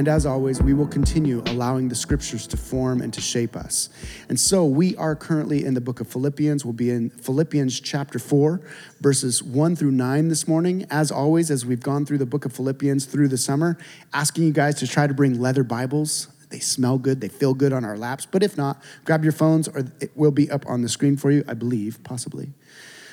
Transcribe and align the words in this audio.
And 0.00 0.08
as 0.08 0.24
always, 0.24 0.62
we 0.62 0.72
will 0.72 0.86
continue 0.86 1.42
allowing 1.48 1.90
the 1.90 1.94
scriptures 1.94 2.46
to 2.46 2.56
form 2.56 3.02
and 3.02 3.12
to 3.12 3.20
shape 3.20 3.54
us. 3.54 3.90
And 4.30 4.40
so 4.40 4.64
we 4.64 4.96
are 4.96 5.14
currently 5.14 5.62
in 5.62 5.74
the 5.74 5.80
book 5.82 6.00
of 6.00 6.08
Philippians. 6.08 6.64
We'll 6.64 6.72
be 6.72 6.88
in 6.88 7.10
Philippians 7.10 7.78
chapter 7.80 8.18
4, 8.18 8.62
verses 9.02 9.42
1 9.42 9.76
through 9.76 9.90
9 9.90 10.28
this 10.28 10.48
morning. 10.48 10.86
As 10.90 11.10
always, 11.10 11.50
as 11.50 11.66
we've 11.66 11.82
gone 11.82 12.06
through 12.06 12.16
the 12.16 12.24
book 12.24 12.46
of 12.46 12.52
Philippians 12.54 13.04
through 13.04 13.28
the 13.28 13.36
summer, 13.36 13.76
asking 14.14 14.44
you 14.44 14.52
guys 14.52 14.76
to 14.76 14.86
try 14.86 15.06
to 15.06 15.12
bring 15.12 15.38
leather 15.38 15.62
Bibles. 15.62 16.28
They 16.48 16.60
smell 16.60 16.96
good, 16.96 17.20
they 17.20 17.28
feel 17.28 17.52
good 17.52 17.74
on 17.74 17.84
our 17.84 17.98
laps. 17.98 18.24
But 18.24 18.42
if 18.42 18.56
not, 18.56 18.82
grab 19.04 19.22
your 19.22 19.34
phones 19.34 19.68
or 19.68 19.80
it 20.00 20.12
will 20.14 20.30
be 20.30 20.50
up 20.50 20.64
on 20.66 20.80
the 20.80 20.88
screen 20.88 21.18
for 21.18 21.30
you, 21.30 21.44
I 21.46 21.52
believe, 21.52 22.02
possibly. 22.04 22.54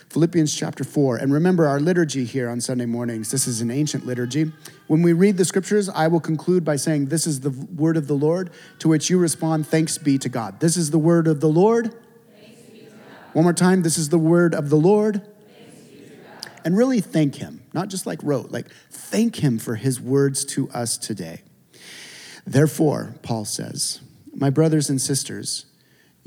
Philippians 0.10 0.56
chapter 0.56 0.84
4. 0.84 1.18
And 1.18 1.34
remember 1.34 1.68
our 1.68 1.80
liturgy 1.80 2.24
here 2.24 2.50
on 2.50 2.62
Sunday 2.62 2.86
mornings. 2.86 3.30
This 3.30 3.46
is 3.48 3.62
an 3.62 3.70
ancient 3.70 4.06
liturgy. 4.06 4.52
When 4.88 5.02
we 5.02 5.14
read 5.14 5.38
the 5.38 5.46
scriptures, 5.46 5.90
I 5.90 6.08
will 6.08 6.22
conclude 6.22 6.64
by 6.64 6.78
saying, 6.78 7.08
This 7.08 7.28
is 7.28 7.42
the 7.42 7.50
word 7.50 7.98
of 7.98 8.08
the 8.08 8.14
Lord, 8.14 8.52
to 8.80 8.88
which 8.88 9.10
you 9.10 9.18
respond, 9.18 9.68
Thanks 9.68 9.98
be 9.98 10.18
to 10.20 10.30
God. 10.30 10.60
This 10.60 10.78
is 10.78 10.92
the 10.92 10.98
word 10.98 11.28
of 11.28 11.42
the 11.42 11.50
Lord. 11.50 11.94
One 13.34 13.44
more 13.44 13.54
time, 13.54 13.84
this 13.84 13.98
is 13.98 14.10
the 14.10 14.18
word 14.18 14.56
of 14.56 14.70
the 14.70 14.78
Lord. 14.78 15.22
And 16.64 16.76
really 16.76 17.02
thank 17.02 17.36
Him, 17.36 17.64
not 17.74 17.90
just 17.90 18.06
like 18.06 18.20
rote, 18.24 18.52
like 18.52 18.68
thank 18.90 19.38
Him 19.38 19.60
for 19.60 19.76
His 19.76 20.02
words 20.02 20.44
to 20.46 20.70
us 20.72 20.98
today. 20.98 21.44
Therefore, 22.46 23.16
Paul 23.24 23.46
says, 23.46 24.02
My 24.34 24.50
brothers 24.50 24.90
and 24.90 25.02
sisters, 25.02 25.66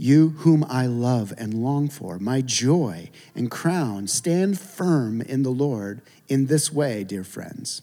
you 0.01 0.31
whom 0.39 0.65
I 0.67 0.87
love 0.87 1.35
and 1.37 1.53
long 1.53 1.91
for, 1.91 2.19
my 2.19 2.41
joy 2.41 3.11
and 3.35 3.51
crown, 3.51 4.07
stand 4.07 4.59
firm 4.59 5.21
in 5.21 5.43
the 5.43 5.51
Lord 5.51 6.01
in 6.27 6.47
this 6.47 6.73
way, 6.73 7.05
dear 7.05 7.23
friends. 7.23 7.83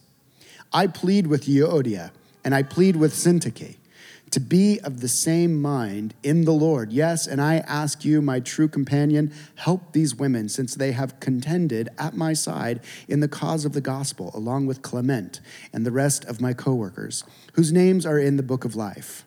I 0.74 0.88
plead 0.88 1.28
with 1.28 1.46
Euodia 1.46 2.10
and 2.44 2.56
I 2.56 2.64
plead 2.64 2.96
with 2.96 3.14
Syntyche 3.14 3.76
to 4.32 4.40
be 4.40 4.80
of 4.80 5.00
the 5.00 5.08
same 5.08 5.62
mind 5.62 6.16
in 6.24 6.46
the 6.46 6.54
Lord. 6.54 6.92
Yes, 6.92 7.28
and 7.28 7.40
I 7.40 7.58
ask 7.58 8.04
you, 8.04 8.20
my 8.20 8.40
true 8.40 8.68
companion, 8.68 9.32
help 9.56 9.94
these 9.94 10.16
women 10.16 10.50
since 10.50 10.74
they 10.74 10.94
have 10.94 11.20
contended 11.20 11.88
at 12.00 12.18
my 12.18 12.34
side 12.34 12.80
in 13.08 13.20
the 13.20 13.28
cause 13.28 13.64
of 13.64 13.74
the 13.74 13.80
gospel, 13.80 14.32
along 14.34 14.66
with 14.66 14.82
Clement 14.82 15.40
and 15.72 15.86
the 15.86 15.92
rest 15.92 16.26
of 16.26 16.42
my 16.42 16.54
coworkers, 16.54 17.24
whose 17.54 17.72
names 17.72 18.08
are 18.08 18.18
in 18.18 18.38
the 18.38 18.44
book 18.44 18.66
of 18.66 18.76
life. 18.76 19.27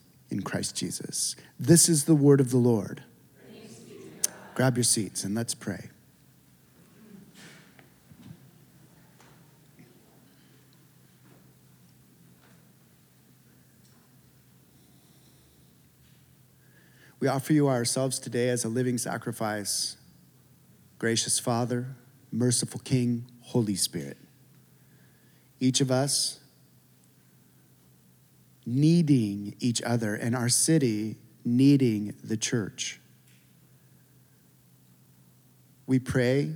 in 0.31 0.41
Christ 0.41 0.75
Jesus. 0.75 1.35
This 1.59 1.89
is 1.89 2.05
the 2.05 2.15
word 2.15 2.39
of 2.39 2.49
the 2.49 2.57
Lord. 2.57 3.03
Grab 4.55 4.77
your 4.77 4.83
seats 4.83 5.23
and 5.23 5.35
let's 5.35 5.53
pray. 5.53 5.89
We 17.19 17.27
offer 17.27 17.53
you 17.53 17.69
ourselves 17.69 18.17
today 18.17 18.49
as 18.49 18.65
a 18.65 18.67
living 18.67 18.97
sacrifice. 18.97 19.97
Gracious 20.97 21.37
Father, 21.39 21.95
merciful 22.31 22.79
King, 22.83 23.25
Holy 23.41 23.75
Spirit. 23.75 24.17
Each 25.59 25.81
of 25.81 25.91
us 25.91 26.40
needing 28.65 29.55
each 29.59 29.81
other 29.81 30.15
and 30.15 30.35
our 30.35 30.49
city 30.49 31.17
needing 31.43 32.13
the 32.23 32.37
church. 32.37 32.99
We 35.87 35.99
pray 35.99 36.53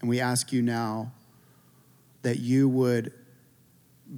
and 0.00 0.10
we 0.10 0.20
ask 0.20 0.52
you 0.52 0.62
now 0.62 1.12
that 2.22 2.38
you 2.38 2.68
would 2.68 3.12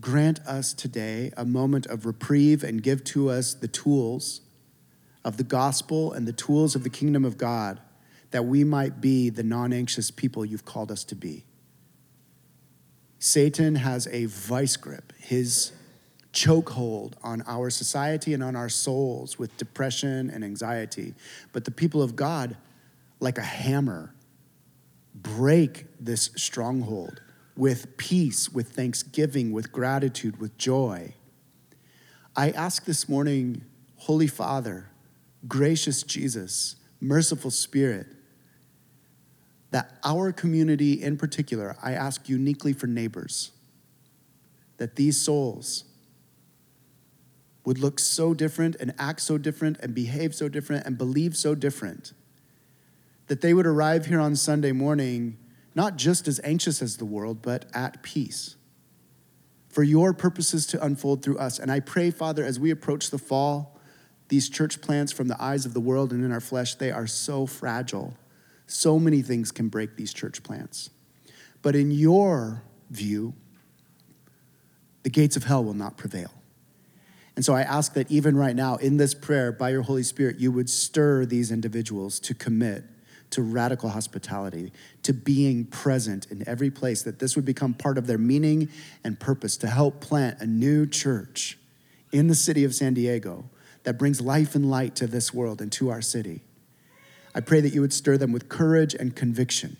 grant 0.00 0.40
us 0.40 0.72
today 0.72 1.30
a 1.36 1.44
moment 1.44 1.86
of 1.86 2.04
reprieve 2.04 2.64
and 2.64 2.82
give 2.82 3.04
to 3.04 3.30
us 3.30 3.54
the 3.54 3.68
tools 3.68 4.40
of 5.24 5.36
the 5.36 5.44
gospel 5.44 6.12
and 6.12 6.26
the 6.26 6.32
tools 6.32 6.74
of 6.74 6.82
the 6.82 6.90
kingdom 6.90 7.24
of 7.24 7.38
God 7.38 7.80
that 8.30 8.44
we 8.44 8.64
might 8.64 9.00
be 9.00 9.30
the 9.30 9.44
non 9.44 9.72
anxious 9.72 10.10
people 10.10 10.44
you've 10.44 10.64
called 10.64 10.90
us 10.90 11.04
to 11.04 11.14
be. 11.14 11.44
Satan 13.20 13.76
has 13.76 14.08
a 14.08 14.24
vice 14.26 14.76
grip. 14.76 15.12
His 15.18 15.72
chokehold 16.34 17.14
on 17.22 17.42
our 17.46 17.70
society 17.70 18.34
and 18.34 18.42
on 18.42 18.56
our 18.56 18.68
souls 18.68 19.38
with 19.38 19.56
depression 19.56 20.28
and 20.30 20.44
anxiety. 20.44 21.14
But 21.52 21.64
the 21.64 21.70
people 21.70 22.02
of 22.02 22.16
God, 22.16 22.56
like 23.20 23.38
a 23.38 23.42
hammer, 23.42 24.12
break 25.14 25.86
this 25.98 26.30
stronghold 26.36 27.22
with 27.56 27.96
peace, 27.96 28.50
with 28.50 28.70
thanksgiving, 28.70 29.52
with 29.52 29.70
gratitude, 29.70 30.40
with 30.40 30.58
joy. 30.58 31.14
I 32.36 32.50
ask 32.50 32.84
this 32.84 33.08
morning, 33.08 33.64
Holy 33.96 34.26
Father, 34.26 34.90
gracious 35.46 36.02
Jesus, 36.02 36.74
merciful 37.00 37.52
Spirit, 37.52 38.08
that 39.70 39.98
our 40.04 40.32
community 40.32 41.00
in 41.00 41.16
particular, 41.16 41.76
I 41.80 41.92
ask 41.92 42.28
uniquely 42.28 42.72
for 42.72 42.88
neighbors, 42.88 43.52
that 44.78 44.96
these 44.96 45.20
souls, 45.20 45.84
would 47.64 47.78
look 47.78 47.98
so 47.98 48.34
different 48.34 48.76
and 48.76 48.94
act 48.98 49.20
so 49.20 49.38
different 49.38 49.78
and 49.80 49.94
behave 49.94 50.34
so 50.34 50.48
different 50.48 50.86
and 50.86 50.98
believe 50.98 51.36
so 51.36 51.54
different 51.54 52.12
that 53.26 53.40
they 53.40 53.54
would 53.54 53.66
arrive 53.66 54.06
here 54.06 54.20
on 54.20 54.36
Sunday 54.36 54.72
morning 54.72 55.38
not 55.74 55.96
just 55.96 56.28
as 56.28 56.40
anxious 56.44 56.80
as 56.80 56.98
the 56.98 57.04
world, 57.04 57.42
but 57.42 57.64
at 57.74 58.02
peace 58.02 58.56
for 59.68 59.82
your 59.82 60.14
purposes 60.14 60.66
to 60.66 60.84
unfold 60.84 61.22
through 61.22 61.36
us. 61.36 61.58
And 61.58 61.70
I 61.70 61.80
pray, 61.80 62.12
Father, 62.12 62.44
as 62.44 62.60
we 62.60 62.70
approach 62.70 63.10
the 63.10 63.18
fall, 63.18 63.76
these 64.28 64.48
church 64.48 64.80
plants 64.80 65.10
from 65.10 65.26
the 65.26 65.42
eyes 65.42 65.66
of 65.66 65.74
the 65.74 65.80
world 65.80 66.12
and 66.12 66.24
in 66.24 66.30
our 66.30 66.40
flesh, 66.40 66.76
they 66.76 66.92
are 66.92 67.08
so 67.08 67.44
fragile. 67.44 68.14
So 68.68 69.00
many 69.00 69.20
things 69.20 69.50
can 69.50 69.68
break 69.68 69.96
these 69.96 70.14
church 70.14 70.44
plants. 70.44 70.90
But 71.60 71.74
in 71.74 71.90
your 71.90 72.62
view, 72.90 73.34
the 75.02 75.10
gates 75.10 75.36
of 75.36 75.44
hell 75.44 75.64
will 75.64 75.74
not 75.74 75.96
prevail. 75.96 76.30
And 77.36 77.44
so 77.44 77.54
I 77.54 77.62
ask 77.62 77.94
that 77.94 78.10
even 78.10 78.36
right 78.36 78.54
now, 78.54 78.76
in 78.76 78.96
this 78.96 79.14
prayer, 79.14 79.50
by 79.50 79.70
your 79.70 79.82
Holy 79.82 80.04
Spirit, 80.04 80.38
you 80.38 80.52
would 80.52 80.70
stir 80.70 81.24
these 81.24 81.50
individuals 81.50 82.20
to 82.20 82.34
commit 82.34 82.84
to 83.30 83.42
radical 83.42 83.88
hospitality, 83.88 84.72
to 85.02 85.12
being 85.12 85.64
present 85.64 86.30
in 86.30 86.46
every 86.48 86.70
place, 86.70 87.02
that 87.02 87.18
this 87.18 87.34
would 87.34 87.44
become 87.44 87.74
part 87.74 87.98
of 87.98 88.06
their 88.06 88.18
meaning 88.18 88.68
and 89.02 89.18
purpose 89.18 89.56
to 89.56 89.66
help 89.66 90.00
plant 90.00 90.40
a 90.40 90.46
new 90.46 90.86
church 90.86 91.58
in 92.12 92.28
the 92.28 92.34
city 92.36 92.62
of 92.62 92.72
San 92.72 92.94
Diego 92.94 93.44
that 93.82 93.98
brings 93.98 94.20
life 94.20 94.54
and 94.54 94.70
light 94.70 94.94
to 94.94 95.08
this 95.08 95.34
world 95.34 95.60
and 95.60 95.72
to 95.72 95.90
our 95.90 96.00
city. 96.00 96.42
I 97.34 97.40
pray 97.40 97.60
that 97.60 97.74
you 97.74 97.80
would 97.80 97.92
stir 97.92 98.16
them 98.16 98.30
with 98.30 98.48
courage 98.48 98.94
and 98.94 99.16
conviction 99.16 99.76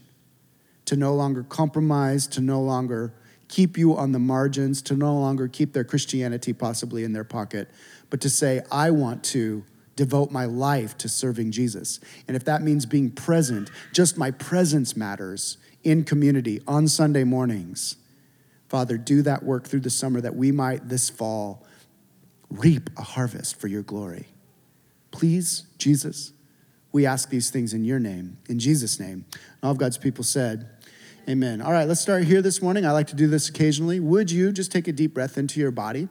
to 0.87 0.97
no 0.97 1.15
longer 1.15 1.45
compromise, 1.45 2.27
to 2.27 2.41
no 2.41 2.61
longer 2.61 3.15
keep 3.49 3.77
you 3.77 3.97
on 3.97 4.13
the 4.13 4.19
margins, 4.19 4.83
to 4.83 4.97
no 4.97 5.15
longer 5.15 5.49
keep 5.49 5.73
their 5.73 5.85
Christianity 5.85 6.53
possibly 6.53 7.05
in 7.05 7.13
their 7.13 7.25
pocket, 7.25 7.71
but 8.11 8.21
to 8.23 8.31
say, 8.31 8.63
I 8.71 8.91
want 8.91 9.25
to 9.25 9.65
devote 9.97 10.31
my 10.31 10.45
life 10.45 10.97
to 10.99 11.09
serving 11.09 11.53
Jesus. 11.53 12.01
And 12.27 12.37
if 12.37 12.45
that 12.45 12.63
means 12.63 12.87
being 12.87 13.11
present, 13.11 13.71
just 13.93 14.19
my 14.19 14.31
presence 14.31 14.97
matters 14.97 15.59
in 15.85 16.05
community 16.05 16.61
on 16.67 16.89
Sunday 16.89 17.25
mornings. 17.25 17.97
Father, 18.69 18.97
do 18.97 19.23
that 19.23 19.45
work 19.45 19.67
through 19.67 19.81
the 19.81 19.91
summer 19.91 20.21
that 20.21 20.35
we 20.35 20.51
might 20.51 20.89
this 20.89 21.11
fall 21.11 21.65
reap 22.51 22.91
a 22.97 23.03
harvest 23.03 23.61
for 23.61 23.69
your 23.69 23.83
glory. 23.83 24.27
Please, 25.11 25.67
Jesus, 25.79 26.33
we 26.93 27.07
ask 27.07 27.29
these 27.29 27.51
things 27.51 27.75
in 27.75 27.85
your 27.85 27.99
name, 27.99 28.39
in 28.49 28.59
Jesus' 28.59 28.99
name. 28.99 29.27
all 29.63 29.73
of 29.73 29.79
God's 29.79 29.99
people 29.99 30.25
said, 30.25 30.69
Amen. 31.27 31.63
All 31.63 31.73
right, 31.73 31.89
let's 31.89 32.03
start 32.03 32.25
here 32.25 32.43
this 32.43 32.61
morning. 32.61 32.85
I 32.85 32.91
like 32.91 33.07
to 33.07 33.17
do 33.17 33.27
this 33.27 33.49
occasionally. 33.49 33.99
Would 33.99 34.31
you 34.31 34.53
just 34.53 34.71
take 34.71 34.89
a 34.89 34.93
deep 34.93 35.15
breath 35.15 35.39
into 35.39 35.59
your 35.59 35.71
body? 35.71 36.09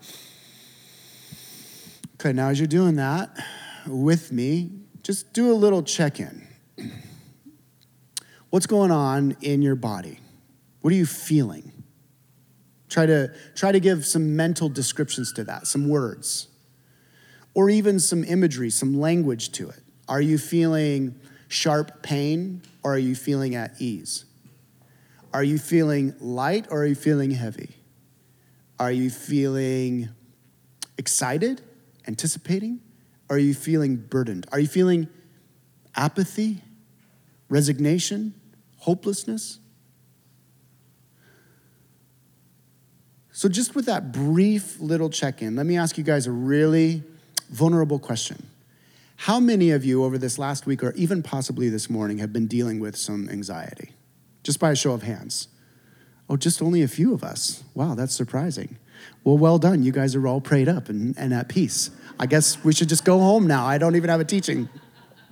Okay, 2.15 2.33
now 2.33 2.49
as 2.49 2.59
you're 2.59 2.65
doing 2.65 2.95
that 2.95 3.29
with 3.85 4.31
me, 4.31 4.71
just 5.03 5.31
do 5.31 5.51
a 5.51 5.53
little 5.53 5.83
check 5.83 6.19
in. 6.19 6.47
What's 8.49 8.65
going 8.65 8.89
on 8.89 9.37
in 9.41 9.61
your 9.61 9.75
body? 9.75 10.19
What 10.81 10.91
are 10.91 10.95
you 10.95 11.05
feeling? 11.05 11.71
Try 12.89 13.05
to, 13.05 13.31
try 13.55 13.71
to 13.71 13.79
give 13.79 14.07
some 14.07 14.35
mental 14.35 14.67
descriptions 14.67 15.31
to 15.33 15.43
that, 15.43 15.67
some 15.67 15.89
words. 15.89 16.47
or 17.53 17.69
even 17.69 17.99
some 17.99 18.23
imagery, 18.23 18.69
some 18.69 18.99
language 18.99 19.51
to 19.53 19.69
it? 19.69 19.81
Are 20.07 20.21
you 20.21 20.37
feeling 20.39 21.19
sharp 21.47 22.01
pain 22.01 22.63
or 22.83 22.95
are 22.95 22.99
you 22.99 23.15
feeling 23.15 23.53
at 23.53 23.79
ease? 23.79 24.25
Are 25.33 25.43
you 25.43 25.57
feeling 25.57 26.13
light 26.19 26.67
or 26.69 26.83
are 26.83 26.85
you 26.85 26.95
feeling 26.95 27.31
heavy? 27.31 27.75
Are 28.79 28.91
you 28.91 29.09
feeling 29.09 30.09
excited, 30.97 31.61
anticipating? 32.07 32.81
Are 33.29 33.39
you 33.39 33.53
feeling 33.53 33.95
burdened? 33.95 34.45
Are 34.51 34.59
you 34.59 34.67
feeling 34.67 35.07
apathy, 35.95 36.61
resignation, 37.49 38.35
hopelessness? 38.77 39.59
So, 43.31 43.49
just 43.49 43.73
with 43.73 43.85
that 43.87 44.11
brief 44.11 44.79
little 44.79 45.09
check 45.09 45.41
in, 45.41 45.55
let 45.55 45.65
me 45.65 45.75
ask 45.75 45.97
you 45.97 46.03
guys 46.03 46.27
a 46.27 46.31
really 46.31 47.03
vulnerable 47.49 47.97
question. 47.97 48.45
How 49.15 49.39
many 49.39 49.71
of 49.71 49.83
you 49.83 50.03
over 50.03 50.19
this 50.19 50.37
last 50.37 50.67
week, 50.67 50.83
or 50.83 50.91
even 50.91 51.23
possibly 51.23 51.69
this 51.69 51.89
morning, 51.89 52.19
have 52.19 52.31
been 52.31 52.45
dealing 52.45 52.79
with 52.79 52.95
some 52.95 53.29
anxiety? 53.29 53.93
Just 54.43 54.59
by 54.59 54.71
a 54.71 54.75
show 54.75 54.91
of 54.91 55.03
hands. 55.03 55.47
Oh, 56.29 56.37
just 56.37 56.61
only 56.61 56.81
a 56.81 56.87
few 56.87 57.13
of 57.13 57.23
us. 57.23 57.63
Wow, 57.73 57.95
that's 57.95 58.13
surprising. 58.13 58.77
Well, 59.23 59.37
well 59.37 59.57
done. 59.57 59.83
You 59.83 59.91
guys 59.91 60.15
are 60.15 60.27
all 60.27 60.41
prayed 60.41 60.69
up 60.69 60.89
and, 60.89 61.17
and 61.17 61.33
at 61.33 61.49
peace. 61.49 61.89
I 62.19 62.25
guess 62.25 62.63
we 62.63 62.73
should 62.73 62.89
just 62.89 63.05
go 63.05 63.19
home 63.19 63.47
now. 63.47 63.65
I 63.65 63.77
don't 63.77 63.95
even 63.95 64.09
have 64.09 64.19
a 64.19 64.25
teaching. 64.25 64.69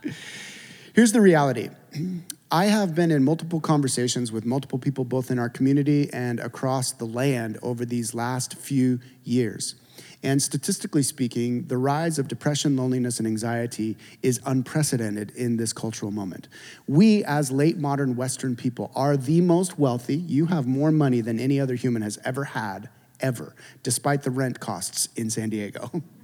Here's 0.94 1.12
the 1.12 1.22
reality 1.22 1.70
I 2.52 2.66
have 2.66 2.94
been 2.94 3.12
in 3.12 3.24
multiple 3.24 3.62
conversations 3.62 4.32
with 4.32 4.46
multiple 4.46 4.78
people, 4.78 5.06
both 5.06 5.32
in 5.32 5.40
our 5.40 5.48
community 5.48 6.10
and 6.12 6.40
across 6.42 6.92
the 6.92 7.06
land, 7.06 7.58
over 7.62 7.86
these 7.86 8.14
last 8.14 8.56
few 8.56 9.00
years. 9.24 9.76
And 10.24 10.42
statistically 10.42 11.04
speaking, 11.04 11.66
the 11.68 11.78
rise 11.78 12.20
of 12.20 12.28
depression, 12.28 12.76
loneliness, 12.76 13.20
and 13.20 13.28
anxiety 13.28 13.98
is 14.22 14.40
unprecedented 14.46 15.32
in 15.32 15.58
this 15.58 15.74
cultural 15.74 16.12
moment. 16.12 16.48
We, 16.88 17.24
as 17.24 17.52
late 17.52 17.78
modern 17.78 18.16
Western 18.16 18.56
people, 18.56 18.92
are 18.96 19.18
the 19.18 19.42
most 19.42 19.80
wealthy. 19.80 20.18
You 20.18 20.46
have 20.48 20.68
more 20.68 20.92
money 20.92 21.22
than 21.22 21.40
any 21.40 21.60
other 21.60 21.76
human 21.76 22.04
has 22.04 22.20
ever 22.24 22.44
had, 22.44 22.90
ever, 23.20 23.56
despite 23.82 24.22
the 24.22 24.32
rent 24.32 24.60
costs 24.60 25.10
in 25.16 25.30
San 25.30 25.50
Diego. 25.50 26.04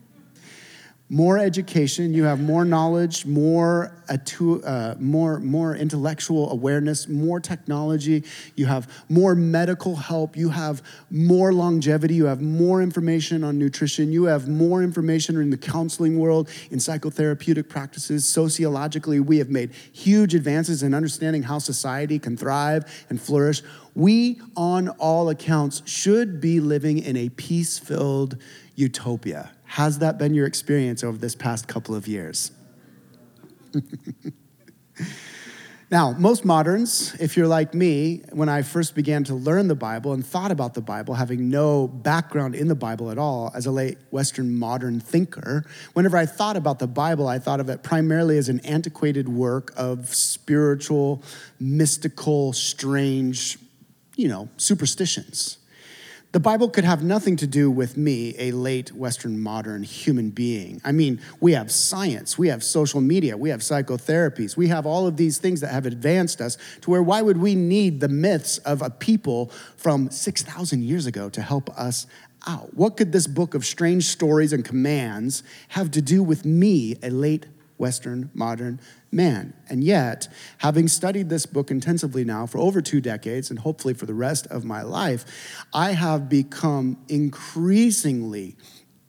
more 1.10 1.38
education, 1.38 2.14
you 2.14 2.26
have 2.26 2.42
more 2.42 2.66
knowledge, 2.66 3.26
more, 3.26 3.94
uh, 4.10 4.96
more, 5.00 5.40
more 5.40 5.74
intellectual 5.74 6.52
awareness, 6.52 7.08
more 7.08 7.40
technology, 7.40 8.26
you 8.56 8.66
have 8.66 9.06
more 9.08 9.34
medical 9.34 9.96
help, 9.96 10.36
you 10.36 10.50
have 10.50 10.82
more 11.10 11.54
longevity, 11.54 12.16
you 12.16 12.26
have 12.26 12.42
more 12.42 12.82
information 12.82 13.46
on 13.46 13.58
nutrition, 13.58 14.12
you 14.12 14.26
have 14.26 14.50
more 14.50 14.84
information 14.84 15.38
in 15.38 15.50
the 15.50 15.58
counseling 15.58 16.20
world, 16.20 16.50
in 16.72 16.78
psychotherapeutic 16.78 17.70
practices. 17.70 18.28
Sociologically, 18.28 19.22
we 19.22 19.38
have 19.38 19.50
made 19.50 19.72
huge 19.94 20.36
advances 20.36 20.84
in 20.84 20.94
understanding 20.94 21.44
how 21.44 21.58
society 21.58 22.20
can 22.20 22.36
thrive 22.36 22.84
and 23.10 23.22
flourish. 23.22 23.62
We, 23.96 24.42
on 24.58 24.90
all 24.90 25.30
accounts, 25.30 25.84
should 25.86 26.42
be 26.42 26.60
living 26.60 27.00
in 27.00 27.16
a 27.16 27.30
peace 27.30 27.80
filled 27.80 28.36
utopia. 28.76 29.52
Has 29.68 30.00
that 30.00 30.18
been 30.18 30.34
your 30.34 30.48
experience 30.48 31.04
over 31.04 31.18
this 31.18 31.36
past 31.36 31.68
couple 31.68 31.94
of 31.94 32.08
years? 32.08 32.52
now, 35.92 36.14
most 36.14 36.46
moderns, 36.46 37.14
if 37.20 37.36
you're 37.36 37.48
like 37.48 37.74
me, 37.74 38.24
when 38.32 38.48
I 38.48 38.62
first 38.62 38.96
began 38.96 39.26
to 39.26 39.36
learn 39.36 39.68
the 39.68 39.76
Bible 39.76 40.14
and 40.14 40.26
thought 40.26 40.52
about 40.52 40.74
the 40.74 40.82
Bible, 40.82 41.16
having 41.16 41.50
no 41.50 41.88
background 41.88 42.56
in 42.56 42.70
the 42.70 42.76
Bible 42.76 43.12
at 43.12 43.18
all, 43.18 43.52
as 43.54 43.66
a 43.66 43.72
late 43.72 43.98
Western 44.10 44.58
modern 44.58 45.02
thinker, 45.02 45.66
whenever 45.94 46.16
I 46.16 46.26
thought 46.26 46.56
about 46.56 46.80
the 46.80 46.88
Bible, 46.88 47.28
I 47.28 47.38
thought 47.38 47.60
of 47.60 47.70
it 47.70 47.84
primarily 47.84 48.38
as 48.38 48.48
an 48.48 48.62
antiquated 48.62 49.28
work 49.28 49.74
of 49.76 50.16
spiritual, 50.16 51.22
mystical, 51.60 52.54
strange, 52.54 53.60
you 54.16 54.30
know, 54.30 54.48
superstitions. 54.56 55.57
The 56.34 56.42
Bible 56.42 56.70
could 56.70 56.84
have 56.84 57.04
nothing 57.04 57.38
to 57.38 57.48
do 57.48 57.72
with 57.72 57.96
me, 57.96 58.36
a 58.38 58.52
late 58.52 58.92
Western 58.92 59.40
modern 59.40 59.84
human 59.84 60.30
being. 60.30 60.82
I 60.84 60.92
mean, 60.92 61.22
we 61.40 61.54
have 61.54 61.72
science, 61.72 62.38
we 62.38 62.50
have 62.50 62.66
social 62.66 63.00
media, 63.00 63.38
we 63.38 63.50
have 63.50 63.62
psychotherapies, 63.62 64.58
we 64.58 64.68
have 64.68 64.86
all 64.86 65.08
of 65.08 65.16
these 65.16 65.38
things 65.38 65.62
that 65.62 65.72
have 65.72 65.86
advanced 65.86 66.42
us 66.42 66.58
to 66.82 66.92
where 66.92 67.02
why 67.02 67.22
would 67.22 67.38
we 67.38 67.56
need 67.56 68.02
the 68.02 68.10
myths 68.10 68.58
of 68.60 68.82
a 68.82 68.90
people 68.90 69.52
from 69.78 70.12
6,000 70.12 70.84
years 70.84 71.06
ago 71.06 71.30
to 71.30 71.42
help 71.42 71.70
us 71.80 72.06
out? 72.46 72.74
What 72.74 72.98
could 72.98 73.14
this 73.14 73.26
book 73.26 73.54
of 73.54 73.66
strange 73.66 74.04
stories 74.04 74.52
and 74.52 74.66
commands 74.66 75.44
have 75.70 75.92
to 75.92 76.02
do 76.02 76.22
with 76.22 76.44
me, 76.44 76.98
a 77.02 77.10
late 77.10 77.46
Western 77.78 78.30
modern 78.34 78.80
man. 79.12 79.54
And 79.70 79.84
yet, 79.84 80.28
having 80.60 80.88
studied 80.88 81.30
this 81.30 81.46
book 81.46 81.72
intensively 81.72 82.24
now 82.24 82.46
for 82.46 82.58
over 82.58 82.82
two 82.82 83.02
decades, 83.02 83.50
and 83.50 83.60
hopefully 83.60 83.94
for 83.94 84.06
the 84.06 84.14
rest 84.14 84.48
of 84.48 84.66
my 84.66 84.82
life, 84.82 85.66
I 85.74 85.92
have 85.92 86.30
become 86.30 86.98
increasingly 87.08 88.56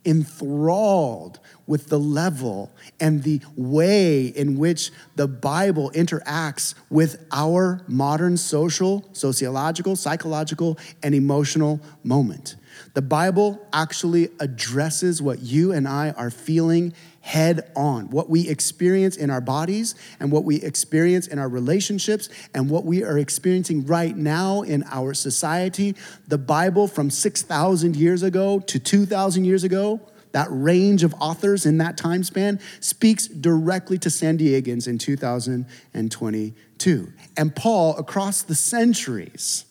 enthralled 0.05 1.39
with 1.67 1.87
the 1.87 1.99
level 1.99 2.71
and 2.99 3.23
the 3.23 3.41
way 3.55 4.25
in 4.27 4.57
which 4.57 4.91
the 5.15 5.27
Bible 5.27 5.91
interacts 5.93 6.73
with 6.89 7.25
our 7.31 7.83
modern 7.87 8.37
social, 8.37 9.07
sociological, 9.13 9.95
psychological, 9.95 10.79
and 11.03 11.13
emotional 11.13 11.79
moment. 12.03 12.55
The 12.93 13.01
Bible 13.01 13.67
actually 13.73 14.29
addresses 14.39 15.21
what 15.21 15.41
you 15.41 15.71
and 15.71 15.87
I 15.87 16.11
are 16.11 16.31
feeling 16.31 16.93
head 17.29 17.71
on. 17.75 18.09
What 18.09 18.27
we 18.27 18.49
experience 18.49 19.15
in 19.15 19.29
our 19.29 19.39
bodies 19.39 19.93
and 20.19 20.31
what 20.31 20.45
we 20.45 20.63
experience 20.63 21.27
in 21.27 21.37
our 21.37 21.47
relationships 21.47 22.27
and 22.55 22.71
what 22.71 22.85
we 22.85 23.03
are 23.03 23.19
experiencing 23.19 23.85
right 23.85 24.17
now 24.17 24.63
in 24.63 24.83
our 24.89 25.13
society. 25.13 25.95
The 26.27 26.39
Bible 26.39 26.87
from 26.87 27.11
6,000 27.11 27.95
years 27.95 28.23
ago 28.23 28.59
to 28.61 28.79
2,000 28.79 29.45
years 29.45 29.63
ago, 29.63 30.01
that 30.31 30.47
range 30.49 31.03
of 31.03 31.13
authors 31.21 31.67
in 31.67 31.77
that 31.77 31.97
time 31.97 32.23
span 32.23 32.59
speaks 32.79 33.27
directly 33.27 33.99
to 33.99 34.09
San 34.09 34.39
Diegans 34.39 34.87
in 34.87 34.97
2022. 34.97 37.13
And 37.37 37.55
Paul, 37.55 37.95
across 37.97 38.41
the 38.41 38.55
centuries, 38.55 39.65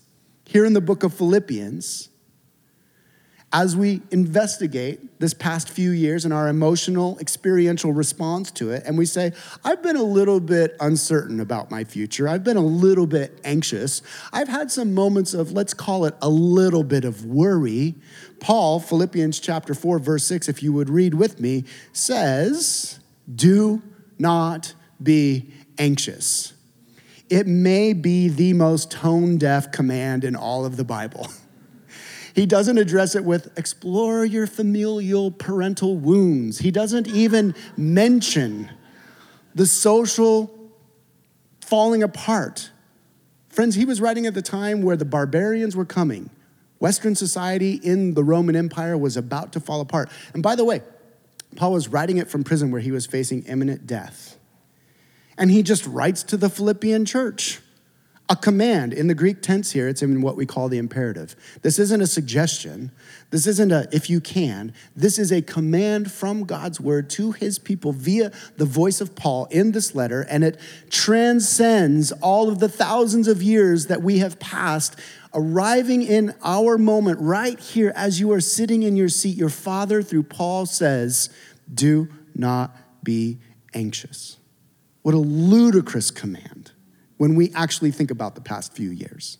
here 0.44 0.64
in 0.64 0.74
the 0.74 0.80
book 0.80 1.02
of 1.02 1.12
Philippians, 1.12 2.08
as 3.52 3.74
we 3.74 4.02
investigate 4.10 5.20
this 5.20 5.32
past 5.32 5.70
few 5.70 5.90
years 5.90 6.26
and 6.26 6.34
our 6.34 6.48
emotional, 6.48 7.18
experiential 7.18 7.92
response 7.92 8.50
to 8.50 8.70
it, 8.70 8.82
and 8.84 8.98
we 8.98 9.06
say, 9.06 9.32
I've 9.64 9.82
been 9.82 9.96
a 9.96 10.02
little 10.02 10.38
bit 10.38 10.76
uncertain 10.80 11.40
about 11.40 11.70
my 11.70 11.84
future. 11.84 12.28
I've 12.28 12.44
been 12.44 12.58
a 12.58 12.64
little 12.64 13.06
bit 13.06 13.40
anxious. 13.44 14.02
I've 14.34 14.48
had 14.48 14.70
some 14.70 14.92
moments 14.92 15.32
of, 15.32 15.52
let's 15.52 15.72
call 15.72 16.04
it 16.04 16.14
a 16.20 16.28
little 16.28 16.84
bit 16.84 17.06
of 17.06 17.24
worry. 17.24 17.94
Paul, 18.38 18.80
Philippians 18.80 19.40
chapter 19.40 19.72
4, 19.72 19.98
verse 19.98 20.24
6, 20.24 20.48
if 20.48 20.62
you 20.62 20.72
would 20.74 20.90
read 20.90 21.14
with 21.14 21.40
me, 21.40 21.64
says, 21.94 23.00
Do 23.34 23.82
not 24.18 24.74
be 25.02 25.50
anxious. 25.78 26.52
It 27.30 27.46
may 27.46 27.94
be 27.94 28.28
the 28.28 28.52
most 28.52 28.90
tone 28.90 29.38
deaf 29.38 29.72
command 29.72 30.24
in 30.24 30.36
all 30.36 30.66
of 30.66 30.76
the 30.76 30.84
Bible. 30.84 31.28
He 32.34 32.46
doesn't 32.46 32.78
address 32.78 33.14
it 33.14 33.24
with 33.24 33.56
explore 33.58 34.24
your 34.24 34.46
familial 34.46 35.30
parental 35.30 35.96
wounds. 35.96 36.58
He 36.58 36.70
doesn't 36.70 37.08
even 37.08 37.54
mention 37.76 38.70
the 39.54 39.66
social 39.66 40.54
falling 41.60 42.02
apart. 42.02 42.70
Friends, 43.48 43.74
he 43.74 43.84
was 43.84 44.00
writing 44.00 44.26
at 44.26 44.34
the 44.34 44.42
time 44.42 44.82
where 44.82 44.96
the 44.96 45.04
barbarians 45.04 45.74
were 45.74 45.84
coming. 45.84 46.30
Western 46.78 47.14
society 47.14 47.74
in 47.74 48.14
the 48.14 48.22
Roman 48.22 48.54
Empire 48.54 48.96
was 48.96 49.16
about 49.16 49.52
to 49.52 49.60
fall 49.60 49.80
apart. 49.80 50.10
And 50.32 50.42
by 50.42 50.54
the 50.54 50.64
way, 50.64 50.82
Paul 51.56 51.72
was 51.72 51.88
writing 51.88 52.18
it 52.18 52.28
from 52.28 52.44
prison 52.44 52.70
where 52.70 52.80
he 52.80 52.92
was 52.92 53.06
facing 53.06 53.42
imminent 53.44 53.86
death. 53.86 54.36
And 55.36 55.50
he 55.50 55.62
just 55.62 55.86
writes 55.86 56.22
to 56.24 56.36
the 56.36 56.48
Philippian 56.48 57.04
church 57.04 57.60
a 58.30 58.36
command. 58.36 58.92
In 58.92 59.06
the 59.06 59.14
Greek 59.14 59.40
tense 59.40 59.72
here, 59.72 59.88
it's 59.88 60.02
in 60.02 60.20
what 60.20 60.36
we 60.36 60.44
call 60.44 60.68
the 60.68 60.76
imperative. 60.76 61.34
This 61.62 61.78
isn't 61.78 62.00
a 62.02 62.06
suggestion. 62.06 62.92
This 63.30 63.46
isn't 63.46 63.72
a 63.72 63.88
if 63.90 64.10
you 64.10 64.20
can. 64.20 64.74
This 64.94 65.18
is 65.18 65.32
a 65.32 65.40
command 65.40 66.12
from 66.12 66.44
God's 66.44 66.78
word 66.78 67.08
to 67.10 67.32
his 67.32 67.58
people 67.58 67.92
via 67.92 68.30
the 68.56 68.66
voice 68.66 69.00
of 69.00 69.14
Paul 69.16 69.46
in 69.50 69.72
this 69.72 69.94
letter, 69.94 70.26
and 70.28 70.44
it 70.44 70.60
transcends 70.90 72.12
all 72.12 72.48
of 72.48 72.58
the 72.58 72.68
thousands 72.68 73.28
of 73.28 73.42
years 73.42 73.86
that 73.86 74.02
we 74.02 74.18
have 74.18 74.38
passed, 74.38 74.96
arriving 75.32 76.02
in 76.02 76.34
our 76.44 76.76
moment 76.76 77.18
right 77.20 77.58
here 77.58 77.92
as 77.96 78.20
you 78.20 78.30
are 78.32 78.40
sitting 78.40 78.82
in 78.82 78.94
your 78.94 79.08
seat. 79.08 79.36
Your 79.36 79.48
father, 79.48 80.02
through 80.02 80.24
Paul, 80.24 80.66
says, 80.66 81.30
Do 81.72 82.08
not 82.34 82.76
be 83.02 83.38
anxious. 83.72 84.36
What 85.00 85.14
a 85.14 85.18
ludicrous 85.18 86.10
command 86.10 86.72
when 87.18 87.34
we 87.34 87.52
actually 87.54 87.90
think 87.90 88.10
about 88.10 88.34
the 88.34 88.40
past 88.40 88.72
few 88.72 88.90
years. 88.90 89.38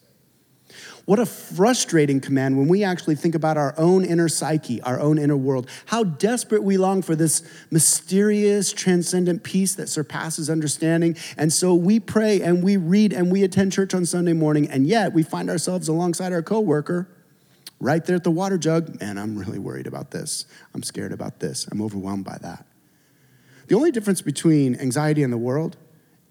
What 1.06 1.18
a 1.18 1.24
frustrating 1.24 2.20
command 2.20 2.58
when 2.58 2.68
we 2.68 2.84
actually 2.84 3.14
think 3.14 3.34
about 3.34 3.56
our 3.56 3.74
own 3.78 4.04
inner 4.04 4.28
psyche, 4.28 4.82
our 4.82 5.00
own 5.00 5.18
inner 5.18 5.36
world. 5.36 5.68
How 5.86 6.04
desperate 6.04 6.62
we 6.62 6.76
long 6.76 7.00
for 7.00 7.16
this 7.16 7.42
mysterious, 7.70 8.72
transcendent 8.72 9.42
peace 9.42 9.74
that 9.76 9.88
surpasses 9.88 10.50
understanding. 10.50 11.16
And 11.38 11.50
so 11.50 11.74
we 11.74 11.98
pray 11.98 12.42
and 12.42 12.62
we 12.62 12.76
read 12.76 13.14
and 13.14 13.32
we 13.32 13.42
attend 13.42 13.72
church 13.72 13.94
on 13.94 14.04
Sunday 14.04 14.34
morning, 14.34 14.70
and 14.70 14.86
yet 14.86 15.14
we 15.14 15.22
find 15.22 15.48
ourselves 15.48 15.88
alongside 15.88 16.34
our 16.34 16.42
coworker 16.42 17.08
right 17.80 18.04
there 18.04 18.16
at 18.16 18.24
the 18.24 18.30
water 18.30 18.58
jug. 18.58 19.00
Man, 19.00 19.16
I'm 19.16 19.38
really 19.38 19.58
worried 19.58 19.86
about 19.86 20.10
this. 20.10 20.44
I'm 20.74 20.82
scared 20.82 21.12
about 21.12 21.40
this. 21.40 21.66
I'm 21.72 21.80
overwhelmed 21.80 22.26
by 22.26 22.36
that. 22.42 22.66
The 23.68 23.74
only 23.74 23.92
difference 23.92 24.20
between 24.20 24.74
anxiety 24.76 25.22
and 25.22 25.32
the 25.32 25.38
world 25.38 25.78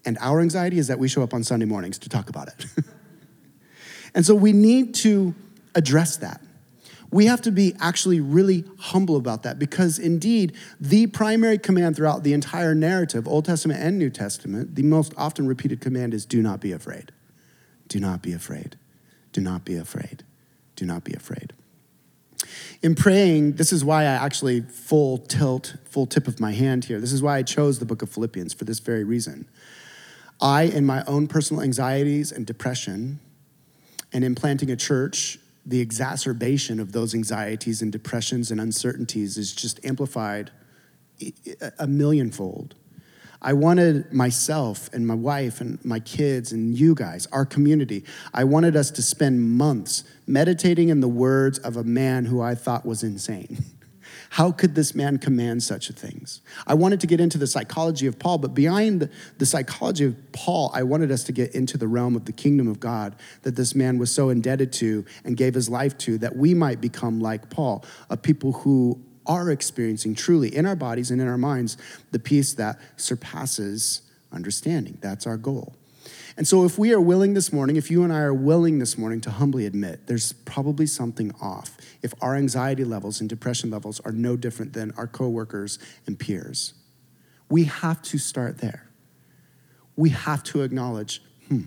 and 0.04 0.16
our 0.20 0.40
anxiety 0.40 0.78
is 0.78 0.88
that 0.88 0.98
we 0.98 1.08
show 1.08 1.22
up 1.22 1.34
on 1.34 1.42
Sunday 1.44 1.66
mornings 1.66 1.98
to 1.98 2.08
talk 2.08 2.28
about 2.28 2.48
it. 2.48 2.66
And 4.14 4.24
so 4.24 4.34
we 4.34 4.52
need 4.52 4.94
to 4.96 5.34
address 5.74 6.16
that. 6.18 6.40
We 7.10 7.26
have 7.26 7.40
to 7.42 7.50
be 7.50 7.74
actually 7.80 8.20
really 8.20 8.64
humble 8.78 9.16
about 9.16 9.44
that 9.44 9.58
because, 9.58 9.98
indeed, 9.98 10.54
the 10.78 11.06
primary 11.06 11.56
command 11.56 11.96
throughout 11.96 12.22
the 12.22 12.34
entire 12.34 12.74
narrative, 12.74 13.26
Old 13.26 13.46
Testament 13.46 13.80
and 13.80 13.98
New 13.98 14.10
Testament, 14.10 14.74
the 14.74 14.82
most 14.82 15.14
often 15.16 15.46
repeated 15.46 15.80
command 15.80 16.12
is 16.12 16.26
do 16.26 16.42
not 16.42 16.60
be 16.60 16.72
afraid. 16.72 17.12
Do 17.88 17.98
not 17.98 18.22
be 18.22 18.32
afraid. 18.32 18.76
Do 19.32 19.40
not 19.40 19.64
be 19.64 19.76
afraid. 19.76 20.24
Do 20.76 20.84
not 20.84 21.02
be 21.04 21.14
afraid. 21.14 21.54
In 22.82 22.94
praying, 22.94 23.52
this 23.52 23.72
is 23.72 23.84
why 23.84 24.02
I 24.02 24.12
actually 24.12 24.60
full 24.60 25.18
tilt, 25.18 25.76
full 25.84 26.06
tip 26.06 26.28
of 26.28 26.38
my 26.40 26.52
hand 26.52 26.84
here. 26.84 27.00
This 27.00 27.12
is 27.12 27.22
why 27.22 27.38
I 27.38 27.42
chose 27.42 27.78
the 27.78 27.86
book 27.86 28.02
of 28.02 28.10
Philippians 28.10 28.52
for 28.52 28.64
this 28.64 28.80
very 28.80 29.02
reason. 29.02 29.48
I, 30.40 30.62
in 30.62 30.86
my 30.86 31.04
own 31.04 31.26
personal 31.26 31.62
anxieties 31.62 32.32
and 32.32 32.46
depression, 32.46 33.20
and 34.12 34.24
in 34.24 34.34
planting 34.34 34.70
a 34.70 34.76
church, 34.76 35.38
the 35.66 35.80
exacerbation 35.80 36.80
of 36.80 36.92
those 36.92 37.14
anxieties 37.14 37.82
and 37.82 37.92
depressions 37.92 38.50
and 38.50 38.60
uncertainties 38.60 39.36
is 39.36 39.52
just 39.52 39.84
amplified 39.84 40.50
a 41.78 41.86
millionfold. 41.86 42.74
I 43.40 43.52
wanted 43.52 44.12
myself 44.12 44.88
and 44.92 45.06
my 45.06 45.14
wife 45.14 45.60
and 45.60 45.84
my 45.84 46.00
kids 46.00 46.52
and 46.52 46.76
you 46.76 46.94
guys, 46.94 47.26
our 47.30 47.44
community, 47.44 48.04
I 48.34 48.44
wanted 48.44 48.76
us 48.76 48.90
to 48.92 49.02
spend 49.02 49.42
months 49.42 50.04
meditating 50.26 50.88
in 50.88 51.00
the 51.00 51.08
words 51.08 51.58
of 51.58 51.76
a 51.76 51.84
man 51.84 52.24
who 52.24 52.40
I 52.40 52.54
thought 52.54 52.84
was 52.84 53.02
insane. 53.02 53.58
How 54.30 54.52
could 54.52 54.74
this 54.74 54.94
man 54.94 55.18
command 55.18 55.62
such 55.62 55.90
things? 55.90 56.42
I 56.66 56.74
wanted 56.74 57.00
to 57.00 57.06
get 57.06 57.20
into 57.20 57.38
the 57.38 57.46
psychology 57.46 58.06
of 58.06 58.18
Paul, 58.18 58.38
but 58.38 58.54
behind 58.54 59.08
the 59.38 59.46
psychology 59.46 60.04
of 60.04 60.32
Paul, 60.32 60.70
I 60.74 60.82
wanted 60.82 61.10
us 61.10 61.24
to 61.24 61.32
get 61.32 61.54
into 61.54 61.78
the 61.78 61.88
realm 61.88 62.14
of 62.14 62.26
the 62.26 62.32
kingdom 62.32 62.68
of 62.68 62.78
God 62.78 63.16
that 63.42 63.56
this 63.56 63.74
man 63.74 63.98
was 63.98 64.10
so 64.10 64.28
indebted 64.28 64.72
to 64.74 65.04
and 65.24 65.36
gave 65.36 65.54
his 65.54 65.68
life 65.68 65.96
to 65.98 66.18
that 66.18 66.36
we 66.36 66.52
might 66.52 66.80
become 66.80 67.20
like 67.20 67.48
Paul, 67.48 67.84
a 68.10 68.16
people 68.16 68.52
who 68.52 69.00
are 69.26 69.50
experiencing 69.50 70.14
truly 70.14 70.54
in 70.54 70.66
our 70.66 70.76
bodies 70.76 71.10
and 71.10 71.20
in 71.20 71.28
our 71.28 71.38
minds 71.38 71.76
the 72.10 72.18
peace 72.18 72.54
that 72.54 72.78
surpasses 72.96 74.02
understanding. 74.32 74.98
That's 75.00 75.26
our 75.26 75.36
goal. 75.36 75.77
And 76.38 76.46
so, 76.46 76.64
if 76.64 76.78
we 76.78 76.92
are 76.92 77.00
willing 77.00 77.34
this 77.34 77.52
morning, 77.52 77.74
if 77.74 77.90
you 77.90 78.04
and 78.04 78.12
I 78.12 78.20
are 78.20 78.32
willing 78.32 78.78
this 78.78 78.96
morning 78.96 79.20
to 79.22 79.30
humbly 79.32 79.66
admit 79.66 80.06
there's 80.06 80.32
probably 80.32 80.86
something 80.86 81.34
off, 81.42 81.76
if 82.00 82.14
our 82.22 82.36
anxiety 82.36 82.84
levels 82.84 83.20
and 83.20 83.28
depression 83.28 83.72
levels 83.72 83.98
are 84.04 84.12
no 84.12 84.36
different 84.36 84.72
than 84.72 84.92
our 84.92 85.08
coworkers 85.08 85.80
and 86.06 86.16
peers, 86.16 86.74
we 87.50 87.64
have 87.64 88.00
to 88.02 88.18
start 88.18 88.58
there. 88.58 88.88
We 89.96 90.10
have 90.10 90.44
to 90.44 90.62
acknowledge, 90.62 91.22
hmm, 91.48 91.62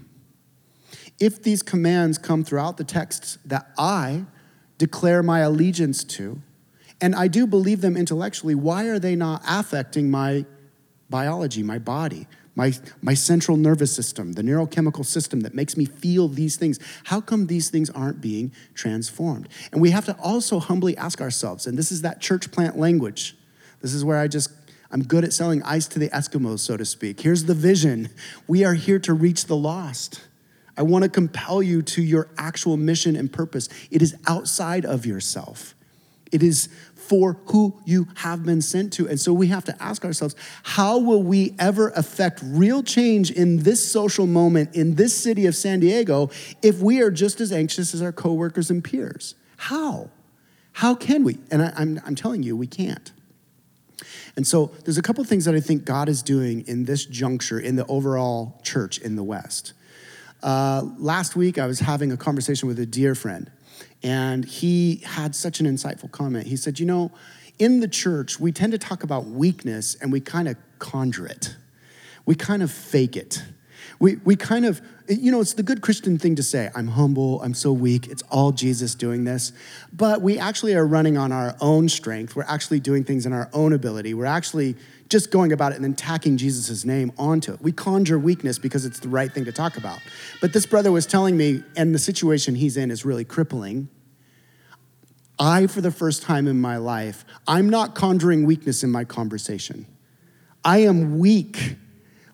if 1.20 1.44
these 1.44 1.62
commands 1.62 2.18
come 2.18 2.46
throughout 2.46 2.78
the 2.78 2.86
texts 2.86 3.40
that 3.44 3.74
I 3.78 4.24
declare 4.78 5.22
my 5.22 5.40
allegiance 5.40 6.06
to, 6.06 6.42
and 7.01 7.13
I 7.13 7.28
do 7.28 7.46
believe 7.46 7.82
them 7.82 7.98
intellectually, 7.98 8.56
why 8.56 8.86
are 8.86 9.00
they 9.00 9.18
not 9.18 9.42
affecting 9.46 10.10
my 10.10 10.46
biology, 11.10 11.62
my 11.62 11.78
body, 11.78 12.25
my, 12.55 12.74
my 13.01 13.13
central 13.13 13.58
nervous 13.58 13.93
system, 13.96 14.34
the 14.34 14.41
neurochemical 14.41 15.05
system 15.05 15.41
that 15.41 15.53
makes 15.53 15.77
me 15.77 15.86
feel 15.86 16.27
these 16.27 16.58
things. 16.58 16.79
How 17.05 17.22
come 17.22 17.48
these 17.48 17.70
things 17.70 17.89
aren't 17.89 18.22
being 18.22 18.51
transformed? 18.74 19.48
And 19.72 19.81
we 19.81 19.91
have 19.91 20.05
to 20.05 20.15
also 20.22 20.60
humbly 20.60 20.98
ask 20.98 21.22
ourselves, 21.22 21.65
and 21.65 21.77
this 21.77 21.91
is 21.91 22.01
that 22.01 22.20
church 22.20 22.51
plant 22.51 22.77
language. 22.77 23.38
This 23.81 23.93
is 23.93 24.03
where 24.03 24.20
I 24.20 24.27
just, 24.27 24.50
I'm 24.91 25.03
good 25.03 25.24
at 25.24 25.34
selling 25.34 25.63
ice 25.63 25.88
to 25.89 26.00
the 26.00 26.10
Eskimos, 26.10 26.60
so 26.60 26.75
to 26.75 26.86
speak. 26.86 27.22
Here's 27.22 27.46
the 27.46 27.53
vision 27.53 28.10
we 28.48 28.65
are 28.65 28.74
here 28.74 29.00
to 29.00 29.13
reach 29.13 29.46
the 29.46 29.55
lost. 29.55 30.22
I 30.77 30.84
want 30.84 31.03
to 31.03 31.10
compel 31.10 31.62
you 31.62 31.81
to 31.84 32.01
your 32.01 32.29
actual 32.38 32.77
mission 32.77 33.15
and 33.15 33.31
purpose. 33.31 33.70
It 33.91 34.01
is 34.01 34.15
outside 34.27 34.86
of 34.86 35.05
yourself. 35.05 35.75
It 36.32 36.44
is 36.44 36.70
for 36.96 37.38
who 37.48 37.78
you 37.84 38.08
have 38.16 38.46
been 38.46 38.62
sent 38.62 38.94
to. 38.94 39.08
And 39.10 39.20
so 39.20 39.34
we 39.34 39.48
have 39.48 39.66
to 39.66 39.84
ask 39.84 40.06
ourselves 40.06 40.34
how 40.64 40.98
will 40.98 41.22
we 41.22 41.54
ever 41.60 41.90
affect 41.90 42.40
real 42.42 42.84
change 42.84 43.32
in 43.32 43.64
this 43.64 43.86
social 43.92 44.26
moment 44.26 44.76
in 44.76 44.96
this 44.96 45.16
city 45.16 45.46
of 45.46 45.56
San 45.56 45.82
Diego 45.82 46.30
if 46.62 46.80
we 46.80 47.02
are 47.02 47.12
just 47.12 47.42
as 47.42 47.52
anxious 47.52 47.94
as 47.94 48.02
our 48.02 48.14
coworkers 48.14 48.70
and 48.70 48.82
peers? 48.82 49.36
How? 49.58 50.10
How 50.74 50.96
can 50.96 51.24
we? 51.24 51.38
And 51.52 51.62
I, 51.62 51.68
am 51.68 51.74
I'm, 51.76 52.02
I'm 52.06 52.16
telling 52.16 52.44
you, 52.44 52.56
we 52.56 52.68
can't. 52.68 53.12
And 54.36 54.48
so 54.48 54.72
there's 54.86 54.98
a 54.98 55.02
couple 55.02 55.24
things 55.24 55.46
that 55.46 55.56
I 55.56 55.60
think 55.60 55.84
God 55.84 56.08
is 56.08 56.24
doing 56.24 56.66
in 56.68 56.86
this 56.86 57.06
juncture 57.06 57.60
in 57.60 57.76
the 57.76 57.86
overall 57.88 58.60
church 58.64 58.98
in 59.00 59.16
the 59.16 59.24
West. 59.24 59.74
Uh, 60.42 60.84
last 60.98 61.36
week, 61.36 61.58
I 61.60 61.68
was 61.68 61.80
having 61.80 62.12
a 62.12 62.18
conversation 62.18 62.68
with 62.68 62.80
a 62.80 62.86
dear 62.86 63.16
friend 63.16 63.52
and 64.03 64.46
he 64.46 64.98
had 65.05 65.36
such 65.36 65.60
an 65.60 65.65
insightful 65.65 66.12
comment. 66.12 66.48
He 66.48 66.55
said, 66.55 66.79
You 66.79 66.86
know, 66.86 67.12
in 67.60 67.79
the 67.79 67.88
church, 67.88 68.39
we 68.39 68.51
tend 68.51 68.72
to 68.72 68.77
talk 68.77 69.03
about 69.03 69.27
weakness 69.27 69.96
and 69.96 70.12
we 70.12 70.20
kind 70.20 70.48
of 70.48 70.58
conjure 70.79 71.27
it, 71.27 71.55
we 72.25 72.36
kind 72.36 72.63
of 72.63 72.72
fake 72.72 73.15
it. 73.15 73.43
We, 74.00 74.15
we 74.24 74.36
kind 74.36 74.65
of, 74.65 74.81
you 75.08 75.31
know, 75.31 75.41
it's 75.41 75.53
the 75.53 75.62
good 75.62 75.81
Christian 75.81 76.17
thing 76.17 76.36
to 76.36 76.43
say, 76.43 76.72
I'm 76.74 76.88
humble, 76.88 77.39
I'm 77.43 77.53
so 77.53 77.72
weak, 77.72 78.08
it's 78.08 78.24
all 78.31 78.51
Jesus 78.51 78.96
doing 78.96 79.25
this. 79.25 79.51
But 79.93 80.22
we 80.22 80.39
actually 80.39 80.74
are 80.74 80.88
running 80.88 81.17
on 81.17 81.31
our 81.31 81.55
own 81.62 81.88
strength. 81.88 82.36
We're 82.36 82.43
actually 82.43 82.79
doing 82.79 83.03
things 83.03 83.27
in 83.27 83.34
our 83.34 83.48
own 83.53 83.74
ability. 83.74 84.15
We're 84.15 84.25
actually 84.25 84.75
just 85.12 85.30
going 85.30 85.51
about 85.51 85.74
it 85.74 85.75
and 85.75 85.84
then 85.84 85.94
tacking 85.94 86.38
Jesus' 86.38 86.86
name 86.86 87.12
onto 87.18 87.53
it. 87.53 87.62
We 87.62 87.72
conjure 87.72 88.18
weakness 88.18 88.58
because 88.58 88.86
it's 88.86 89.00
the 89.00 89.10
right 89.10 89.32
thing 89.32 89.46
to 89.46 89.51
talk 89.51 89.77
about. 89.77 90.00
But 90.39 90.53
this 90.53 90.65
brother 90.65 90.91
was 90.91 91.06
telling 91.06 91.38
me, 91.38 91.63
and 91.75 91.94
the 91.94 92.00
situation 92.00 92.56
he's 92.56 92.77
in 92.77 92.89
is 92.89 93.06
really 93.06 93.25
crippling. 93.25 93.89
I, 95.38 95.68
for 95.68 95.82
the 95.82 95.91
first 95.91 96.24
time 96.24 96.48
in 96.48 96.62
my 96.62 96.77
life, 96.77 97.25
I'm 97.48 97.70
not 97.70 97.94
conjuring 97.94 98.46
weakness 98.46 98.84
in 98.84 98.91
my 98.91 99.03
conversation. 99.03 99.86
I 100.63 100.80
am 100.80 101.20
weak. 101.20 101.75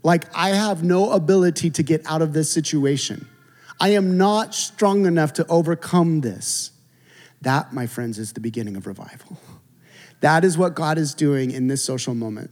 Like 0.03 0.25
I 0.35 0.49
have 0.49 0.83
no 0.83 1.11
ability 1.11 1.71
to 1.71 1.83
get 1.83 2.05
out 2.05 2.21
of 2.21 2.33
this 2.33 2.51
situation. 2.51 3.27
I 3.79 3.89
am 3.89 4.17
not 4.17 4.53
strong 4.53 5.05
enough 5.05 5.33
to 5.33 5.47
overcome 5.47 6.21
this. 6.21 6.71
That, 7.41 7.73
my 7.73 7.87
friends, 7.87 8.19
is 8.19 8.33
the 8.33 8.39
beginning 8.39 8.75
of 8.75 8.87
revival. 8.87 9.39
That 10.21 10.43
is 10.43 10.57
what 10.57 10.75
God 10.75 10.97
is 10.97 11.13
doing 11.13 11.51
in 11.51 11.67
this 11.67 11.83
social 11.83 12.15
moment 12.15 12.51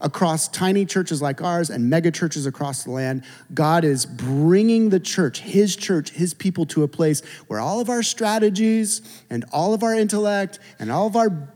across 0.00 0.48
tiny 0.48 0.84
churches 0.84 1.20
like 1.20 1.42
ours 1.42 1.70
and 1.70 1.88
mega 1.90 2.10
churches 2.10 2.46
across 2.46 2.84
the 2.84 2.90
land, 2.90 3.24
God 3.52 3.84
is 3.84 4.06
bringing 4.06 4.90
the 4.90 5.00
church, 5.00 5.40
His 5.40 5.76
church, 5.76 6.10
His 6.10 6.34
people 6.34 6.66
to 6.66 6.82
a 6.82 6.88
place 6.88 7.22
where 7.48 7.60
all 7.60 7.80
of 7.80 7.90
our 7.90 8.02
strategies 8.02 9.02
and 9.28 9.44
all 9.52 9.74
of 9.74 9.82
our 9.82 9.94
intellect 9.94 10.58
and 10.78 10.90
all 10.90 11.06
of 11.06 11.16
our 11.16 11.48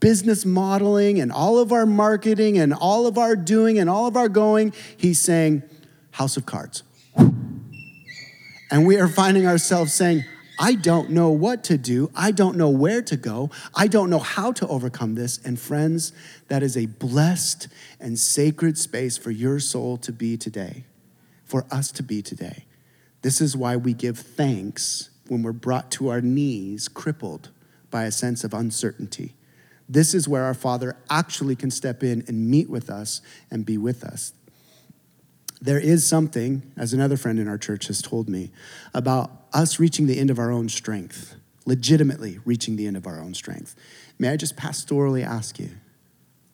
business 0.00 0.44
modeling 0.44 1.20
and 1.20 1.32
all 1.32 1.58
of 1.58 1.72
our 1.72 1.86
marketing 1.86 2.58
and 2.58 2.74
all 2.74 3.06
of 3.06 3.16
our 3.16 3.34
doing 3.34 3.78
and 3.78 3.88
all 3.88 4.06
of 4.06 4.16
our 4.16 4.28
going, 4.28 4.72
He's 4.96 5.20
saying, 5.20 5.62
House 6.10 6.36
of 6.36 6.46
Cards. 6.46 6.82
And 8.70 8.84
we 8.86 8.98
are 8.98 9.08
finding 9.08 9.46
ourselves 9.46 9.94
saying, 9.94 10.24
I 10.58 10.74
don't 10.74 11.10
know 11.10 11.30
what 11.30 11.64
to 11.64 11.76
do. 11.76 12.10
I 12.14 12.30
don't 12.30 12.56
know 12.56 12.70
where 12.70 13.02
to 13.02 13.16
go. 13.16 13.50
I 13.74 13.86
don't 13.86 14.10
know 14.10 14.18
how 14.18 14.52
to 14.52 14.66
overcome 14.68 15.14
this. 15.14 15.38
And 15.44 15.58
friends, 15.58 16.12
that 16.48 16.62
is 16.62 16.76
a 16.76 16.86
blessed 16.86 17.68
and 18.00 18.18
sacred 18.18 18.78
space 18.78 19.18
for 19.18 19.30
your 19.30 19.60
soul 19.60 19.96
to 19.98 20.12
be 20.12 20.36
today, 20.36 20.84
for 21.44 21.66
us 21.70 21.90
to 21.92 22.02
be 22.02 22.22
today. 22.22 22.64
This 23.22 23.40
is 23.40 23.56
why 23.56 23.76
we 23.76 23.92
give 23.92 24.18
thanks 24.18 25.10
when 25.28 25.42
we're 25.42 25.52
brought 25.52 25.90
to 25.92 26.08
our 26.08 26.20
knees, 26.20 26.88
crippled 26.88 27.50
by 27.90 28.04
a 28.04 28.12
sense 28.12 28.44
of 28.44 28.54
uncertainty. 28.54 29.34
This 29.88 30.14
is 30.14 30.28
where 30.28 30.44
our 30.44 30.54
Father 30.54 30.96
actually 31.10 31.56
can 31.56 31.70
step 31.70 32.02
in 32.02 32.24
and 32.28 32.48
meet 32.48 32.70
with 32.70 32.90
us 32.90 33.20
and 33.50 33.66
be 33.66 33.78
with 33.78 34.04
us 34.04 34.32
there 35.60 35.78
is 35.78 36.06
something, 36.06 36.62
as 36.76 36.92
another 36.92 37.16
friend 37.16 37.38
in 37.38 37.48
our 37.48 37.58
church 37.58 37.86
has 37.86 38.02
told 38.02 38.28
me, 38.28 38.50
about 38.92 39.45
us 39.56 39.80
reaching 39.80 40.06
the 40.06 40.18
end 40.18 40.30
of 40.30 40.38
our 40.38 40.50
own 40.50 40.68
strength, 40.68 41.36
legitimately 41.64 42.38
reaching 42.44 42.76
the 42.76 42.86
end 42.86 42.96
of 42.96 43.06
our 43.06 43.20
own 43.20 43.34
strength. 43.34 43.74
May 44.18 44.28
I 44.28 44.36
just 44.36 44.56
pastorally 44.56 45.24
ask 45.24 45.58
you, 45.58 45.70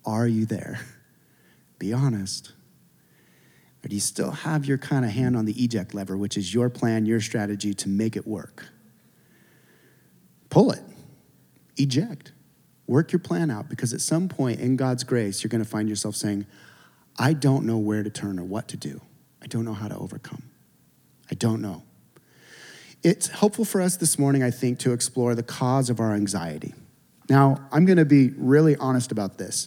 are 0.04 0.26
you 0.26 0.46
there? 0.46 0.80
Be 1.78 1.92
honest. 1.92 2.52
Or 3.84 3.88
do 3.88 3.94
you 3.94 4.00
still 4.00 4.30
have 4.30 4.64
your 4.64 4.78
kind 4.78 5.04
of 5.04 5.10
hand 5.10 5.36
on 5.36 5.44
the 5.44 5.52
eject 5.62 5.94
lever, 5.94 6.16
which 6.16 6.36
is 6.36 6.54
your 6.54 6.70
plan, 6.70 7.04
your 7.04 7.20
strategy 7.20 7.74
to 7.74 7.88
make 7.88 8.16
it 8.16 8.26
work? 8.26 8.66
pull 10.52 10.70
it, 10.70 10.82
eject, 11.78 12.32
work 12.86 13.10
your 13.10 13.18
plan 13.18 13.50
out, 13.50 13.70
because 13.70 13.94
at 13.94 14.02
some 14.02 14.28
point 14.28 14.60
in 14.60 14.76
God's 14.76 15.02
grace, 15.02 15.42
you're 15.42 15.48
going 15.48 15.64
to 15.64 15.68
find 15.68 15.88
yourself 15.88 16.14
saying, 16.14 16.44
I 17.18 17.32
don't 17.32 17.64
know 17.64 17.78
where 17.78 18.02
to 18.02 18.10
turn 18.10 18.38
or 18.38 18.44
what 18.44 18.68
to 18.68 18.76
do. 18.76 19.00
I 19.42 19.46
don't 19.46 19.64
know 19.64 19.72
how 19.72 19.88
to 19.88 19.96
overcome. 19.96 20.42
I 21.30 21.36
don't 21.36 21.62
know. 21.62 21.84
It's 23.02 23.26
helpful 23.26 23.64
for 23.64 23.80
us 23.80 23.96
this 23.96 24.16
morning, 24.16 24.44
I 24.44 24.52
think, 24.52 24.78
to 24.80 24.92
explore 24.92 25.34
the 25.34 25.42
cause 25.42 25.90
of 25.90 25.98
our 25.98 26.14
anxiety. 26.14 26.72
Now, 27.28 27.56
I'm 27.72 27.84
going 27.84 27.98
to 27.98 28.04
be 28.04 28.30
really 28.36 28.76
honest 28.76 29.10
about 29.10 29.38
this. 29.38 29.66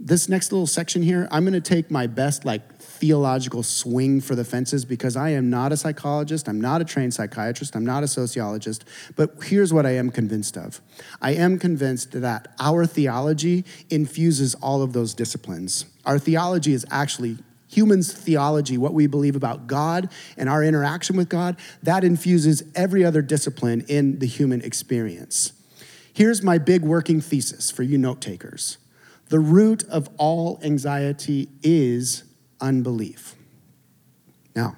This 0.00 0.28
next 0.28 0.52
little 0.52 0.66
section 0.66 1.00
here, 1.00 1.28
I'm 1.30 1.44
going 1.44 1.54
to 1.54 1.60
take 1.60 1.90
my 1.90 2.06
best, 2.06 2.44
like, 2.44 2.76
theological 2.78 3.62
swing 3.62 4.20
for 4.20 4.34
the 4.34 4.44
fences 4.44 4.84
because 4.84 5.16
I 5.16 5.30
am 5.30 5.48
not 5.48 5.72
a 5.72 5.76
psychologist, 5.76 6.48
I'm 6.48 6.60
not 6.60 6.80
a 6.80 6.84
trained 6.84 7.14
psychiatrist, 7.14 7.76
I'm 7.76 7.86
not 7.86 8.02
a 8.02 8.08
sociologist, 8.08 8.84
but 9.14 9.42
here's 9.44 9.72
what 9.72 9.86
I 9.86 9.92
am 9.92 10.10
convinced 10.10 10.58
of. 10.58 10.80
I 11.22 11.34
am 11.34 11.58
convinced 11.58 12.20
that 12.20 12.48
our 12.58 12.84
theology 12.84 13.64
infuses 13.90 14.54
all 14.56 14.82
of 14.82 14.92
those 14.92 15.14
disciplines. 15.14 15.86
Our 16.04 16.18
theology 16.18 16.72
is 16.72 16.84
actually 16.90 17.38
humans' 17.68 18.12
theology, 18.12 18.78
what 18.78 18.94
we 18.94 19.06
believe 19.06 19.36
about 19.36 19.66
God 19.66 20.10
and 20.36 20.48
our 20.48 20.62
interaction 20.62 21.16
with 21.16 21.28
God, 21.28 21.56
that 21.82 22.04
infuses 22.04 22.62
every 22.74 23.04
other 23.04 23.22
discipline 23.22 23.84
in 23.88 24.18
the 24.18 24.26
human 24.26 24.62
experience. 24.62 25.52
Here's 26.12 26.42
my 26.42 26.58
big 26.58 26.82
working 26.82 27.20
thesis 27.20 27.70
for 27.70 27.82
you 27.82 27.98
note 27.98 28.20
takers. 28.20 28.78
The 29.28 29.40
root 29.40 29.84
of 29.88 30.08
all 30.18 30.60
anxiety 30.62 31.48
is 31.62 32.24
unbelief. 32.60 33.34
Now, 34.54 34.76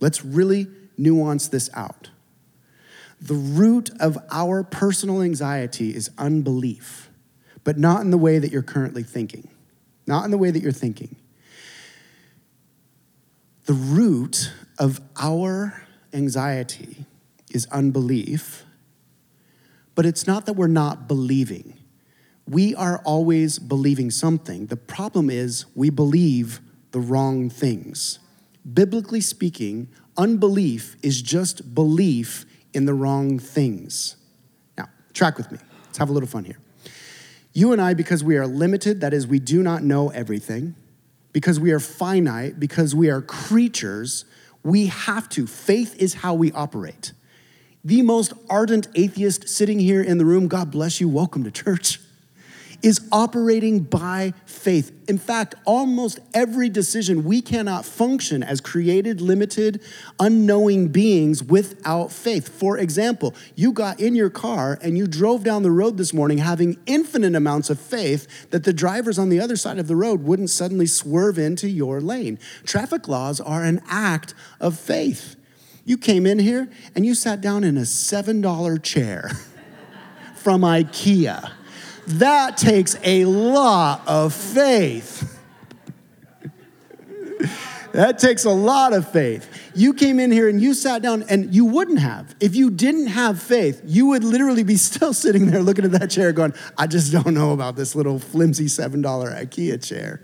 let's 0.00 0.24
really 0.24 0.66
nuance 0.96 1.48
this 1.48 1.70
out. 1.74 2.10
The 3.20 3.34
root 3.34 3.90
of 4.00 4.18
our 4.32 4.64
personal 4.64 5.22
anxiety 5.22 5.94
is 5.94 6.10
unbelief, 6.18 7.10
but 7.62 7.78
not 7.78 8.00
in 8.00 8.10
the 8.10 8.18
way 8.18 8.40
that 8.40 8.50
you're 8.50 8.62
currently 8.62 9.04
thinking. 9.04 9.48
Not 10.06 10.24
in 10.24 10.32
the 10.32 10.38
way 10.38 10.50
that 10.50 10.60
you're 10.60 10.72
thinking. 10.72 11.14
The 13.64 13.74
root 13.74 14.52
of 14.78 15.00
our 15.20 15.84
anxiety 16.12 17.06
is 17.50 17.66
unbelief, 17.66 18.64
but 19.94 20.04
it's 20.04 20.26
not 20.26 20.46
that 20.46 20.54
we're 20.54 20.66
not 20.66 21.06
believing. 21.06 21.78
We 22.48 22.74
are 22.74 23.00
always 23.04 23.58
believing 23.60 24.10
something. 24.10 24.66
The 24.66 24.76
problem 24.76 25.30
is 25.30 25.66
we 25.76 25.90
believe 25.90 26.60
the 26.90 27.00
wrong 27.00 27.48
things. 27.48 28.18
Biblically 28.74 29.20
speaking, 29.20 29.88
unbelief 30.16 30.96
is 31.02 31.22
just 31.22 31.74
belief 31.74 32.44
in 32.74 32.84
the 32.84 32.94
wrong 32.94 33.38
things. 33.38 34.16
Now, 34.76 34.88
track 35.12 35.38
with 35.38 35.52
me. 35.52 35.58
Let's 35.86 35.98
have 35.98 36.10
a 36.10 36.12
little 36.12 36.28
fun 36.28 36.44
here. 36.44 36.58
You 37.52 37.72
and 37.72 37.80
I, 37.80 37.94
because 37.94 38.24
we 38.24 38.36
are 38.38 38.46
limited, 38.46 39.02
that 39.02 39.12
is, 39.12 39.26
we 39.26 39.38
do 39.38 39.62
not 39.62 39.82
know 39.82 40.08
everything, 40.08 40.74
because 41.32 41.58
we 41.58 41.72
are 41.72 41.80
finite, 41.80 42.60
because 42.60 42.94
we 42.94 43.10
are 43.10 43.20
creatures, 43.20 44.24
we 44.62 44.86
have 44.86 45.28
to. 45.30 45.46
Faith 45.46 45.96
is 45.96 46.14
how 46.14 46.34
we 46.34 46.52
operate. 46.52 47.12
The 47.84 48.02
most 48.02 48.32
ardent 48.48 48.88
atheist 48.94 49.48
sitting 49.48 49.80
here 49.80 50.02
in 50.02 50.18
the 50.18 50.24
room, 50.24 50.46
God 50.46 50.70
bless 50.70 51.00
you, 51.00 51.08
welcome 51.08 51.42
to 51.44 51.50
church 51.50 51.98
is 52.82 53.00
operating 53.12 53.80
by 53.80 54.34
faith. 54.44 54.92
In 55.08 55.18
fact, 55.18 55.54
almost 55.64 56.18
every 56.34 56.68
decision, 56.68 57.24
we 57.24 57.40
cannot 57.40 57.84
function 57.84 58.42
as 58.42 58.60
created, 58.60 59.20
limited, 59.20 59.80
unknowing 60.18 60.88
beings 60.88 61.42
without 61.42 62.10
faith. 62.10 62.48
For 62.48 62.78
example, 62.78 63.34
you 63.54 63.72
got 63.72 64.00
in 64.00 64.14
your 64.14 64.30
car 64.30 64.78
and 64.82 64.98
you 64.98 65.06
drove 65.06 65.44
down 65.44 65.62
the 65.62 65.70
road 65.70 65.96
this 65.96 66.12
morning 66.12 66.38
having 66.38 66.76
infinite 66.86 67.34
amounts 67.34 67.70
of 67.70 67.80
faith 67.80 68.50
that 68.50 68.64
the 68.64 68.72
drivers 68.72 69.18
on 69.18 69.28
the 69.28 69.40
other 69.40 69.56
side 69.56 69.78
of 69.78 69.86
the 69.86 69.96
road 69.96 70.22
wouldn't 70.22 70.50
suddenly 70.50 70.86
swerve 70.86 71.38
into 71.38 71.68
your 71.68 72.00
lane. 72.00 72.38
Traffic 72.64 73.06
laws 73.06 73.40
are 73.40 73.62
an 73.62 73.80
act 73.88 74.34
of 74.60 74.78
faith. 74.78 75.36
You 75.84 75.98
came 75.98 76.26
in 76.26 76.38
here 76.38 76.68
and 76.94 77.04
you 77.04 77.14
sat 77.14 77.40
down 77.40 77.64
in 77.64 77.76
a 77.76 77.82
$7 77.82 78.82
chair 78.82 79.30
from 80.36 80.62
IKEA 80.62 81.52
that 82.06 82.56
takes 82.56 82.96
a 83.04 83.24
lot 83.24 84.02
of 84.06 84.34
faith. 84.34 85.38
that 87.92 88.18
takes 88.18 88.44
a 88.44 88.50
lot 88.50 88.92
of 88.92 89.10
faith. 89.10 89.48
You 89.74 89.94
came 89.94 90.18
in 90.18 90.30
here 90.30 90.48
and 90.48 90.60
you 90.60 90.74
sat 90.74 91.02
down, 91.02 91.24
and 91.28 91.54
you 91.54 91.64
wouldn't 91.64 92.00
have. 92.00 92.34
If 92.40 92.56
you 92.56 92.70
didn't 92.70 93.08
have 93.08 93.40
faith, 93.40 93.82
you 93.84 94.06
would 94.06 94.24
literally 94.24 94.64
be 94.64 94.76
still 94.76 95.14
sitting 95.14 95.46
there 95.46 95.62
looking 95.62 95.84
at 95.84 95.92
that 95.92 96.10
chair 96.10 96.32
going, 96.32 96.54
I 96.76 96.86
just 96.86 97.12
don't 97.12 97.34
know 97.34 97.52
about 97.52 97.76
this 97.76 97.94
little 97.94 98.18
flimsy 98.18 98.66
$7 98.66 99.02
IKEA 99.02 99.84
chair. 99.84 100.22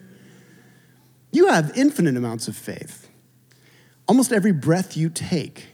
You 1.30 1.48
have 1.48 1.76
infinite 1.76 2.16
amounts 2.16 2.48
of 2.48 2.56
faith. 2.56 3.08
Almost 4.08 4.32
every 4.32 4.52
breath 4.52 4.96
you 4.96 5.10
take, 5.10 5.66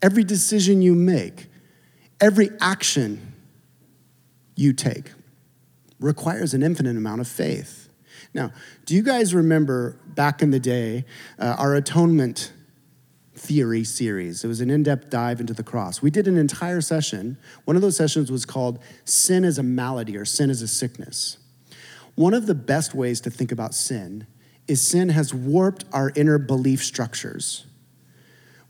every 0.00 0.22
decision 0.22 0.80
you 0.80 0.94
make, 0.94 1.48
every 2.20 2.50
action 2.60 3.34
you 4.54 4.72
take 4.72 5.10
requires 6.02 6.54
an 6.54 6.62
infinite 6.62 6.96
amount 6.96 7.20
of 7.20 7.28
faith. 7.28 7.88
Now, 8.34 8.52
do 8.86 8.94
you 8.94 9.02
guys 9.02 9.34
remember 9.34 9.98
back 10.06 10.42
in 10.42 10.50
the 10.50 10.60
day 10.60 11.04
uh, 11.38 11.56
our 11.58 11.74
atonement 11.74 12.52
theory 13.34 13.84
series? 13.84 14.44
It 14.44 14.48
was 14.48 14.60
an 14.60 14.70
in 14.70 14.82
depth 14.82 15.10
dive 15.10 15.40
into 15.40 15.52
the 15.52 15.62
cross. 15.62 16.02
We 16.02 16.10
did 16.10 16.28
an 16.28 16.36
entire 16.36 16.80
session. 16.80 17.36
One 17.64 17.76
of 17.76 17.82
those 17.82 17.96
sessions 17.96 18.30
was 18.30 18.44
called 18.44 18.78
Sin 19.04 19.44
as 19.44 19.58
a 19.58 19.62
Malady 19.62 20.16
or 20.16 20.24
Sin 20.24 20.50
as 20.50 20.62
a 20.62 20.68
Sickness. 20.68 21.38
One 22.14 22.34
of 22.34 22.46
the 22.46 22.54
best 22.54 22.94
ways 22.94 23.20
to 23.22 23.30
think 23.30 23.52
about 23.52 23.74
sin 23.74 24.26
is 24.68 24.86
sin 24.86 25.08
has 25.08 25.34
warped 25.34 25.84
our 25.92 26.12
inner 26.14 26.38
belief 26.38 26.84
structures. 26.84 27.66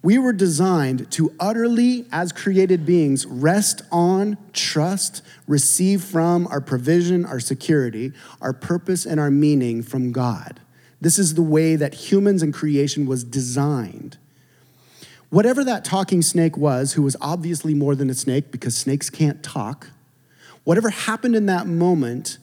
We 0.03 0.19
were 0.19 0.33
designed 0.33 1.11
to 1.12 1.33
utterly, 1.38 2.07
as 2.11 2.33
created 2.33 2.85
beings, 2.85 3.25
rest 3.25 3.83
on, 3.93 4.37
trust, 4.53 5.23
receive 5.47 6.03
from 6.03 6.49
our 6.49 6.61
provision, 6.61 7.25
our 7.25 7.38
security, 7.38 8.12
our 8.41 8.53
purpose, 8.53 9.07
and 9.07 9.21
our 9.21 9.31
meaning 9.31 9.81
from 9.83 10.11
God. 10.11 10.61
This 11.01 11.21
is 11.21 11.35
the 11.35 11.43
way 11.43 11.77
that 11.77 11.95
humans 11.95 12.43
and 12.43 12.53
creation 12.53 13.07
was 13.07 13.23
designed. 13.23 14.19
Whatever 15.31 15.62
that 15.65 15.85
talking 15.85 16.21
snake 16.21 16.57
was, 16.57 16.95
who 16.95 17.03
was 17.03 17.17
obviously 17.21 17.73
more 17.73 17.95
than 17.95 18.11
a 18.11 18.15
snake 18.15 18.51
because 18.51 18.77
snakes 18.77 19.09
can't 19.09 19.43
talk, 19.43 19.88
whatever 20.65 20.91
happened 20.91 21.37
in 21.37 21.47
that 21.47 21.67
moment, 21.67 22.38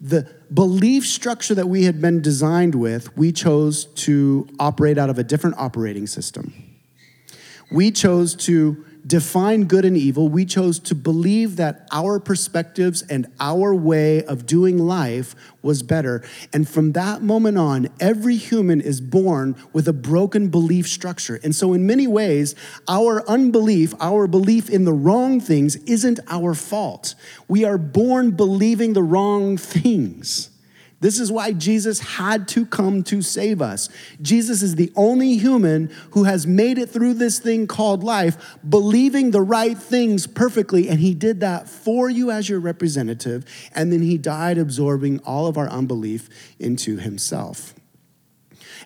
the 0.00 0.28
belief 0.52 1.04
structure 1.04 1.54
that 1.54 1.68
we 1.68 1.84
had 1.84 2.00
been 2.00 2.22
designed 2.22 2.74
with, 2.74 3.16
we 3.16 3.32
chose 3.32 3.84
to 3.84 4.48
operate 4.58 4.98
out 4.98 5.10
of 5.10 5.18
a 5.18 5.24
different 5.24 5.56
operating 5.58 6.06
system. 6.06 6.61
We 7.72 7.90
chose 7.90 8.34
to 8.36 8.84
define 9.06 9.64
good 9.64 9.84
and 9.84 9.96
evil. 9.96 10.28
We 10.28 10.44
chose 10.44 10.78
to 10.80 10.94
believe 10.94 11.56
that 11.56 11.88
our 11.90 12.20
perspectives 12.20 13.02
and 13.02 13.26
our 13.40 13.74
way 13.74 14.22
of 14.24 14.46
doing 14.46 14.78
life 14.78 15.34
was 15.60 15.82
better. 15.82 16.22
And 16.52 16.68
from 16.68 16.92
that 16.92 17.22
moment 17.22 17.58
on, 17.58 17.88
every 17.98 18.36
human 18.36 18.80
is 18.80 19.00
born 19.00 19.56
with 19.72 19.88
a 19.88 19.92
broken 19.92 20.48
belief 20.48 20.86
structure. 20.86 21.40
And 21.42 21.54
so, 21.54 21.72
in 21.72 21.86
many 21.86 22.06
ways, 22.06 22.54
our 22.88 23.28
unbelief, 23.28 23.94
our 24.00 24.26
belief 24.26 24.70
in 24.70 24.84
the 24.84 24.92
wrong 24.92 25.40
things, 25.40 25.76
isn't 25.76 26.20
our 26.28 26.54
fault. 26.54 27.14
We 27.48 27.64
are 27.64 27.78
born 27.78 28.32
believing 28.32 28.92
the 28.92 29.02
wrong 29.02 29.56
things. 29.56 30.51
This 31.02 31.18
is 31.18 31.32
why 31.32 31.52
Jesus 31.52 31.98
had 31.98 32.46
to 32.48 32.64
come 32.64 33.02
to 33.04 33.22
save 33.22 33.60
us. 33.60 33.88
Jesus 34.22 34.62
is 34.62 34.76
the 34.76 34.92
only 34.94 35.36
human 35.36 35.90
who 36.12 36.24
has 36.24 36.46
made 36.46 36.78
it 36.78 36.88
through 36.88 37.14
this 37.14 37.40
thing 37.40 37.66
called 37.66 38.04
life, 38.04 38.56
believing 38.66 39.32
the 39.32 39.42
right 39.42 39.76
things 39.76 40.28
perfectly. 40.28 40.88
And 40.88 41.00
he 41.00 41.12
did 41.12 41.40
that 41.40 41.68
for 41.68 42.08
you 42.08 42.30
as 42.30 42.48
your 42.48 42.60
representative. 42.60 43.44
And 43.74 43.92
then 43.92 44.02
he 44.02 44.16
died 44.16 44.58
absorbing 44.58 45.18
all 45.24 45.48
of 45.48 45.58
our 45.58 45.68
unbelief 45.68 46.28
into 46.60 46.98
himself. 46.98 47.74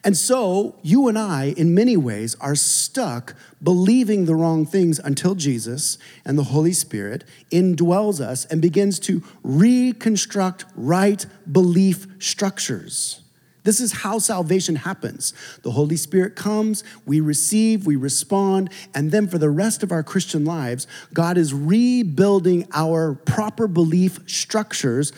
And 0.04 0.16
so, 0.16 0.76
you 0.82 1.08
and 1.08 1.18
I, 1.18 1.54
in 1.56 1.74
many 1.74 1.96
ways, 1.96 2.36
are 2.40 2.54
stuck 2.54 3.34
believing 3.62 4.24
the 4.24 4.34
wrong 4.34 4.66
things 4.66 4.98
until 4.98 5.34
Jesus 5.34 5.98
and 6.24 6.38
the 6.38 6.44
Holy 6.44 6.72
Spirit 6.72 7.24
indwells 7.50 8.20
us 8.20 8.44
and 8.46 8.62
begins 8.62 8.98
to 9.00 9.22
reconstruct 9.42 10.64
right 10.74 11.24
belief 11.50 12.06
structures. 12.18 13.22
This 13.66 13.80
is 13.80 13.92
how 13.92 14.20
salvation 14.20 14.76
happens. 14.76 15.34
The 15.62 15.72
Holy 15.72 15.96
Spirit 15.96 16.36
comes, 16.36 16.84
we 17.04 17.18
receive, 17.18 17.84
we 17.84 17.96
respond, 17.96 18.70
and 18.94 19.10
then 19.10 19.26
for 19.26 19.38
the 19.38 19.50
rest 19.50 19.82
of 19.82 19.90
our 19.90 20.04
Christian 20.04 20.44
lives, 20.44 20.86
God 21.12 21.36
is 21.36 21.52
rebuilding 21.52 22.68
our 22.72 23.14
proper 23.14 23.66
belief 23.66 24.20
structures 24.28 25.12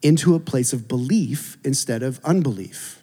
into 0.00 0.34
a 0.34 0.40
place 0.40 0.72
of 0.72 0.88
belief 0.88 1.58
instead 1.64 2.02
of 2.02 2.18
unbelief. 2.24 2.95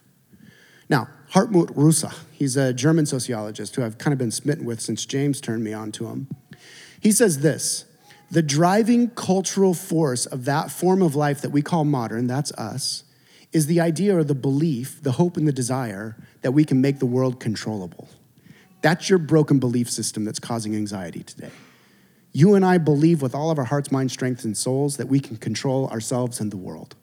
Now, 0.94 1.08
Hartmut 1.32 1.72
Rosa, 1.76 2.12
he's 2.34 2.56
a 2.56 2.72
German 2.72 3.08
sociologist 3.08 3.76
who 3.76 3.84
I've 3.84 3.98
kind 3.98 4.14
of 4.14 4.20
been 4.20 4.30
smitten 4.30 4.64
with 4.64 4.80
since 4.80 5.08
James 5.08 5.42
turned 5.42 5.64
me 5.64 5.74
on 5.74 5.92
to 5.94 6.06
him. 6.06 6.28
He 7.02 7.12
says 7.12 7.40
this 7.40 7.86
The 8.30 8.44
driving 8.44 9.10
cultural 9.10 9.74
force 9.74 10.28
of 10.28 10.46
that 10.46 10.70
form 10.70 11.02
of 11.02 11.16
life 11.16 11.42
that 11.42 11.50
we 11.50 11.64
call 11.64 11.84
modern, 11.84 12.28
that's 12.28 12.52
us, 12.52 13.06
is 13.52 13.66
the 13.66 13.82
idea 13.82 14.16
or 14.16 14.24
the 14.24 14.36
belief, 14.36 15.02
the 15.02 15.14
hope 15.14 15.36
and 15.36 15.48
the 15.48 15.52
desire 15.52 16.16
that 16.44 16.52
we 16.52 16.64
can 16.64 16.80
make 16.80 17.00
the 17.00 17.08
world 17.08 17.40
controllable. 17.40 18.08
That's 18.84 19.10
your 19.10 19.18
broken 19.18 19.58
belief 19.58 19.90
system 19.90 20.26
that's 20.26 20.38
causing 20.38 20.76
anxiety 20.76 21.24
today. 21.24 21.50
You 22.34 22.54
and 22.54 22.64
I 22.64 22.78
believe 22.78 23.24
with 23.24 23.34
all 23.34 23.50
of 23.50 23.58
our 23.58 23.66
hearts, 23.66 23.92
minds, 23.92 24.14
strengths, 24.14 24.46
and 24.46 24.56
souls 24.56 24.98
that 24.98 25.08
we 25.08 25.20
can 25.20 25.38
control 25.38 25.88
ourselves 25.88 26.40
and 26.40 26.52
the 26.52 26.58
world. 26.58 26.96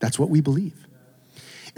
That's 0.00 0.18
what 0.18 0.28
we 0.28 0.42
believe. 0.42 0.87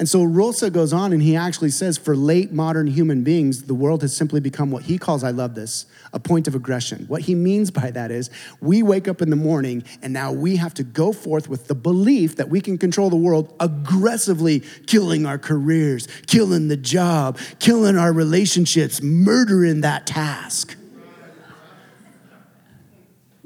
And 0.00 0.08
so 0.08 0.24
Rosa 0.24 0.70
goes 0.70 0.94
on 0.94 1.12
and 1.12 1.22
he 1.22 1.36
actually 1.36 1.68
says, 1.68 1.98
for 1.98 2.16
late 2.16 2.52
modern 2.52 2.86
human 2.86 3.22
beings, 3.22 3.64
the 3.64 3.74
world 3.74 4.00
has 4.00 4.16
simply 4.16 4.40
become 4.40 4.70
what 4.70 4.84
he 4.84 4.96
calls, 4.96 5.22
I 5.22 5.30
love 5.30 5.54
this, 5.54 5.84
a 6.14 6.18
point 6.18 6.48
of 6.48 6.54
aggression. 6.54 7.04
What 7.06 7.20
he 7.20 7.34
means 7.34 7.70
by 7.70 7.90
that 7.90 8.10
is 8.10 8.30
we 8.62 8.82
wake 8.82 9.08
up 9.08 9.20
in 9.20 9.28
the 9.28 9.36
morning 9.36 9.84
and 10.00 10.14
now 10.14 10.32
we 10.32 10.56
have 10.56 10.72
to 10.74 10.82
go 10.82 11.12
forth 11.12 11.50
with 11.50 11.68
the 11.68 11.74
belief 11.74 12.36
that 12.36 12.48
we 12.48 12.62
can 12.62 12.78
control 12.78 13.10
the 13.10 13.16
world 13.16 13.54
aggressively, 13.60 14.60
killing 14.86 15.26
our 15.26 15.36
careers, 15.36 16.08
killing 16.26 16.68
the 16.68 16.78
job, 16.78 17.38
killing 17.58 17.98
our 17.98 18.14
relationships, 18.14 19.02
murdering 19.02 19.82
that 19.82 20.06
task. 20.06 20.76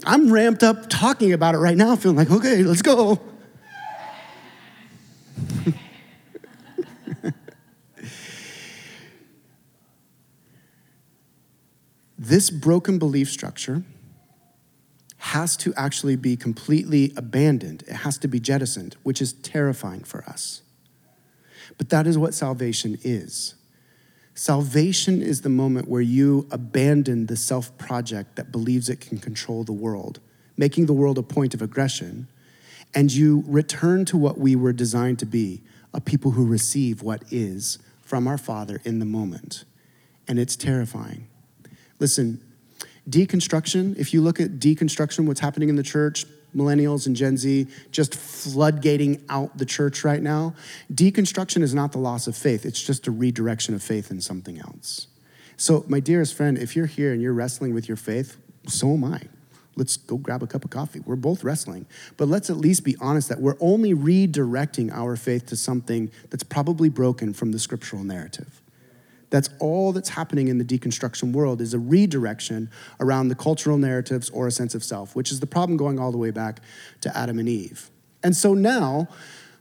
I'm 0.07 0.33
ramped 0.33 0.62
up 0.62 0.88
talking 0.88 1.33
about 1.33 1.57
it 1.57 1.59
right 1.59 1.77
now, 1.77 1.97
feeling 1.97 2.17
like, 2.17 2.31
okay, 2.31 2.62
let's 2.62 2.83
go. 2.83 3.19
this 12.25 12.51
broken 12.51 12.99
belief 12.99 13.31
structure 13.31 13.85
has 15.19 15.57
to 15.57 15.73
actually 15.75 16.17
be 16.17 16.37
completely 16.37 17.13
abandoned. 17.17 17.83
It 17.87 17.95
has 17.95 18.19
to 18.19 18.29
be 18.29 18.41
jettisoned, 18.41 18.97
which 19.03 19.23
is 19.23 19.33
terrifying 19.33 20.05
for 20.05 20.25
us. 20.25 20.63
But 21.79 21.89
that 21.91 22.07
is 22.07 22.19
what 22.19 22.35
salvation 22.35 22.99
is. 23.03 23.55
Salvation 24.35 25.23
is 25.23 25.43
the 25.43 25.49
moment 25.49 25.89
where 25.89 26.03
you 26.03 26.47
abandon 26.51 27.27
the 27.27 27.37
self 27.37 27.77
project 27.79 28.37
that 28.37 28.53
believes 28.53 28.89
it 28.89 29.01
can 29.01 29.19
control 29.19 29.65
the 29.65 29.73
world, 29.73 30.21
making 30.57 30.87
the 30.87 30.93
world 30.93 31.19
a 31.19 31.23
point 31.23 31.55
of 31.55 31.63
aggression, 31.63 32.29
and 32.95 33.13
you 33.13 33.45
return 33.47 34.05
to 34.07 34.17
what 34.17 34.39
we 34.39 34.57
were 34.57 34.73
designed 34.73 35.19
to 35.21 35.27
be 35.27 35.63
a 35.93 36.01
people 36.01 36.33
who 36.33 36.45
receive 36.45 37.03
what 37.03 37.23
is 37.31 37.79
from 38.03 38.27
our 38.27 38.39
Father 38.39 38.81
in 38.85 38.99
the 38.99 39.05
moment. 39.05 39.65
And 40.27 40.39
it's 40.39 40.57
terrifying. 40.57 41.29
Listen, 42.05 42.38
deconstruction, 43.09 43.97
if 43.97 44.12
you 44.12 44.21
look 44.21 44.38
at 44.38 44.59
deconstruction, 44.59 45.27
what's 45.27 45.40
happening 45.40 45.71
in 45.71 45.77
the 45.77 45.83
church, 45.83 46.27
millennials 46.55 47.07
and 47.07 47.17
Gen 47.17 47.38
Z 47.38 47.67
just 47.93 48.14
floodgating 48.14 49.25
out 49.31 49.57
the 49.57 49.64
church 49.64 50.05
right 50.05 50.21
now, 50.21 50.55
deconstruction 50.93 51.62
is 51.62 51.73
not 51.75 51.93
the 51.93 51.99
loss 51.99 52.27
of 52.27 52.37
faith, 52.37 52.67
it's 52.67 52.83
just 52.83 53.07
a 53.07 53.11
redirection 53.11 53.75
of 53.75 53.83
faith 53.83 54.11
in 54.11 54.21
something 54.21 54.59
else. 54.59 55.07
So, 55.57 55.87
my 55.88 55.99
dearest 55.99 56.35
friend, 56.35 56.59
if 56.59 56.77
you're 56.77 56.85
here 56.85 57.14
and 57.14 57.23
you're 57.23 57.33
wrestling 57.33 57.73
with 57.73 57.88
your 57.88 57.97
faith, 57.97 58.37
so 58.69 58.93
am 58.93 59.05
I. 59.05 59.23
Let's 59.75 59.97
go 59.97 60.19
grab 60.19 60.43
a 60.43 60.47
cup 60.47 60.62
of 60.62 60.71
coffee. 60.71 61.01
We're 61.01 61.17
both 61.17 61.43
wrestling. 61.43 61.87
But 62.19 62.29
let's 62.29 62.51
at 62.51 62.59
least 62.59 62.85
be 62.85 62.97
honest 63.01 63.31
that 63.31 63.40
we're 63.40 63.57
only 63.61 63.95
redirecting 63.95 64.93
our 64.93 65.17
faith 65.17 65.47
to 65.47 65.57
something 65.57 66.11
that's 66.29 66.45
probably 66.45 66.90
broken 66.90 67.33
from 67.33 67.53
the 67.53 67.59
scriptural 67.59 68.05
narrative. 68.05 68.61
That's 69.35 69.51
all 69.59 69.90
that's 69.90 70.11
happening 70.11 70.47
in 70.47 70.59
the 70.59 70.64
deconstruction 70.64 71.33
world 71.33 71.61
is 71.61 71.75
a 71.75 71.79
redirection 71.81 72.70
around 73.01 73.31
the 73.31 73.35
cultural 73.35 73.77
narratives 73.77 74.31
or 74.31 74.47
a 74.47 74.53
sense 74.53 74.77
of 74.77 74.85
self, 74.85 75.16
which 75.16 75.33
is 75.33 75.40
the 75.40 75.47
problem 75.49 75.77
going 75.77 75.99
all 75.99 76.12
the 76.12 76.18
way 76.18 76.31
back 76.31 76.61
to 77.01 77.18
Adam 77.18 77.40
and 77.40 77.49
Eve. 77.49 77.90
And 78.23 78.37
so 78.37 78.55
now, 78.55 79.09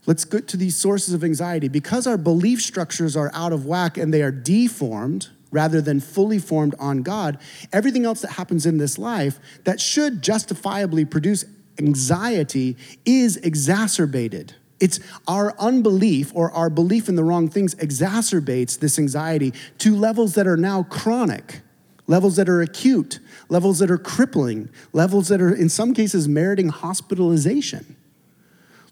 let's 0.05 0.25
get 0.25 0.47
to 0.49 0.57
these 0.57 0.75
sources 0.75 1.15
of 1.15 1.23
anxiety. 1.23 1.69
Because 1.69 2.05
our 2.05 2.19
belief 2.19 2.61
structures 2.61 3.17
are 3.17 3.31
out 3.33 3.51
of 3.51 3.65
whack 3.65 3.97
and 3.97 4.13
they 4.13 4.21
are 4.21 4.29
deformed 4.29 5.29
rather 5.49 5.81
than 5.81 5.99
fully 5.99 6.37
formed 6.37 6.75
on 6.77 7.01
God, 7.01 7.39
everything 7.71 8.05
else 8.05 8.21
that 8.21 8.33
happens 8.33 8.67
in 8.67 8.77
this 8.77 8.99
life 8.99 9.39
that 9.63 9.81
should 9.81 10.21
justifiably 10.21 11.03
produce 11.03 11.45
anxiety 11.79 12.77
is 13.05 13.37
exacerbated. 13.37 14.53
It's 14.83 14.99
our 15.29 15.57
unbelief 15.59 16.33
or 16.35 16.51
our 16.51 16.69
belief 16.69 17.07
in 17.07 17.15
the 17.15 17.23
wrong 17.23 17.47
things 17.47 17.73
exacerbates 17.75 18.77
this 18.77 18.99
anxiety 18.99 19.53
to 19.77 19.95
levels 19.95 20.33
that 20.33 20.45
are 20.45 20.57
now 20.57 20.83
chronic, 20.83 21.61
levels 22.05 22.35
that 22.35 22.49
are 22.49 22.61
acute, 22.61 23.21
levels 23.47 23.79
that 23.79 23.89
are 23.89 23.97
crippling, 23.97 24.69
levels 24.91 25.29
that 25.29 25.41
are 25.41 25.55
in 25.55 25.69
some 25.69 25.93
cases 25.93 26.27
meriting 26.27 26.67
hospitalization. 26.67 27.95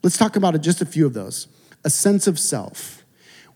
Let's 0.02 0.16
talk 0.16 0.38
about 0.38 0.60
just 0.62 0.82
a 0.82 0.86
few 0.86 1.06
of 1.06 1.14
those. 1.14 1.50
A 1.84 1.90
sense 1.90 2.26
of 2.26 2.40
self. 2.40 3.04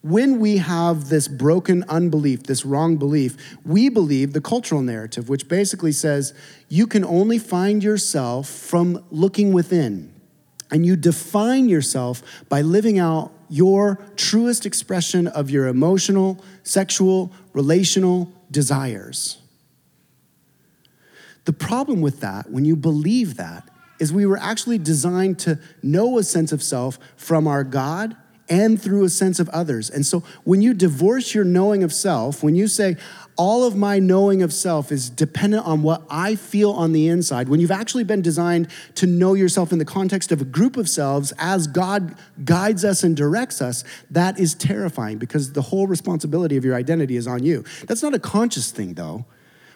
When 0.02 0.42
we 0.42 0.58
have 0.58 1.08
this 1.08 1.30
broken 1.30 1.86
unbelief, 1.88 2.44
this 2.44 2.66
wrong 2.66 2.98
belief, 2.98 3.58
we 3.66 3.88
believe 3.88 4.34
the 4.34 4.42
cultural 4.42 4.82
narrative, 4.82 5.30
which 5.30 5.48
basically 5.48 5.94
says 5.94 6.34
you 6.68 6.86
can 6.86 7.06
only 7.06 7.38
find 7.38 7.82
yourself 7.82 8.50
from 8.50 9.06
looking 9.10 9.54
within 9.54 10.15
and 10.76 10.86
you 10.86 10.98
define 10.98 11.70
yourself 11.70 12.22
by 12.50 12.62
living 12.62 13.00
out 13.00 13.32
your 13.48 13.98
truest 14.18 14.66
expression 14.66 15.26
of 15.26 15.50
your 15.50 15.68
emotional, 15.68 16.44
sexual, 16.64 17.32
relational 17.54 18.30
desires. 18.52 19.38
The 21.46 21.54
problem 21.54 22.02
with 22.02 22.20
that, 22.20 22.52
when 22.52 22.66
you 22.66 22.76
believe 22.76 23.38
that, 23.38 23.70
is 24.02 24.12
we 24.12 24.26
were 24.26 24.36
actually 24.36 24.78
designed 24.78 25.40
to 25.40 25.60
know 25.82 26.18
a 26.18 26.24
sense 26.24 26.52
of 26.52 26.62
self 26.62 27.00
from 27.16 27.48
our 27.48 27.64
God 27.64 28.18
and 28.50 28.80
through 28.82 29.06
a 29.06 29.10
sense 29.10 29.40
of 29.40 29.48
others. 29.50 29.90
And 29.90 30.06
so 30.06 30.24
when 30.44 30.62
you 30.62 30.74
divorce 30.74 31.34
your 31.34 31.46
knowing 31.46 31.84
of 31.84 31.94
self, 31.94 32.44
when 32.44 32.56
you 32.56 32.68
say, 32.68 32.98
all 33.38 33.66
of 33.66 33.76
my 33.76 34.00
knowing 34.00 34.42
of 34.42 34.54
self 34.54 34.92
is 34.92 35.10
dependent 35.10 35.66
on 35.66 35.84
what 35.84 36.04
I 36.10 36.36
feel 36.36 36.72
on 36.72 36.94
the 36.94 37.08
inside, 37.08 37.50
when 37.50 37.60
you've 37.60 37.72
actually 37.72 38.04
been 38.04 38.22
designed 38.22 38.70
to 38.96 39.06
know 39.06 39.34
yourself 39.34 39.72
in 39.72 39.80
the 39.80 39.86
context 39.86 40.32
of 40.32 40.42
a 40.42 40.46
group 40.46 40.78
of 40.78 40.88
selves 40.88 41.34
as 41.38 41.68
God 41.68 42.16
guides 42.44 42.86
us 42.86 43.04
and 43.04 43.16
directs 43.16 43.62
us, 43.62 43.84
that 44.12 44.40
is 44.40 44.54
terrifying 44.54 45.18
because 45.18 45.54
the 45.54 45.62
whole 45.62 45.88
responsibility 45.88 46.56
of 46.56 46.64
your 46.64 46.76
identity 46.76 47.18
is 47.18 47.28
on 47.28 47.44
you. 47.44 47.64
That's 47.88 48.04
not 48.04 48.14
a 48.14 48.20
conscious 48.20 48.72
thing, 48.72 48.94
though. 48.94 49.26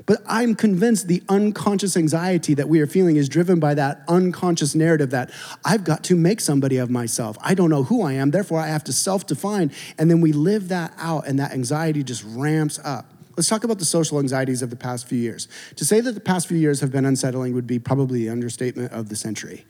But 0.05 0.21
I'm 0.25 0.55
convinced 0.55 1.07
the 1.07 1.21
unconscious 1.27 1.97
anxiety 1.97 2.53
that 2.53 2.69
we 2.69 2.79
are 2.79 2.87
feeling 2.87 3.17
is 3.17 3.27
driven 3.27 3.59
by 3.59 3.73
that 3.73 4.01
unconscious 4.07 4.73
narrative 4.73 5.09
that 5.09 5.31
I've 5.65 5.83
got 5.83 6.03
to 6.05 6.15
make 6.15 6.39
somebody 6.39 6.77
of 6.77 6.89
myself. 6.89 7.37
I 7.41 7.53
don't 7.53 7.69
know 7.69 7.83
who 7.83 8.01
I 8.01 8.13
am, 8.13 8.31
therefore 8.31 8.59
I 8.59 8.67
have 8.67 8.83
to 8.85 8.93
self 8.93 9.27
define. 9.27 9.71
And 9.97 10.09
then 10.09 10.21
we 10.21 10.31
live 10.31 10.69
that 10.69 10.93
out, 10.97 11.27
and 11.27 11.37
that 11.39 11.51
anxiety 11.51 12.03
just 12.03 12.23
ramps 12.23 12.79
up. 12.83 13.13
Let's 13.39 13.47
talk 13.47 13.63
about 13.63 13.79
the 13.79 13.85
social 13.85 14.19
anxieties 14.19 14.61
of 14.61 14.69
the 14.69 14.75
past 14.75 15.07
few 15.07 15.17
years. 15.17 15.47
To 15.77 15.85
say 15.85 16.01
that 16.01 16.11
the 16.11 16.19
past 16.19 16.49
few 16.49 16.57
years 16.57 16.81
have 16.81 16.91
been 16.91 17.05
unsettling 17.05 17.53
would 17.53 17.65
be 17.65 17.79
probably 17.79 18.25
the 18.25 18.29
understatement 18.31 18.91
of 18.91 19.07
the 19.07 19.15
century. 19.15 19.65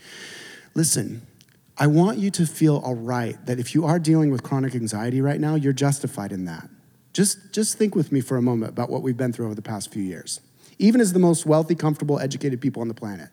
Listen, 0.74 1.22
I 1.78 1.86
want 1.86 2.18
you 2.18 2.32
to 2.32 2.48
feel 2.48 2.78
all 2.78 2.96
right 2.96 3.38
that 3.46 3.60
if 3.60 3.76
you 3.76 3.86
are 3.86 4.00
dealing 4.00 4.32
with 4.32 4.42
chronic 4.42 4.74
anxiety 4.74 5.22
right 5.22 5.40
now, 5.40 5.54
you're 5.54 5.72
justified 5.72 6.32
in 6.32 6.46
that. 6.46 6.68
Just, 7.14 7.54
just 7.54 7.78
think 7.78 7.94
with 7.94 8.12
me 8.12 8.22
for 8.22 8.38
a 8.38 8.42
moment 8.42 8.72
about 8.72 8.90
what 8.90 9.04
we've 9.04 9.16
been 9.16 9.32
through 9.32 9.46
over 9.46 9.54
the 9.54 9.62
past 9.62 9.94
few 9.94 10.02
years. 10.02 10.42
Even 10.80 11.00
as 11.00 11.14
the 11.14 11.20
most 11.20 11.46
wealthy, 11.46 11.76
comfortable, 11.76 12.20
educated 12.20 12.60
people 12.60 12.82
on 12.82 12.88
the 12.88 12.96
planet, 12.96 13.30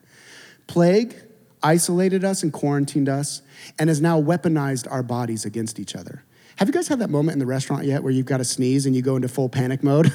plague 0.66 1.16
isolated 1.62 2.24
us 2.24 2.42
and 2.42 2.52
quarantined 2.52 3.08
us 3.08 3.40
and 3.78 3.88
has 3.88 4.02
now 4.02 4.20
weaponized 4.20 4.86
our 4.92 5.02
bodies 5.02 5.46
against 5.46 5.80
each 5.80 5.96
other. 5.96 6.24
Have 6.56 6.68
you 6.68 6.72
guys 6.72 6.88
had 6.88 7.00
that 7.00 7.10
moment 7.10 7.34
in 7.34 7.38
the 7.38 7.46
restaurant 7.46 7.84
yet 7.84 8.02
where 8.02 8.12
you've 8.12 8.26
got 8.26 8.38
to 8.38 8.44
sneeze 8.44 8.86
and 8.86 8.96
you 8.96 9.02
go 9.02 9.16
into 9.16 9.28
full 9.28 9.48
panic 9.48 9.82
mode? 9.82 10.12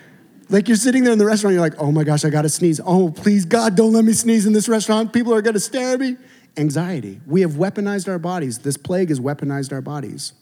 like 0.50 0.68
you're 0.68 0.76
sitting 0.76 1.02
there 1.02 1.12
in 1.12 1.18
the 1.18 1.24
restaurant, 1.24 1.54
you're 1.54 1.62
like, 1.62 1.78
oh 1.78 1.90
my 1.90 2.04
gosh, 2.04 2.24
I 2.24 2.30
got 2.30 2.42
to 2.42 2.50
sneeze. 2.50 2.80
Oh, 2.84 3.10
please, 3.10 3.46
God, 3.46 3.74
don't 3.74 3.92
let 3.92 4.04
me 4.04 4.12
sneeze 4.12 4.44
in 4.44 4.52
this 4.52 4.68
restaurant. 4.68 5.12
People 5.12 5.34
are 5.34 5.40
going 5.40 5.54
to 5.54 5.60
stare 5.60 5.94
at 5.94 6.00
me. 6.00 6.16
Anxiety. 6.58 7.20
We 7.26 7.40
have 7.40 7.52
weaponized 7.52 8.08
our 8.08 8.18
bodies. 8.18 8.58
This 8.58 8.76
plague 8.76 9.08
has 9.08 9.20
weaponized 9.20 9.72
our 9.72 9.80
bodies. 9.80 10.34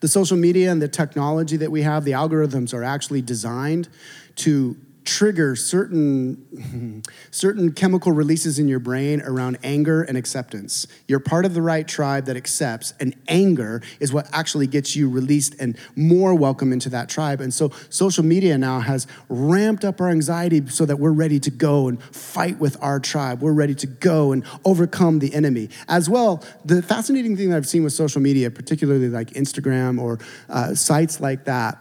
The 0.00 0.08
social 0.08 0.36
media 0.36 0.72
and 0.72 0.80
the 0.80 0.88
technology 0.88 1.56
that 1.58 1.70
we 1.70 1.82
have, 1.82 2.04
the 2.04 2.12
algorithms 2.12 2.72
are 2.72 2.84
actually 2.84 3.22
designed 3.22 3.88
to 4.36 4.76
trigger 5.04 5.56
certain, 5.56 7.02
certain 7.30 7.72
chemical 7.72 8.12
releases 8.12 8.58
in 8.58 8.68
your 8.68 8.78
brain 8.78 9.20
around 9.22 9.58
anger 9.62 10.02
and 10.02 10.16
acceptance. 10.16 10.86
You're 11.08 11.20
part 11.20 11.44
of 11.44 11.54
the 11.54 11.62
right 11.62 11.86
tribe 11.86 12.26
that 12.26 12.36
accepts, 12.36 12.94
and 13.00 13.14
anger 13.28 13.82
is 14.00 14.12
what 14.12 14.28
actually 14.32 14.66
gets 14.66 14.94
you 14.94 15.08
released 15.08 15.54
and 15.58 15.76
more 15.96 16.34
welcome 16.34 16.72
into 16.72 16.88
that 16.90 17.08
tribe. 17.08 17.40
And 17.40 17.52
so 17.52 17.70
social 17.90 18.24
media 18.24 18.56
now 18.58 18.80
has 18.80 19.06
ramped 19.28 19.84
up 19.84 20.00
our 20.00 20.08
anxiety 20.08 20.66
so 20.68 20.84
that 20.86 20.96
we're 20.96 21.12
ready 21.12 21.40
to 21.40 21.50
go 21.50 21.88
and 21.88 22.02
fight 22.02 22.58
with 22.58 22.76
our 22.82 23.00
tribe. 23.00 23.42
We're 23.42 23.52
ready 23.52 23.74
to 23.76 23.86
go 23.86 24.32
and 24.32 24.44
overcome 24.64 25.18
the 25.18 25.34
enemy. 25.34 25.68
As 25.88 26.08
well, 26.08 26.44
the 26.64 26.82
fascinating 26.82 27.36
thing 27.36 27.50
that 27.50 27.56
I've 27.56 27.66
seen 27.66 27.84
with 27.84 27.92
social 27.92 28.20
media, 28.20 28.50
particularly 28.50 29.08
like 29.08 29.30
Instagram 29.30 30.00
or 30.00 30.18
uh, 30.48 30.74
sites 30.74 31.20
like 31.20 31.44
that, 31.44 31.78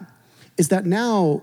is 0.58 0.70
that 0.70 0.86
now 0.86 1.42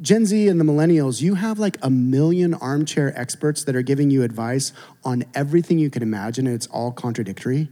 Gen 0.00 0.26
Z 0.26 0.48
and 0.48 0.60
the 0.60 0.64
millennials, 0.64 1.22
you 1.22 1.36
have 1.36 1.58
like 1.58 1.78
a 1.82 1.88
million 1.88 2.52
armchair 2.54 3.18
experts 3.18 3.64
that 3.64 3.74
are 3.74 3.82
giving 3.82 4.10
you 4.10 4.22
advice 4.22 4.72
on 5.04 5.24
everything 5.34 5.78
you 5.78 5.88
can 5.88 6.02
imagine, 6.02 6.46
and 6.46 6.54
it's 6.54 6.66
all 6.66 6.92
contradictory. 6.92 7.68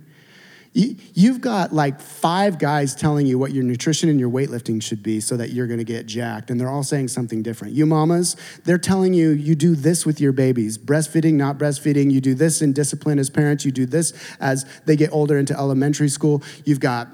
You've 0.76 1.40
got 1.40 1.72
like 1.72 2.00
five 2.00 2.58
guys 2.58 2.96
telling 2.96 3.28
you 3.28 3.38
what 3.38 3.52
your 3.52 3.62
nutrition 3.62 4.08
and 4.08 4.18
your 4.18 4.28
weightlifting 4.28 4.82
should 4.82 5.04
be 5.04 5.20
so 5.20 5.36
that 5.36 5.50
you're 5.50 5.68
gonna 5.68 5.84
get 5.84 6.06
jacked, 6.06 6.50
and 6.50 6.58
they're 6.58 6.70
all 6.70 6.82
saying 6.82 7.08
something 7.08 7.44
different. 7.44 7.74
You 7.74 7.86
mamas, 7.86 8.34
they're 8.64 8.76
telling 8.76 9.14
you 9.14 9.30
you 9.30 9.54
do 9.54 9.76
this 9.76 10.04
with 10.04 10.20
your 10.20 10.32
babies 10.32 10.76
breastfeeding, 10.76 11.34
not 11.34 11.58
breastfeeding. 11.58 12.10
You 12.10 12.20
do 12.20 12.34
this 12.34 12.60
in 12.60 12.72
discipline 12.72 13.20
as 13.20 13.30
parents, 13.30 13.64
you 13.64 13.70
do 13.70 13.86
this 13.86 14.12
as 14.40 14.66
they 14.84 14.96
get 14.96 15.12
older 15.12 15.38
into 15.38 15.56
elementary 15.56 16.08
school. 16.08 16.42
You've 16.64 16.80
got, 16.80 17.06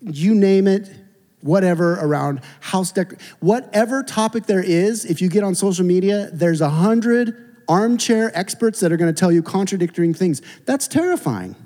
you 0.00 0.34
name 0.34 0.66
it, 0.66 0.90
whatever 1.42 1.94
around 2.00 2.40
house 2.60 2.92
decor, 2.92 3.18
whatever 3.40 4.02
topic 4.02 4.46
there 4.46 4.62
is, 4.62 5.04
if 5.04 5.20
you 5.20 5.28
get 5.28 5.44
on 5.44 5.54
social 5.54 5.84
media, 5.84 6.30
there's 6.32 6.60
a 6.60 6.70
hundred 6.70 7.36
armchair 7.68 8.36
experts 8.36 8.80
that 8.80 8.90
are 8.90 8.96
gonna 8.96 9.12
tell 9.12 9.30
you 9.30 9.42
contradicting 9.42 10.14
things. 10.14 10.40
That's 10.64 10.88
terrifying. 10.88 11.56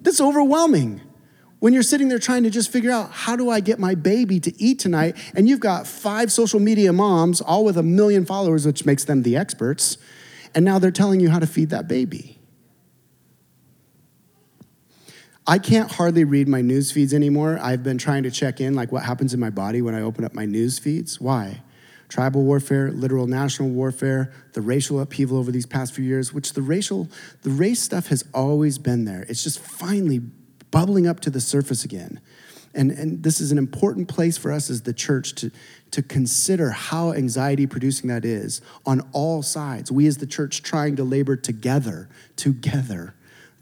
That's 0.00 0.20
overwhelming. 0.20 1.02
When 1.58 1.72
you're 1.72 1.82
sitting 1.82 2.08
there 2.08 2.18
trying 2.18 2.42
to 2.42 2.50
just 2.50 2.70
figure 2.70 2.90
out 2.90 3.10
how 3.10 3.34
do 3.34 3.50
I 3.50 3.60
get 3.60 3.78
my 3.78 3.94
baby 3.94 4.38
to 4.40 4.62
eat 4.62 4.78
tonight, 4.78 5.16
and 5.34 5.48
you've 5.48 5.60
got 5.60 5.86
five 5.86 6.30
social 6.30 6.60
media 6.60 6.92
moms, 6.92 7.40
all 7.40 7.64
with 7.64 7.78
a 7.78 7.82
million 7.82 8.26
followers, 8.26 8.66
which 8.66 8.84
makes 8.84 9.04
them 9.04 9.22
the 9.22 9.36
experts, 9.36 9.98
and 10.54 10.64
now 10.64 10.78
they're 10.78 10.90
telling 10.90 11.18
you 11.18 11.30
how 11.30 11.38
to 11.38 11.46
feed 11.46 11.70
that 11.70 11.88
baby. 11.88 12.35
I 15.46 15.58
can't 15.58 15.90
hardly 15.90 16.24
read 16.24 16.48
my 16.48 16.60
news 16.60 16.90
feeds 16.90 17.14
anymore. 17.14 17.58
I've 17.62 17.82
been 17.84 17.98
trying 17.98 18.24
to 18.24 18.30
check 18.30 18.60
in, 18.60 18.74
like 18.74 18.90
what 18.90 19.04
happens 19.04 19.32
in 19.32 19.38
my 19.38 19.50
body 19.50 19.80
when 19.80 19.94
I 19.94 20.02
open 20.02 20.24
up 20.24 20.34
my 20.34 20.44
news 20.44 20.78
feeds. 20.78 21.20
Why? 21.20 21.62
tribal 22.08 22.44
warfare, 22.44 22.90
literal 22.92 23.26
national 23.26 23.68
warfare, 23.70 24.32
the 24.52 24.60
racial 24.60 25.00
upheaval 25.00 25.38
over 25.38 25.50
these 25.50 25.66
past 25.66 25.94
few 25.94 26.04
years, 26.04 26.32
which 26.32 26.52
the 26.52 26.62
racial, 26.62 27.08
the 27.42 27.50
race 27.50 27.82
stuff 27.82 28.08
has 28.08 28.24
always 28.32 28.78
been 28.78 29.04
there. 29.04 29.24
It's 29.28 29.42
just 29.42 29.58
finally 29.58 30.20
bubbling 30.70 31.06
up 31.06 31.20
to 31.20 31.30
the 31.30 31.40
surface 31.40 31.84
again. 31.84 32.20
And, 32.74 32.90
and 32.90 33.22
this 33.22 33.40
is 33.40 33.52
an 33.52 33.58
important 33.58 34.06
place 34.08 34.36
for 34.36 34.52
us 34.52 34.68
as 34.68 34.82
the 34.82 34.92
church 34.92 35.34
to, 35.36 35.50
to 35.92 36.02
consider 36.02 36.70
how 36.70 37.12
anxiety 37.12 37.66
producing 37.66 38.08
that 38.08 38.24
is 38.24 38.60
on 38.84 39.00
all 39.12 39.42
sides. 39.42 39.90
We 39.90 40.06
as 40.06 40.18
the 40.18 40.26
church 40.26 40.62
trying 40.62 40.96
to 40.96 41.04
labor 41.04 41.36
together, 41.36 42.08
together 42.36 43.14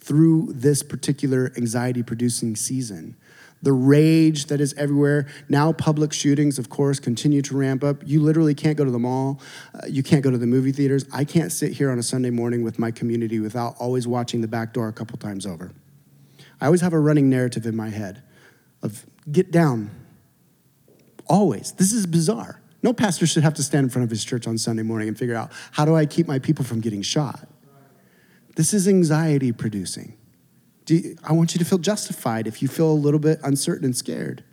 through 0.05 0.53
this 0.53 0.83
particular 0.83 1.53
anxiety 1.57 2.03
producing 2.03 2.57
season 2.57 3.17
the 3.65 3.73
rage 3.73 4.47
that 4.47 4.61
is 4.61 4.75
everywhere. 4.75 5.27
Now, 5.49 5.73
public 5.73 6.13
shootings, 6.13 6.59
of 6.59 6.69
course, 6.69 7.01
continue 7.01 7.41
to 7.43 7.57
ramp 7.57 7.83
up. 7.83 7.97
You 8.05 8.21
literally 8.21 8.55
can't 8.55 8.77
go 8.77 8.85
to 8.85 8.91
the 8.91 8.99
mall. 8.99 9.41
Uh, 9.75 9.87
you 9.89 10.03
can't 10.03 10.23
go 10.23 10.31
to 10.31 10.37
the 10.37 10.47
movie 10.47 10.71
theaters. 10.71 11.07
I 11.13 11.25
can't 11.25 11.51
sit 11.51 11.73
here 11.73 11.91
on 11.91 11.99
a 11.99 12.03
Sunday 12.03 12.29
morning 12.29 12.63
with 12.63 12.79
my 12.79 12.91
community 12.91 13.41
without 13.41 13.75
always 13.79 14.07
watching 14.07 14.43
the 14.43 14.49
back 14.49 14.75
door 14.75 14.89
a 14.89 14.93
couple 14.93 15.17
times 15.17 15.47
over. 15.47 15.73
I 16.61 16.67
always 16.67 16.83
have 16.83 16.93
a 16.93 16.99
running 16.99 17.31
narrative 17.31 17.65
in 17.65 17.75
my 17.75 17.89
head 17.89 18.23
of 18.83 19.07
get 19.33 19.51
down. 19.51 19.91
Always. 21.27 21.73
This 21.73 21.93
is 21.93 22.07
bizarre. 22.07 22.61
No 22.83 22.93
pastor 22.93 23.27
should 23.27 23.45
have 23.45 23.55
to 23.55 23.63
stand 23.63 23.85
in 23.85 23.91
front 23.91 24.05
of 24.05 24.11
his 24.11 24.23
church 24.23 24.47
on 24.47 24.59
Sunday 24.59 24.83
morning 24.83 25.09
and 25.09 25.19
figure 25.19 25.35
out 25.35 25.51
how 25.73 25.87
do 25.87 25.97
I 25.97 26.05
keep 26.05 26.29
my 26.29 26.39
people 26.39 26.67
from 26.67 26.81
getting 26.81 27.01
shot. 27.01 27.49
This 28.57 28.73
is 28.73 28.87
anxiety 28.87 29.53
producing. 29.53 30.17
You, 30.87 31.17
I 31.25 31.33
want 31.33 31.55
you 31.55 31.59
to 31.59 31.65
feel 31.65 31.79
justified 31.79 32.47
if 32.47 32.63
you 32.63 32.69
feel 32.69 32.91
a 32.91 32.93
little 32.93 33.21
bit 33.21 33.41
uncertain 33.43 33.85
and 33.85 33.97
scared. 33.97 34.45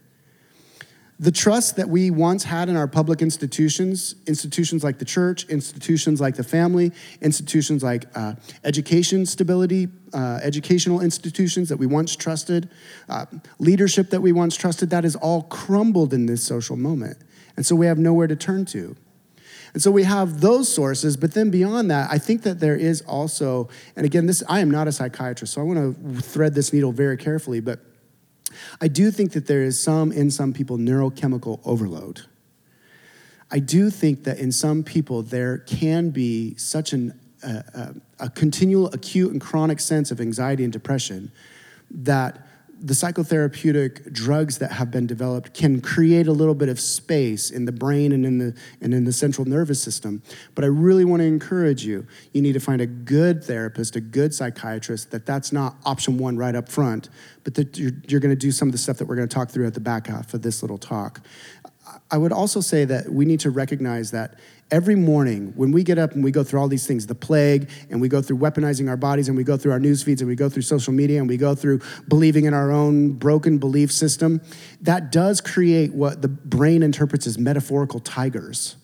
The 1.20 1.32
trust 1.32 1.76
that 1.76 1.88
we 1.88 2.10
once 2.10 2.46
had 2.46 2.68
in 2.68 2.76
our 2.76 2.88
public 2.88 3.22
institutions, 3.22 4.16
institutions 4.26 4.84
like 4.84 4.98
the 4.98 5.06
church, 5.06 5.46
institutions 5.50 6.20
like 6.20 6.36
the 6.36 6.44
family, 6.44 6.92
institutions 7.22 7.84
like 7.84 8.06
uh, 8.16 8.34
education 8.64 9.28
stability, 9.28 9.88
uh, 10.16 10.40
educational 10.42 11.00
institutions 11.00 11.70
that 11.70 11.78
we 11.78 11.86
once 11.86 12.16
trusted, 12.16 12.72
uh, 13.08 13.28
leadership 13.60 14.10
that 14.10 14.22
we 14.22 14.32
once 14.32 14.56
trusted, 14.56 14.90
that 14.90 15.06
is 15.06 15.16
all 15.16 15.44
crumbled 15.44 16.12
in 16.12 16.26
this 16.26 16.44
social 16.44 16.76
moment. 16.76 17.20
And 17.56 17.68
so 17.68 17.76
we 17.76 17.86
have 17.86 18.00
nowhere 18.00 18.26
to 18.26 18.36
turn 18.36 18.66
to. 18.68 18.96
And 19.74 19.82
so 19.82 19.90
we 19.90 20.04
have 20.04 20.42
those 20.42 20.74
sources, 20.74 21.16
but 21.16 21.34
then 21.34 21.50
beyond 21.50 21.90
that, 21.92 22.10
I 22.12 22.18
think 22.18 22.42
that 22.44 22.60
there 22.60 22.76
is 22.76 23.02
also, 23.02 23.70
and 23.96 24.06
again, 24.06 24.26
this 24.26 24.44
I 24.50 24.60
am 24.60 24.70
not 24.70 24.88
a 24.88 24.92
psychiatrist, 24.92 25.54
so 25.54 25.62
I 25.62 25.64
want 25.64 25.80
to 25.96 26.22
thread 26.22 26.54
this 26.56 26.74
needle 26.74 26.92
very 26.92 27.18
carefully, 27.18 27.62
but 27.62 27.80
I 28.82 28.90
do 28.90 29.12
think 29.12 29.32
that 29.32 29.48
there 29.48 29.64
is 29.64 29.82
some 29.82 30.12
in 30.12 30.30
some 30.30 30.52
people 30.52 30.78
neurochemical 30.78 31.62
overload. 31.66 32.22
I 33.50 33.60
do 33.60 33.90
think 33.90 34.24
that 34.24 34.40
in 34.40 34.52
some 34.52 34.84
people 34.84 35.24
there 35.24 35.60
can 35.60 36.10
be 36.10 36.56
such 36.56 36.94
an, 36.94 37.20
uh, 37.44 37.94
a 38.20 38.30
continual 38.30 38.88
acute 38.94 39.32
and 39.32 39.42
chronic 39.42 39.80
sense 39.80 40.12
of 40.12 40.22
anxiety 40.22 40.64
and 40.64 40.72
depression 40.72 41.32
that 41.90 42.48
the 42.84 42.94
psychotherapeutic 42.94 44.12
drugs 44.12 44.58
that 44.58 44.72
have 44.72 44.90
been 44.90 45.06
developed 45.06 45.54
can 45.54 45.82
create 45.82 46.28
a 46.28 46.32
little 46.32 46.56
bit 46.56 46.68
of 46.68 46.80
space 46.80 47.52
in 47.52 47.66
the 47.66 47.72
brain 47.72 48.12
and 48.12 48.26
in 48.26 48.40
the 48.40 48.56
and 48.82 48.94
in 48.94 49.04
the 49.06 49.14
central 49.14 49.48
nervous 49.48 49.82
system. 49.82 50.24
But 50.56 50.64
i 50.64 50.68
really 50.68 51.06
want 51.06 51.22
to 51.22 51.26
encourage 51.26 51.86
you 51.86 52.08
you 52.34 52.42
need 52.42 52.54
to 52.54 52.60
find 52.60 52.82
a 52.82 52.88
good 52.88 53.44
therapist 53.44 53.96
a 53.96 54.02
good 54.02 54.34
psychiatrist 54.34 55.12
that 55.12 55.26
that's 55.26 55.52
not 55.52 55.76
option 55.86 56.18
one 56.18 56.38
right 56.38 56.56
up 56.56 56.70
front 56.70 57.10
but 57.44 57.56
that 57.56 57.78
you're, 57.78 57.92
you're 58.08 58.20
going 58.20 58.36
to 58.36 58.40
do 58.40 58.52
some 58.52 58.68
of 58.68 58.72
the 58.72 58.78
stuff 58.78 58.98
that 58.98 59.06
we're 59.06 59.16
going 59.16 59.28
to 59.28 59.34
talk 59.34 59.50
through 59.50 59.68
at 59.68 59.74
the 59.74 59.80
back 59.80 60.08
half 60.08 60.34
of 60.34 60.42
this 60.42 60.62
little 60.62 60.78
talk. 60.78 61.22
I 62.10 62.18
would 62.18 62.32
also 62.32 62.62
say 62.62 62.86
that 62.86 63.10
we 63.10 63.26
need 63.26 63.40
to 63.42 63.50
recognize 63.50 64.12
that 64.12 64.36
every 64.72 64.96
morning 64.96 65.52
when 65.56 65.72
we 65.72 65.84
get 65.84 65.98
up 65.98 66.14
and 66.14 66.24
we 66.24 66.32
go 66.32 66.44
through 66.44 66.60
all 66.60 66.68
these 66.68 66.88
things 66.88 67.06
the 67.06 67.14
plague 67.16 67.70
and 67.90 68.00
we 68.00 68.08
go 68.08 68.22
through 68.22 68.38
weaponizing 68.38 68.90
our 68.90 68.98
bodies 68.98 69.28
and 69.28 69.38
we 69.38 69.44
go 69.44 69.58
through 69.58 69.72
our 69.72 69.80
news 69.80 70.02
feeds 70.02 70.22
and 70.22 70.28
we 70.30 70.36
go 70.36 70.48
through 70.48 70.62
social 70.62 70.94
media 70.94 71.20
and 71.20 71.28
we 71.28 71.38
go 71.38 71.54
through 71.54 71.80
believing 72.08 72.46
in 72.46 72.54
our 72.54 72.72
own 72.72 73.12
broken 73.12 73.58
belief 73.58 73.92
system 73.92 74.42
that 74.82 75.12
does 75.12 75.42
create 75.42 75.94
what 75.94 76.22
the 76.22 76.30
brain 76.30 76.84
interprets 76.84 77.28
as 77.28 77.38
metaphorical 77.38 78.00
tigers 78.00 78.78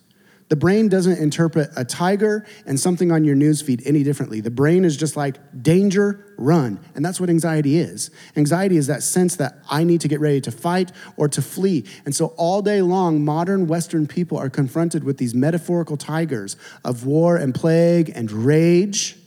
the 0.49 0.55
brain 0.55 0.87
doesn't 0.87 1.17
interpret 1.17 1.69
a 1.75 1.83
tiger 1.83 2.45
and 2.65 2.79
something 2.79 3.11
on 3.11 3.25
your 3.25 3.35
newsfeed 3.35 3.81
any 3.85 4.03
differently. 4.03 4.39
The 4.39 4.51
brain 4.51 4.85
is 4.85 4.95
just 4.95 5.17
like 5.17 5.35
danger, 5.61 6.33
run. 6.37 6.79
And 6.95 7.03
that's 7.03 7.19
what 7.19 7.29
anxiety 7.29 7.77
is. 7.79 8.11
Anxiety 8.37 8.77
is 8.77 8.87
that 8.87 9.03
sense 9.03 9.35
that 9.37 9.57
I 9.69 9.83
need 9.83 9.99
to 10.01 10.07
get 10.07 10.21
ready 10.21 10.39
to 10.41 10.51
fight 10.51 10.93
or 11.17 11.27
to 11.27 11.41
flee. 11.41 11.83
And 12.05 12.15
so 12.15 12.27
all 12.37 12.61
day 12.61 12.81
long, 12.81 13.25
modern 13.25 13.67
Western 13.67 14.07
people 14.07 14.37
are 14.37 14.49
confronted 14.49 15.03
with 15.03 15.17
these 15.17 15.35
metaphorical 15.35 15.97
tigers 15.97 16.55
of 16.85 17.05
war 17.05 17.35
and 17.35 17.53
plague 17.53 18.09
and 18.15 18.31
rage. 18.31 19.17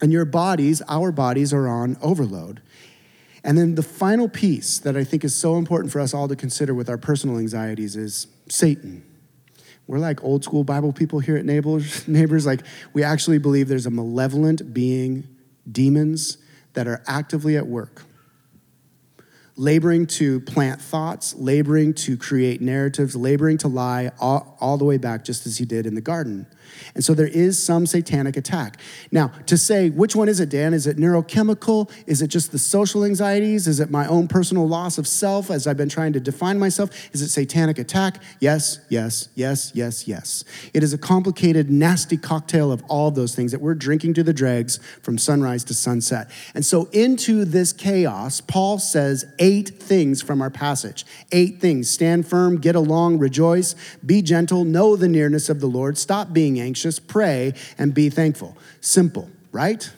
And 0.00 0.10
your 0.10 0.24
bodies, 0.24 0.80
our 0.88 1.12
bodies, 1.12 1.52
are 1.52 1.68
on 1.68 1.98
overload. 2.00 2.62
And 3.44 3.58
then 3.58 3.74
the 3.74 3.82
final 3.82 4.30
piece 4.30 4.78
that 4.78 4.96
I 4.96 5.04
think 5.04 5.22
is 5.22 5.34
so 5.34 5.56
important 5.56 5.92
for 5.92 6.00
us 6.00 6.14
all 6.14 6.28
to 6.28 6.36
consider 6.36 6.72
with 6.72 6.88
our 6.88 6.96
personal 6.96 7.38
anxieties 7.38 7.94
is 7.94 8.26
Satan. 8.48 9.04
We're 9.86 9.98
like 9.98 10.24
old 10.24 10.44
school 10.44 10.64
Bible 10.64 10.92
people 10.92 11.18
here 11.18 11.36
at 11.36 11.44
Neighbors. 11.44 12.08
neighbors. 12.08 12.46
Like, 12.46 12.62
we 12.92 13.02
actually 13.02 13.38
believe 13.38 13.68
there's 13.68 13.86
a 13.86 13.90
malevolent 13.90 14.72
being, 14.72 15.28
demons, 15.70 16.38
that 16.72 16.86
are 16.88 17.02
actively 17.06 17.56
at 17.56 17.66
work, 17.66 18.02
laboring 19.56 20.06
to 20.06 20.40
plant 20.40 20.80
thoughts, 20.80 21.34
laboring 21.34 21.94
to 21.94 22.16
create 22.16 22.60
narratives, 22.60 23.14
laboring 23.14 23.58
to 23.58 23.68
lie 23.68 24.10
all, 24.18 24.56
all 24.60 24.76
the 24.76 24.84
way 24.84 24.96
back, 24.96 25.24
just 25.24 25.46
as 25.46 25.58
he 25.58 25.64
did 25.64 25.86
in 25.86 25.94
the 25.94 26.00
garden. 26.00 26.46
And 26.94 27.04
so 27.04 27.14
there 27.14 27.26
is 27.26 27.62
some 27.62 27.86
satanic 27.86 28.36
attack. 28.36 28.78
Now, 29.10 29.28
to 29.46 29.56
say 29.56 29.90
which 29.90 30.14
one 30.16 30.28
is 30.28 30.40
it, 30.40 30.48
Dan? 30.48 30.74
Is 30.74 30.86
it 30.86 30.96
neurochemical? 30.96 31.90
Is 32.06 32.22
it 32.22 32.28
just 32.28 32.52
the 32.52 32.58
social 32.58 33.04
anxieties? 33.04 33.66
Is 33.66 33.80
it 33.80 33.90
my 33.90 34.06
own 34.06 34.28
personal 34.28 34.66
loss 34.68 34.98
of 34.98 35.06
self 35.06 35.50
as 35.50 35.66
I've 35.66 35.76
been 35.76 35.88
trying 35.88 36.12
to 36.14 36.20
define 36.20 36.58
myself? 36.58 36.90
Is 37.12 37.22
it 37.22 37.28
satanic 37.28 37.78
attack? 37.78 38.22
Yes, 38.40 38.80
yes, 38.88 39.28
yes, 39.34 39.72
yes, 39.74 40.06
yes. 40.06 40.44
It 40.72 40.82
is 40.82 40.92
a 40.92 40.98
complicated, 40.98 41.70
nasty 41.70 42.16
cocktail 42.16 42.72
of 42.72 42.82
all 42.88 43.10
those 43.10 43.34
things 43.34 43.52
that 43.52 43.60
we're 43.60 43.74
drinking 43.74 44.14
to 44.14 44.22
the 44.22 44.32
dregs 44.32 44.78
from 45.02 45.18
sunrise 45.18 45.64
to 45.64 45.74
sunset. 45.74 46.30
And 46.54 46.64
so, 46.64 46.88
into 46.92 47.44
this 47.44 47.72
chaos, 47.72 48.40
Paul 48.40 48.78
says 48.78 49.24
eight 49.38 49.80
things 49.80 50.22
from 50.22 50.40
our 50.40 50.50
passage. 50.50 51.04
Eight 51.32 51.60
things 51.60 51.90
stand 51.90 52.26
firm, 52.26 52.58
get 52.58 52.74
along, 52.74 53.18
rejoice, 53.18 53.74
be 54.04 54.22
gentle, 54.22 54.64
know 54.64 54.96
the 54.96 55.08
nearness 55.08 55.48
of 55.48 55.60
the 55.60 55.66
Lord, 55.66 55.98
stop 55.98 56.32
being 56.32 56.53
anxious, 56.60 56.98
pray, 56.98 57.54
and 57.78 57.94
be 57.94 58.10
thankful. 58.10 58.56
Simple, 58.80 59.30
right? 59.52 59.90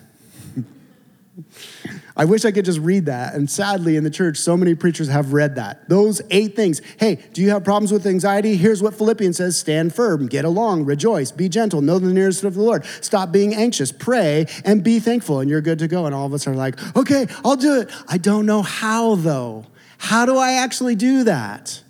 I 2.16 2.24
wish 2.24 2.44
I 2.44 2.50
could 2.50 2.64
just 2.64 2.78
read 2.80 3.06
that. 3.06 3.34
And 3.34 3.50
sadly, 3.50 3.96
in 3.96 4.04
the 4.04 4.10
church, 4.10 4.38
so 4.38 4.56
many 4.56 4.74
preachers 4.74 5.08
have 5.08 5.32
read 5.32 5.56
that. 5.56 5.88
Those 5.88 6.22
eight 6.30 6.56
things. 6.56 6.80
Hey, 6.98 7.18
do 7.32 7.42
you 7.42 7.50
have 7.50 7.62
problems 7.62 7.92
with 7.92 8.06
anxiety? 8.06 8.56
Here's 8.56 8.82
what 8.82 8.94
Philippians 8.94 9.36
says 9.36 9.58
stand 9.58 9.94
firm, 9.94 10.26
get 10.26 10.44
along, 10.44 10.84
rejoice, 10.84 11.30
be 11.30 11.48
gentle, 11.48 11.82
know 11.82 11.98
the 11.98 12.12
nearest 12.12 12.44
of 12.44 12.54
the 12.54 12.62
Lord. 12.62 12.84
Stop 13.00 13.32
being 13.32 13.54
anxious, 13.54 13.92
pray, 13.92 14.46
and 14.64 14.82
be 14.82 14.98
thankful, 14.98 15.40
and 15.40 15.50
you're 15.50 15.60
good 15.60 15.78
to 15.80 15.88
go. 15.88 16.06
And 16.06 16.14
all 16.14 16.26
of 16.26 16.32
us 16.32 16.46
are 16.46 16.54
like, 16.54 16.96
okay, 16.96 17.26
I'll 17.44 17.56
do 17.56 17.80
it. 17.80 17.90
I 18.08 18.18
don't 18.18 18.46
know 18.46 18.62
how, 18.62 19.16
though. 19.16 19.66
How 19.98 20.26
do 20.26 20.36
I 20.36 20.52
actually 20.54 20.94
do 20.94 21.24
that? 21.24 21.82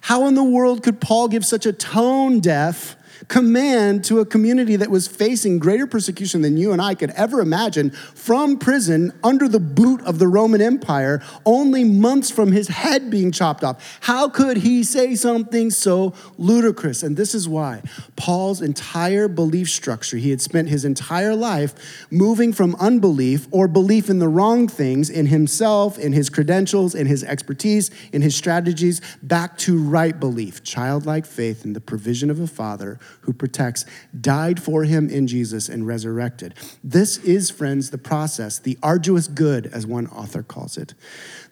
How 0.00 0.26
in 0.26 0.34
the 0.34 0.44
world 0.44 0.82
could 0.82 1.00
Paul 1.00 1.28
give 1.28 1.44
such 1.44 1.66
a 1.66 1.72
tone 1.72 2.40
deaf 2.40 2.96
command 3.26 4.04
to 4.04 4.20
a 4.20 4.26
community 4.26 4.76
that 4.76 4.90
was 4.90 5.08
facing 5.08 5.58
greater 5.58 5.86
persecution 5.86 6.42
than 6.42 6.56
you 6.56 6.72
and 6.72 6.80
I 6.80 6.94
could 6.94 7.10
ever 7.10 7.40
imagine 7.40 7.90
from 7.90 8.58
prison 8.58 9.12
under 9.24 9.48
the 9.48 9.58
boot 9.58 10.00
of 10.02 10.18
the 10.18 10.28
Roman 10.28 10.60
Empire, 10.60 11.22
only 11.44 11.82
months 11.84 12.30
from 12.30 12.52
his 12.52 12.68
head 12.68 13.10
being 13.10 13.32
chopped 13.32 13.64
off. 13.64 13.98
How 14.02 14.28
could 14.28 14.58
he 14.58 14.84
say 14.84 15.14
something 15.14 15.70
so 15.70 16.14
ludicrous? 16.36 17.02
And 17.02 17.16
this 17.16 17.34
is 17.34 17.48
why 17.48 17.82
Paul's 18.16 18.62
entire 18.62 19.28
belief 19.28 19.68
structure, 19.68 20.16
he 20.16 20.30
had 20.30 20.40
spent 20.40 20.68
his 20.68 20.84
entire 20.84 21.34
life 21.34 22.06
moving 22.10 22.52
from 22.52 22.76
unbelief 22.76 23.48
or 23.50 23.66
belief 23.68 24.08
in 24.08 24.18
the 24.18 24.28
wrong 24.28 24.68
things 24.68 25.10
in 25.10 25.26
himself, 25.26 25.98
in 25.98 26.12
his 26.12 26.30
credentials, 26.30 26.94
in 26.94 27.06
his 27.06 27.24
expertise, 27.24 27.90
in 28.12 28.22
his 28.22 28.36
strategies, 28.36 29.00
back 29.22 29.58
to 29.58 29.78
right 29.78 30.18
belief, 30.18 30.62
childlike 30.62 31.26
faith 31.26 31.64
in 31.64 31.72
the 31.72 31.80
provision 31.80 32.30
of 32.30 32.40
a 32.40 32.46
father 32.46 32.98
who 33.22 33.32
protects, 33.32 33.84
died 34.18 34.62
for 34.62 34.84
him 34.84 35.08
in 35.08 35.26
Jesus 35.26 35.68
and 35.68 35.86
resurrected. 35.86 36.54
This 36.82 37.18
is, 37.18 37.50
friends, 37.50 37.90
the 37.90 37.98
process, 37.98 38.58
the 38.58 38.78
arduous 38.82 39.28
good, 39.28 39.66
as 39.66 39.86
one 39.86 40.06
author 40.08 40.42
calls 40.42 40.76
it. 40.76 40.94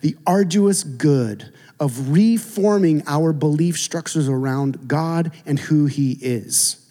The 0.01 0.17
arduous 0.27 0.83
good 0.83 1.53
of 1.79 2.11
reforming 2.11 3.03
our 3.07 3.33
belief 3.33 3.79
structures 3.79 4.29
around 4.29 4.89
God 4.89 5.33
and 5.45 5.59
who 5.59 5.87
he 5.87 6.13
is. 6.21 6.83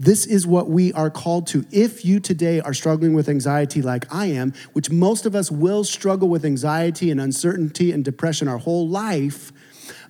This 0.00 0.26
is 0.26 0.46
what 0.46 0.70
we 0.70 0.92
are 0.92 1.10
called 1.10 1.48
to. 1.48 1.64
If 1.72 2.04
you 2.04 2.20
today 2.20 2.60
are 2.60 2.72
struggling 2.72 3.14
with 3.14 3.28
anxiety 3.28 3.82
like 3.82 4.06
I 4.14 4.26
am, 4.26 4.54
which 4.72 4.92
most 4.92 5.26
of 5.26 5.34
us 5.34 5.50
will 5.50 5.82
struggle 5.82 6.28
with 6.28 6.44
anxiety 6.44 7.10
and 7.10 7.20
uncertainty 7.20 7.90
and 7.90 8.04
depression 8.04 8.46
our 8.46 8.58
whole 8.58 8.88
life, 8.88 9.50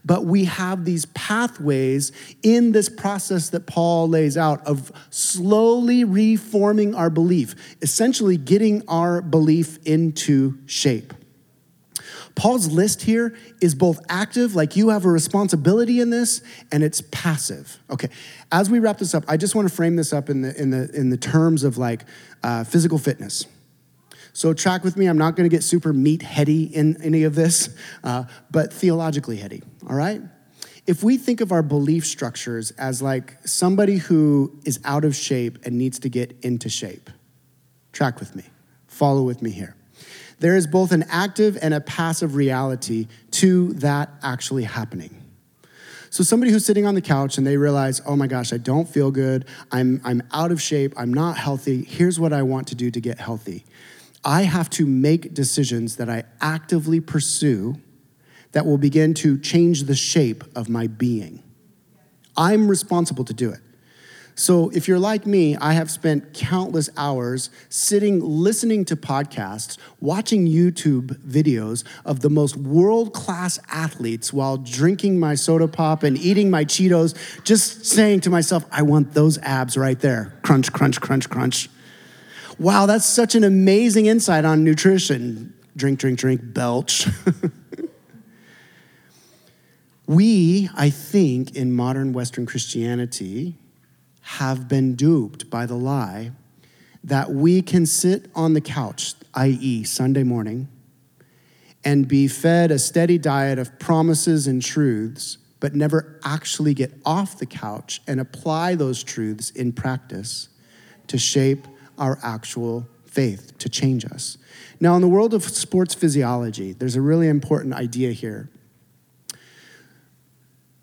but 0.05 0.25
we 0.25 0.45
have 0.45 0.85
these 0.85 1.07
pathways 1.07 2.13
in 2.43 2.73
this 2.73 2.89
process 2.89 3.51
that 3.51 3.67
Paul 3.67 4.09
lays 4.09 4.37
out 4.37 4.67
of 4.67 4.93
slowly 5.11 6.05
reforming 6.05 6.95
our 6.95 7.11
belief, 7.11 7.55
essentially 7.83 8.37
getting 8.37 8.83
our 8.89 9.21
belief 9.21 9.79
into 9.87 10.59
shape. 10.67 11.13
Paul's 12.39 12.71
list 12.71 13.03
here 13.03 13.37
is 13.61 13.75
both 13.75 14.01
active, 14.09 14.55
like 14.55 14.77
you 14.77 14.91
have 14.91 15.05
a 15.05 15.11
responsibility 15.11 16.01
in 16.01 16.11
this, 16.11 16.41
and 16.71 16.85
it's 16.85 17.01
passive. 17.11 17.79
Okay, 17.91 18.09
as 18.53 18.71
we 18.71 18.79
wrap 18.79 18.99
this 18.99 19.13
up, 19.13 19.25
I 19.27 19.37
just 19.37 19.57
want 19.57 19.69
to 19.69 19.75
frame 19.75 19.97
this 19.97 20.13
up 20.13 20.31
in 20.31 20.43
the, 20.43 20.61
in 20.61 20.71
the, 20.71 20.89
in 20.95 21.11
the 21.11 21.17
terms 21.17 21.65
of 21.65 21.79
like 21.79 22.05
uh, 22.45 22.63
physical 22.63 22.97
fitness. 22.97 23.47
So, 24.33 24.53
track 24.53 24.85
with 24.85 24.97
me. 24.97 25.07
I'm 25.07 25.19
not 25.19 25.37
going 25.37 25.49
to 25.49 25.55
get 25.55 25.63
super 25.63 25.93
meat 25.93 26.23
heady 26.23 26.65
in 26.65 27.01
any 27.03 27.25
of 27.25 27.35
this, 27.35 27.75
uh, 28.05 28.25
but 28.51 28.73
theologically 28.73 29.37
heady, 29.37 29.63
all 29.89 29.97
right? 29.97 30.21
If 30.87 31.03
we 31.03 31.19
think 31.19 31.43
of 31.43 31.53
our 31.53 31.63
belief 31.63 32.07
structures 32.07 32.71
as 32.73 33.03
like 33.03 33.37
somebody 33.45 33.99
who 33.99 34.59
is 34.65 34.81
out 34.85 35.05
of 35.05 35.15
shape 35.15 35.59
and 35.65 35.77
needs 35.77 35.99
to 35.99 36.09
get 36.09 36.35
into 36.43 36.71
shape, 36.71 37.11
track 37.93 38.21
with 38.21 38.35
me, 38.35 38.45
follow 38.87 39.23
with 39.23 39.43
me 39.43 39.51
here. 39.51 39.77
There 40.41 40.57
is 40.57 40.67
both 40.67 40.93
an 40.93 41.05
active 41.11 41.59
and 41.61 41.75
a 41.75 41.81
passive 41.81 42.37
reality 42.37 43.09
to 43.33 43.73
that 43.75 44.11
actually 44.23 44.65
happening. 44.65 45.23
So 46.11 46.25
somebody 46.25 46.53
who's 46.53 46.65
sitting 46.65 46.87
on 46.87 46.95
the 46.95 47.03
couch 47.03 47.37
and 47.37 47.47
they 47.47 47.57
realize, 47.57 48.01
oh 48.07 48.17
my 48.17 48.27
gosh, 48.27 48.53
I 48.53 48.57
don't 48.57 48.89
feel 48.89 49.11
good. 49.11 49.45
I'm, 49.71 50.01
I'm 50.05 50.23
out 50.33 50.53
of 50.53 50.63
shape. 50.63 50.95
I'm 50.97 51.13
not 51.13 51.37
healthy. 51.37 51.85
Here's 51.85 52.19
what 52.19 52.33
I 52.33 52.43
want 52.43 52.69
to 52.69 52.75
do 52.75 52.91
to 52.91 53.01
get 53.01 53.19
healthy. 53.19 53.65
I 54.25 54.43
have 54.43 54.69
to 54.71 54.87
make 54.87 55.35
decisions 55.35 55.97
that 55.97 56.11
I 56.11 56.25
actively 56.41 57.01
pursue 57.01 57.81
that 58.53 58.67
will 58.67 58.79
begin 58.79 59.15
to 59.15 59.39
change 59.39 59.85
the 59.85 59.95
shape 59.95 60.45
of 60.57 60.69
my 60.69 60.87
being. 60.87 61.43
I'm 62.37 62.69
responsible 62.69 63.25
to 63.25 63.35
do 63.35 63.51
it. 63.51 63.61
So, 64.35 64.69
if 64.69 64.87
you're 64.87 65.01
like 65.01 65.27
me, 65.27 65.57
I 65.57 65.73
have 65.73 65.91
spent 65.91 66.33
countless 66.33 66.89
hours 66.97 67.51
sitting, 67.69 68.21
listening 68.21 68.85
to 68.85 68.95
podcasts, 68.95 69.79
watching 70.01 70.47
YouTube 70.47 71.19
videos 71.27 71.83
of 72.05 72.21
the 72.21 72.31
most 72.31 72.57
world 72.57 73.13
class 73.13 73.59
athletes 73.69 74.33
while 74.33 74.57
drinking 74.57 75.19
my 75.19 75.35
soda 75.35 75.67
pop 75.67 76.05
and 76.05 76.17
eating 76.17 76.51
my 76.51 76.65
Cheetos, 76.65 77.17
just 77.43 77.85
saying 77.85 78.21
to 78.21 78.31
myself, 78.31 78.65
I 78.71 78.83
want 78.83 79.13
those 79.13 79.39
abs 79.39 79.77
right 79.77 79.99
there. 79.99 80.33
Crunch, 80.43 80.73
crunch, 80.73 81.01
crunch, 81.01 81.29
crunch. 81.29 81.69
Wow, 82.59 82.87
that's 82.87 83.07
such 83.07 83.37
an 83.37 83.45
amazing 83.45 84.07
insight 84.07 84.45
on 84.45 84.65
nutrition. 84.65 85.55
Drink, 85.77 86.01
drink, 86.01 86.19
drink, 86.19 86.41
belch. 86.43 87.07
we, 90.09 90.69
I 90.77 90.91
think, 90.91 91.55
in 91.55 91.73
modern 91.73 92.13
Western 92.13 92.47
Christianity, 92.47 93.55
have 94.23 94.67
been 94.67 94.97
duped 94.97 95.49
by 95.49 95.67
the 95.67 95.77
lie 95.77 96.33
that 97.05 97.31
we 97.31 97.63
can 97.63 97.87
sit 97.87 98.29
on 98.35 98.55
the 98.55 98.61
couch, 98.61 99.15
i.e., 99.35 99.85
Sunday 99.85 100.25
morning, 100.25 100.67
and 101.85 102.09
be 102.09 102.27
fed 102.27 102.73
a 102.73 102.79
steady 102.81 103.19
diet 103.19 103.61
of 103.61 103.79
promises 103.79 104.49
and 104.49 104.61
truths, 104.61 105.39
but 105.61 105.77
never 105.77 106.19
actually 106.25 106.75
get 106.75 106.93
off 107.07 107.39
the 107.39 107.47
couch 107.47 108.01
and 108.09 108.19
apply 108.19 108.75
those 108.75 109.05
truths 109.05 109.51
in 109.51 109.73
practice 109.73 110.49
to 111.07 111.17
shape 111.17 111.69
our 111.99 112.19
actual 112.23 112.87
faith 113.05 113.57
to 113.59 113.69
change 113.69 114.05
us. 114.05 114.39
Now, 114.81 114.95
in 114.95 115.03
the 115.03 115.09
world 115.09 115.35
of 115.35 115.43
sports 115.43 115.95
physiology, 115.95 116.73
there's 116.73 116.97
a 116.97 117.01
really 117.01 117.29
important 117.29 117.75
idea 117.75 118.13
here. 118.13 118.49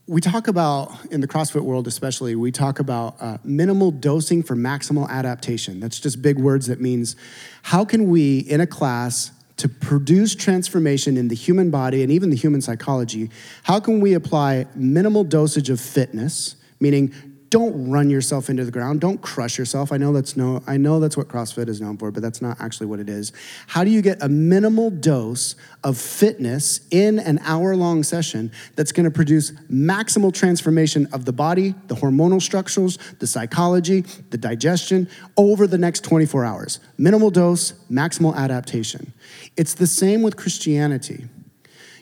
We 0.07 0.21
talk 0.21 0.47
about, 0.47 0.91
in 1.09 1.21
the 1.21 1.27
CrossFit 1.27 1.63
world 1.63 1.87
especially, 1.87 2.35
we 2.35 2.51
talk 2.51 2.79
about 2.79 3.15
uh, 3.19 3.37
minimal 3.43 3.89
dosing 3.89 4.43
for 4.43 4.55
maximal 4.55 5.09
adaptation. 5.09 5.79
That's 5.79 5.99
just 5.99 6.21
big 6.21 6.37
words 6.37 6.67
that 6.67 6.79
means 6.79 7.15
how 7.63 7.85
can 7.85 8.09
we, 8.09 8.39
in 8.39 8.61
a 8.61 8.67
class, 8.67 9.31
to 9.57 9.69
produce 9.69 10.35
transformation 10.35 11.17
in 11.17 11.29
the 11.29 11.35
human 11.35 11.71
body 11.71 12.03
and 12.03 12.11
even 12.11 12.29
the 12.29 12.35
human 12.35 12.61
psychology, 12.61 13.29
how 13.63 13.79
can 13.79 13.99
we 13.99 14.13
apply 14.13 14.65
minimal 14.75 15.23
dosage 15.23 15.69
of 15.69 15.79
fitness, 15.79 16.55
meaning 16.79 17.13
don't 17.55 17.89
run 17.89 18.09
yourself 18.09 18.49
into 18.49 18.65
the 18.65 18.71
ground. 18.71 18.99
Don't 18.99 19.21
crush 19.21 19.57
yourself. 19.57 19.93
I 19.93 19.95
know 19.95 20.11
that's 20.11 20.35
no 20.35 20.61
I 20.67 20.75
know 20.75 20.99
that's 20.99 21.15
what 21.15 21.29
CrossFit 21.29 21.69
is 21.69 21.79
known 21.79 21.95
for, 21.95 22.11
but 22.11 22.21
that's 22.21 22.41
not 22.41 22.59
actually 22.59 22.87
what 22.87 22.99
it 22.99 23.07
is. 23.07 23.31
How 23.67 23.85
do 23.85 23.91
you 23.91 24.01
get 24.01 24.21
a 24.21 24.27
minimal 24.27 24.89
dose 24.89 25.55
of 25.81 25.97
fitness 25.97 26.81
in 26.91 27.17
an 27.17 27.39
hour-long 27.45 28.03
session 28.03 28.51
that's 28.75 28.91
going 28.91 29.05
to 29.05 29.09
produce 29.09 29.51
maximal 29.71 30.33
transformation 30.33 31.07
of 31.13 31.23
the 31.23 31.31
body, 31.31 31.75
the 31.87 31.95
hormonal 31.95 32.41
structures, 32.41 32.99
the 33.19 33.27
psychology, 33.27 34.01
the 34.31 34.37
digestion 34.37 35.07
over 35.37 35.65
the 35.65 35.77
next 35.77 36.03
24 36.03 36.43
hours? 36.43 36.81
Minimal 36.97 37.31
dose, 37.31 37.71
maximal 37.89 38.35
adaptation. 38.35 39.13
It's 39.55 39.75
the 39.75 39.87
same 39.87 40.23
with 40.23 40.35
Christianity. 40.35 41.29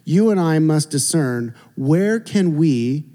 You 0.03 0.31
and 0.31 0.39
I 0.39 0.57
must 0.57 0.89
discern 0.89 1.53
where 1.75 2.19
can 2.19 2.57
we 2.57 3.05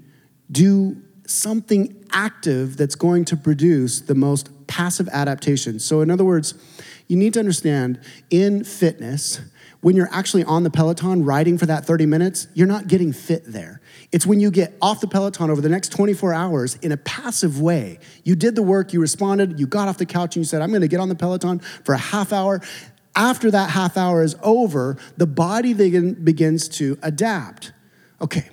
do 0.49 1.03
something 1.29 2.05
active 2.11 2.77
that's 2.77 2.95
going 2.95 3.25
to 3.25 3.37
produce 3.37 4.01
the 4.01 4.15
most 4.15 4.49
passive 4.67 5.07
adaptation. 5.09 5.79
So, 5.79 6.01
in 6.01 6.09
other 6.09 6.25
words, 6.25 6.53
you 7.07 7.17
need 7.17 7.33
to 7.33 7.39
understand 7.39 7.99
in 8.29 8.63
fitness, 8.63 9.41
when 9.81 9.95
you're 9.95 10.09
actually 10.11 10.43
on 10.43 10.63
the 10.63 10.69
Peloton 10.69 11.23
riding 11.23 11.57
for 11.57 11.65
that 11.65 11.85
30 11.85 12.05
minutes, 12.05 12.47
you're 12.53 12.67
not 12.67 12.87
getting 12.87 13.13
fit 13.13 13.43
there. 13.45 13.79
It's 14.11 14.25
when 14.25 14.39
you 14.39 14.51
get 14.51 14.75
off 14.81 14.99
the 14.99 15.07
Peloton 15.07 15.49
over 15.49 15.61
the 15.61 15.69
next 15.69 15.93
24 15.93 16.33
hours 16.33 16.75
in 16.75 16.91
a 16.91 16.97
passive 16.97 17.61
way. 17.61 17.99
You 18.25 18.35
did 18.35 18.55
the 18.55 18.61
work, 18.61 18.91
you 18.91 18.99
responded, 18.99 19.59
you 19.59 19.67
got 19.67 19.87
off 19.87 19.97
the 19.97 20.05
couch, 20.05 20.35
and 20.35 20.43
you 20.43 20.47
said, 20.47 20.61
I'm 20.61 20.73
gonna 20.73 20.89
get 20.89 20.99
on 20.99 21.07
the 21.09 21.15
Peloton 21.15 21.59
for 21.59 21.93
a 21.93 21.97
half 21.97 22.33
hour. 22.33 22.61
After 23.15 23.49
that 23.51 23.69
half 23.69 23.97
hour 23.97 24.21
is 24.21 24.35
over, 24.43 24.97
the 25.17 25.25
body 25.27 25.73
begins 25.73 26.69
to 26.69 26.97
adapt. 27.01 27.71
Okay, 28.21 28.49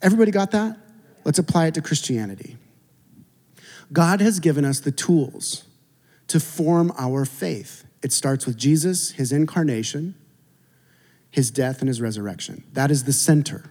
everybody 0.00 0.30
got 0.30 0.52
that? 0.52 0.78
Let's 1.28 1.38
apply 1.38 1.66
it 1.66 1.74
to 1.74 1.82
Christianity. 1.82 2.56
God 3.92 4.22
has 4.22 4.40
given 4.40 4.64
us 4.64 4.80
the 4.80 4.90
tools 4.90 5.64
to 6.28 6.40
form 6.40 6.90
our 6.96 7.26
faith. 7.26 7.84
It 8.02 8.14
starts 8.14 8.46
with 8.46 8.56
Jesus, 8.56 9.10
his 9.10 9.30
incarnation, 9.30 10.14
his 11.30 11.50
death, 11.50 11.80
and 11.80 11.88
his 11.88 12.00
resurrection. 12.00 12.64
That 12.72 12.90
is 12.90 13.04
the 13.04 13.12
center. 13.12 13.70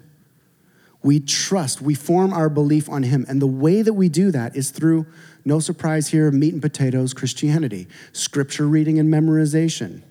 We 1.02 1.20
trust, 1.20 1.82
we 1.82 1.96
form 1.96 2.32
our 2.32 2.48
belief 2.48 2.88
on 2.90 3.02
him. 3.02 3.26
And 3.28 3.42
the 3.42 3.48
way 3.48 3.82
that 3.82 3.94
we 3.94 4.08
do 4.08 4.30
that 4.30 4.56
is 4.56 4.70
through, 4.70 5.08
no 5.44 5.60
surprise 5.60 6.10
here, 6.10 6.30
meat 6.30 6.54
and 6.54 6.62
potatoes 6.62 7.12
Christianity, 7.16 7.88
scripture 8.12 8.68
reading 8.68 9.00
and 9.00 9.12
memorization, 9.12 10.04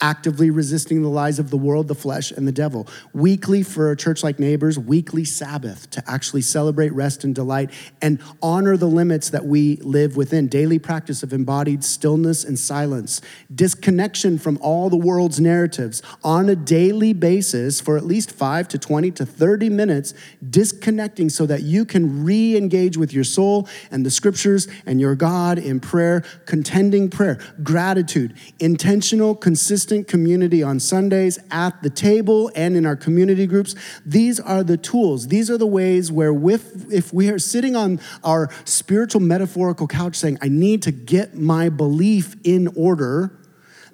actively 0.00 0.50
resisting 0.50 1.02
the 1.02 1.08
lies 1.08 1.38
of 1.38 1.50
the 1.50 1.56
world, 1.56 1.88
the 1.88 1.94
flesh, 1.94 2.30
and 2.30 2.46
the 2.46 2.52
devil. 2.52 2.86
Weekly 3.12 3.62
for 3.62 3.90
a 3.90 3.96
church 3.96 4.22
like 4.22 4.38
Neighbors, 4.38 4.78
weekly 4.78 5.24
Sabbath 5.24 5.88
to 5.90 6.02
actually 6.10 6.42
celebrate 6.42 6.92
rest 6.92 7.24
and 7.24 7.34
delight 7.34 7.70
and 8.02 8.20
honor 8.42 8.76
the 8.76 8.88
limits 8.88 9.30
that 9.30 9.44
we 9.44 9.76
live 9.76 10.16
within. 10.16 10.48
Daily 10.48 10.78
practice 10.78 11.22
of 11.22 11.32
embodied 11.32 11.84
stillness 11.84 12.44
and 12.44 12.58
silence, 12.58 13.20
disconnection 13.54 14.38
from 14.38 14.58
all 14.60 14.90
the 14.90 14.96
world's 14.96 15.40
narratives 15.40 16.02
on 16.22 16.48
a 16.48 16.56
daily 16.56 17.12
basis 17.12 17.80
for 17.80 17.96
at 17.96 18.04
least 18.04 18.32
5 18.32 18.68
to 18.68 18.78
20 18.78 19.10
to 19.12 19.24
30 19.24 19.70
minutes, 19.70 20.12
disconnecting 20.50 21.30
so 21.30 21.46
that 21.46 21.62
you 21.62 21.84
can 21.84 22.24
re 22.24 22.56
engage 22.56 22.96
with 22.96 23.12
your 23.12 23.24
soul 23.24 23.68
and 23.90 24.04
the 24.04 24.10
scriptures 24.10 24.66
and 24.86 25.00
your 25.00 25.14
God 25.14 25.58
in 25.58 25.78
prayer, 25.78 26.24
contending 26.46 27.08
prayer, 27.08 27.38
gratitude, 27.62 28.34
intentional, 28.58 29.34
consistent 29.34 29.83
consistent 29.84 30.08
community 30.08 30.62
on 30.62 30.80
Sundays 30.80 31.38
at 31.50 31.82
the 31.82 31.90
table 31.90 32.50
and 32.56 32.74
in 32.74 32.86
our 32.86 32.96
community 32.96 33.46
groups. 33.46 33.74
These 34.06 34.40
are 34.40 34.64
the 34.64 34.78
tools. 34.78 35.28
These 35.28 35.50
are 35.50 35.58
the 35.58 35.66
ways 35.66 36.10
where, 36.10 36.32
with, 36.32 36.90
if 36.90 37.12
we 37.12 37.28
are 37.28 37.38
sitting 37.38 37.76
on 37.76 38.00
our 38.22 38.48
spiritual 38.64 39.20
metaphorical 39.20 39.86
couch 39.86 40.16
saying, 40.16 40.38
I 40.40 40.48
need 40.48 40.80
to 40.84 40.90
get 40.90 41.34
my 41.34 41.68
belief 41.68 42.34
in 42.44 42.68
order 42.68 43.38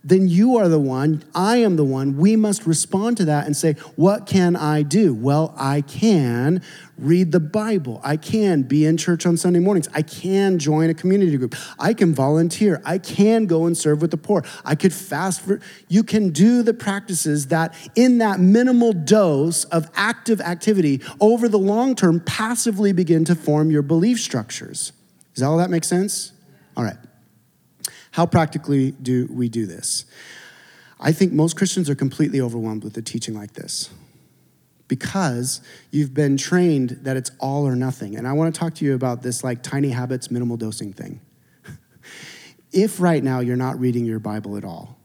then 0.02 0.28
you 0.28 0.56
are 0.56 0.68
the 0.68 0.78
one, 0.78 1.22
I 1.34 1.58
am 1.58 1.76
the 1.76 1.84
one. 1.84 2.16
We 2.16 2.34
must 2.34 2.66
respond 2.66 3.18
to 3.18 3.26
that 3.26 3.44
and 3.44 3.54
say, 3.56 3.74
What 3.96 4.26
can 4.26 4.56
I 4.56 4.82
do? 4.82 5.12
Well, 5.14 5.54
I 5.58 5.82
can 5.82 6.62
read 6.96 7.32
the 7.32 7.40
Bible. 7.40 8.00
I 8.02 8.16
can 8.16 8.62
be 8.62 8.86
in 8.86 8.96
church 8.96 9.26
on 9.26 9.36
Sunday 9.36 9.58
mornings. 9.58 9.88
I 9.94 10.02
can 10.02 10.58
join 10.58 10.88
a 10.88 10.94
community 10.94 11.36
group. 11.36 11.54
I 11.78 11.92
can 11.92 12.14
volunteer. 12.14 12.80
I 12.84 12.98
can 12.98 13.46
go 13.46 13.66
and 13.66 13.76
serve 13.76 14.00
with 14.00 14.10
the 14.10 14.16
poor. 14.16 14.44
I 14.64 14.74
could 14.74 14.92
fast 14.92 15.42
for. 15.42 15.60
You 15.88 16.02
can 16.02 16.30
do 16.30 16.62
the 16.62 16.74
practices 16.74 17.48
that, 17.48 17.74
in 17.94 18.18
that 18.18 18.40
minimal 18.40 18.92
dose 18.94 19.64
of 19.64 19.90
active 19.94 20.40
activity, 20.40 21.02
over 21.20 21.46
the 21.48 21.58
long 21.58 21.94
term, 21.94 22.20
passively 22.20 22.92
begin 22.92 23.24
to 23.26 23.34
form 23.34 23.70
your 23.70 23.82
belief 23.82 24.18
structures. 24.18 24.92
Does 25.34 25.42
all 25.42 25.58
that 25.58 25.70
make 25.70 25.84
sense? 25.84 26.32
All 26.76 26.84
right. 26.84 26.96
How 28.12 28.26
practically 28.26 28.90
do 28.92 29.28
we 29.30 29.48
do 29.48 29.66
this? 29.66 30.04
I 30.98 31.12
think 31.12 31.32
most 31.32 31.56
Christians 31.56 31.88
are 31.88 31.94
completely 31.94 32.40
overwhelmed 32.40 32.84
with 32.84 32.96
a 32.96 33.02
teaching 33.02 33.34
like 33.34 33.54
this 33.54 33.90
because 34.88 35.60
you've 35.90 36.12
been 36.12 36.36
trained 36.36 36.90
that 37.02 37.16
it's 37.16 37.30
all 37.38 37.66
or 37.66 37.76
nothing. 37.76 38.16
And 38.16 38.26
I 38.26 38.32
want 38.32 38.52
to 38.52 38.58
talk 38.58 38.74
to 38.74 38.84
you 38.84 38.94
about 38.94 39.22
this 39.22 39.44
like 39.44 39.62
tiny 39.62 39.90
habits, 39.90 40.30
minimal 40.30 40.56
dosing 40.56 40.92
thing. 40.92 41.20
if 42.72 43.00
right 43.00 43.22
now 43.22 43.40
you're 43.40 43.56
not 43.56 43.78
reading 43.78 44.04
your 44.04 44.18
Bible 44.18 44.56
at 44.56 44.64
all, 44.64 45.00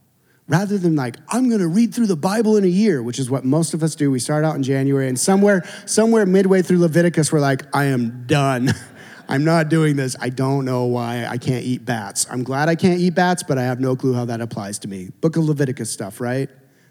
rather 0.47 0.77
than 0.77 0.95
like 0.95 1.17
i'm 1.29 1.49
going 1.49 1.61
to 1.61 1.67
read 1.67 1.93
through 1.93 2.05
the 2.05 2.15
bible 2.15 2.57
in 2.57 2.63
a 2.63 2.67
year 2.67 3.01
which 3.01 3.19
is 3.19 3.29
what 3.29 3.43
most 3.43 3.73
of 3.73 3.81
us 3.81 3.95
do 3.95 4.11
we 4.11 4.19
start 4.19 4.45
out 4.45 4.55
in 4.55 4.63
january 4.63 5.07
and 5.07 5.19
somewhere 5.19 5.63
somewhere 5.85 6.25
midway 6.25 6.61
through 6.61 6.77
leviticus 6.77 7.31
we're 7.31 7.39
like 7.39 7.63
i 7.75 7.85
am 7.85 8.25
done 8.27 8.71
I'm 9.27 9.43
not 9.43 9.69
doing 9.69 9.95
this. 9.95 10.15
I 10.19 10.29
don't 10.29 10.65
know 10.65 10.85
why 10.85 11.25
I 11.25 11.37
can't 11.37 11.63
eat 11.63 11.85
bats. 11.85 12.27
I'm 12.29 12.43
glad 12.43 12.69
I 12.69 12.75
can't 12.75 12.99
eat 12.99 13.15
bats, 13.15 13.43
but 13.43 13.57
I 13.57 13.63
have 13.63 13.79
no 13.79 13.95
clue 13.95 14.13
how 14.13 14.25
that 14.25 14.41
applies 14.41 14.79
to 14.79 14.87
me. 14.87 15.09
Book 15.21 15.35
of 15.35 15.45
Leviticus 15.45 15.89
stuff, 15.89 16.21
right? 16.21 16.49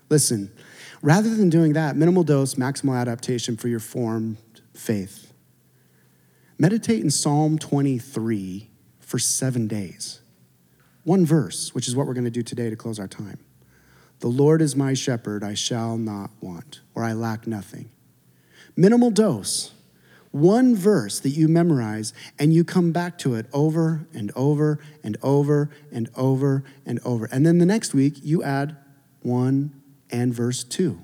Listen, 0.08 0.52
rather 1.02 1.34
than 1.34 1.48
doing 1.48 1.74
that, 1.74 1.96
minimal 1.96 2.24
dose, 2.24 2.54
maximal 2.54 2.98
adaptation 2.98 3.56
for 3.56 3.68
your 3.68 3.80
formed 3.80 4.38
faith. 4.74 5.32
Meditate 6.58 7.02
in 7.02 7.10
Psalm 7.10 7.58
23 7.58 8.70
for 9.00 9.18
seven 9.18 9.66
days. 9.66 10.20
One 11.04 11.26
verse, 11.26 11.74
which 11.74 11.86
is 11.86 11.94
what 11.94 12.06
we're 12.06 12.14
going 12.14 12.24
to 12.24 12.30
do 12.30 12.42
today 12.42 12.70
to 12.70 12.76
close 12.76 12.98
our 12.98 13.08
time. 13.08 13.38
The 14.20 14.28
Lord 14.28 14.62
is 14.62 14.74
my 14.74 14.94
shepherd, 14.94 15.44
I 15.44 15.54
shall 15.54 15.98
not 15.98 16.30
want, 16.40 16.80
or 16.94 17.04
I 17.04 17.12
lack 17.12 17.46
nothing. 17.46 17.90
Minimal 18.76 19.10
dose 19.10 19.73
one 20.34 20.74
verse 20.74 21.20
that 21.20 21.30
you 21.30 21.46
memorize 21.46 22.12
and 22.40 22.52
you 22.52 22.64
come 22.64 22.90
back 22.90 23.16
to 23.16 23.36
it 23.36 23.46
over 23.52 24.08
and 24.12 24.32
over 24.34 24.80
and 25.04 25.16
over 25.22 25.70
and 25.92 26.10
over 26.16 26.64
and 26.84 26.98
over. 27.04 27.26
And 27.26 27.46
then 27.46 27.58
the 27.58 27.66
next 27.66 27.94
week, 27.94 28.14
you 28.20 28.42
add 28.42 28.76
one 29.22 29.80
and 30.10 30.34
verse 30.34 30.64
two 30.64 31.00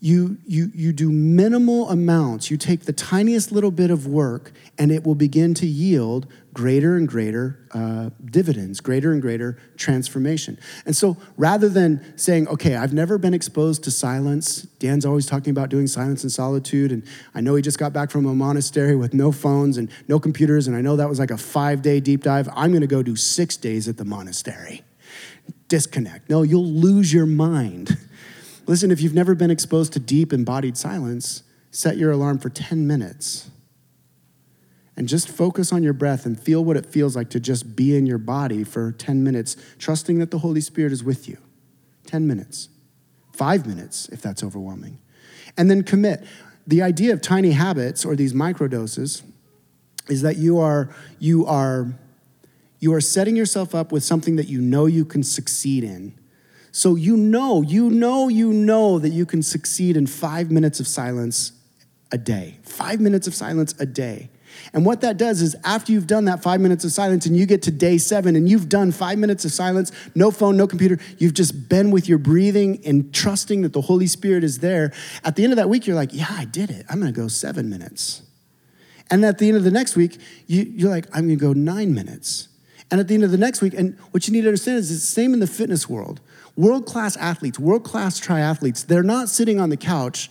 you, 0.00 0.38
you, 0.46 0.70
you 0.74 0.92
do 0.92 1.10
minimal 1.10 1.88
amounts. 1.90 2.50
You 2.50 2.56
take 2.56 2.84
the 2.84 2.92
tiniest 2.92 3.50
little 3.50 3.70
bit 3.70 3.90
of 3.90 4.06
work, 4.06 4.52
and 4.78 4.92
it 4.92 5.04
will 5.04 5.14
begin 5.14 5.54
to 5.54 5.66
yield 5.66 6.26
greater 6.52 6.96
and 6.96 7.06
greater 7.08 7.58
uh, 7.72 8.10
dividends, 8.24 8.80
greater 8.80 9.12
and 9.12 9.20
greater 9.20 9.58
transformation. 9.76 10.58
And 10.84 10.96
so 10.96 11.16
rather 11.36 11.68
than 11.68 12.16
saying, 12.18 12.48
okay, 12.48 12.76
I've 12.76 12.92
never 12.92 13.18
been 13.18 13.34
exposed 13.34 13.84
to 13.84 13.90
silence, 13.90 14.62
Dan's 14.78 15.04
always 15.04 15.26
talking 15.26 15.50
about 15.50 15.70
doing 15.70 15.86
silence 15.86 16.22
and 16.22 16.32
solitude, 16.32 16.92
and 16.92 17.02
I 17.34 17.40
know 17.40 17.54
he 17.54 17.62
just 17.62 17.78
got 17.78 17.92
back 17.92 18.10
from 18.10 18.26
a 18.26 18.34
monastery 18.34 18.96
with 18.96 19.14
no 19.14 19.32
phones 19.32 19.76
and 19.78 19.90
no 20.08 20.18
computers, 20.18 20.66
and 20.66 20.76
I 20.76 20.80
know 20.80 20.96
that 20.96 21.08
was 21.08 21.18
like 21.18 21.30
a 21.30 21.38
five 21.38 21.82
day 21.82 22.00
deep 22.00 22.22
dive. 22.22 22.48
I'm 22.54 22.72
gonna 22.72 22.86
go 22.86 23.02
do 23.02 23.16
six 23.16 23.56
days 23.56 23.88
at 23.88 23.96
the 23.96 24.04
monastery. 24.04 24.82
Disconnect. 25.68 26.30
No, 26.30 26.42
you'll 26.42 26.64
lose 26.64 27.12
your 27.12 27.26
mind. 27.26 27.98
Listen, 28.66 28.90
if 28.90 29.00
you've 29.00 29.14
never 29.14 29.34
been 29.34 29.50
exposed 29.50 29.92
to 29.92 30.00
deep 30.00 30.32
embodied 30.32 30.76
silence, 30.76 31.44
set 31.70 31.96
your 31.96 32.10
alarm 32.10 32.38
for 32.38 32.50
10 32.50 32.86
minutes 32.86 33.50
and 34.96 35.08
just 35.08 35.28
focus 35.28 35.72
on 35.72 35.82
your 35.82 35.92
breath 35.92 36.26
and 36.26 36.40
feel 36.40 36.64
what 36.64 36.76
it 36.76 36.86
feels 36.86 37.14
like 37.14 37.30
to 37.30 37.38
just 37.38 37.76
be 37.76 37.96
in 37.96 38.06
your 38.06 38.18
body 38.18 38.64
for 38.64 38.92
10 38.92 39.22
minutes, 39.22 39.56
trusting 39.78 40.18
that 40.18 40.30
the 40.30 40.38
Holy 40.38 40.60
Spirit 40.60 40.90
is 40.90 41.04
with 41.04 41.28
you. 41.28 41.36
10 42.06 42.26
minutes, 42.26 42.68
five 43.32 43.66
minutes 43.66 44.08
if 44.08 44.22
that's 44.22 44.42
overwhelming. 44.42 44.98
And 45.56 45.70
then 45.70 45.82
commit. 45.82 46.24
The 46.66 46.82
idea 46.82 47.12
of 47.12 47.20
tiny 47.20 47.52
habits 47.52 48.04
or 48.04 48.16
these 48.16 48.32
microdoses 48.32 49.22
is 50.08 50.22
that 50.22 50.36
you 50.36 50.58
are, 50.58 50.94
you 51.18 51.46
are, 51.46 51.92
you 52.80 52.94
are 52.94 53.00
setting 53.00 53.36
yourself 53.36 53.74
up 53.74 53.92
with 53.92 54.02
something 54.02 54.36
that 54.36 54.48
you 54.48 54.60
know 54.60 54.86
you 54.86 55.04
can 55.04 55.22
succeed 55.22 55.84
in 55.84 56.14
so 56.76 56.94
you 56.94 57.16
know, 57.16 57.62
you 57.62 57.88
know, 57.88 58.28
you 58.28 58.52
know 58.52 58.98
that 58.98 59.08
you 59.08 59.24
can 59.24 59.42
succeed 59.42 59.96
in 59.96 60.06
five 60.06 60.50
minutes 60.50 60.78
of 60.78 60.86
silence 60.86 61.52
a 62.12 62.18
day. 62.18 62.58
Five 62.64 63.00
minutes 63.00 63.26
of 63.26 63.34
silence 63.34 63.74
a 63.80 63.86
day. 63.86 64.28
And 64.74 64.84
what 64.84 65.00
that 65.00 65.16
does 65.16 65.40
is, 65.40 65.56
after 65.64 65.92
you've 65.92 66.06
done 66.06 66.26
that 66.26 66.42
five 66.42 66.60
minutes 66.60 66.84
of 66.84 66.92
silence 66.92 67.24
and 67.24 67.34
you 67.34 67.46
get 67.46 67.62
to 67.62 67.70
day 67.70 67.96
seven 67.96 68.36
and 68.36 68.46
you've 68.46 68.68
done 68.68 68.92
five 68.92 69.16
minutes 69.16 69.46
of 69.46 69.52
silence, 69.52 69.90
no 70.14 70.30
phone, 70.30 70.58
no 70.58 70.66
computer, 70.66 70.98
you've 71.16 71.32
just 71.32 71.66
been 71.70 71.90
with 71.90 72.10
your 72.10 72.18
breathing 72.18 72.82
and 72.84 73.10
trusting 73.14 73.62
that 73.62 73.72
the 73.72 73.80
Holy 73.80 74.06
Spirit 74.06 74.44
is 74.44 74.58
there. 74.58 74.92
At 75.24 75.36
the 75.36 75.44
end 75.44 75.54
of 75.54 75.56
that 75.56 75.70
week, 75.70 75.86
you're 75.86 75.96
like, 75.96 76.12
yeah, 76.12 76.28
I 76.28 76.44
did 76.44 76.68
it. 76.68 76.84
I'm 76.90 77.00
gonna 77.00 77.10
go 77.10 77.26
seven 77.26 77.70
minutes. 77.70 78.20
And 79.10 79.24
at 79.24 79.38
the 79.38 79.48
end 79.48 79.56
of 79.56 79.64
the 79.64 79.70
next 79.70 79.96
week, 79.96 80.18
you, 80.46 80.86
are 80.88 80.90
like, 80.90 81.06
I'm 81.14 81.22
gonna 81.22 81.36
go 81.36 81.54
nine 81.54 81.94
minutes. 81.94 82.48
And 82.90 83.00
at 83.00 83.08
the 83.08 83.14
end 83.14 83.24
of 83.24 83.30
the 83.30 83.38
next 83.38 83.62
week, 83.62 83.72
and 83.72 83.98
what 84.10 84.28
you 84.28 84.34
need 84.34 84.42
to 84.42 84.48
understand 84.48 84.76
is 84.76 84.90
it's 84.90 85.00
the 85.00 85.06
same 85.06 85.32
in 85.32 85.40
the 85.40 85.46
fitness 85.46 85.88
world. 85.88 86.20
World 86.56 86.86
class 86.86 87.16
athletes, 87.16 87.58
world 87.58 87.84
class 87.84 88.18
triathletes, 88.18 88.86
they're 88.86 89.02
not 89.02 89.28
sitting 89.28 89.60
on 89.60 89.68
the 89.68 89.76
couch 89.76 90.30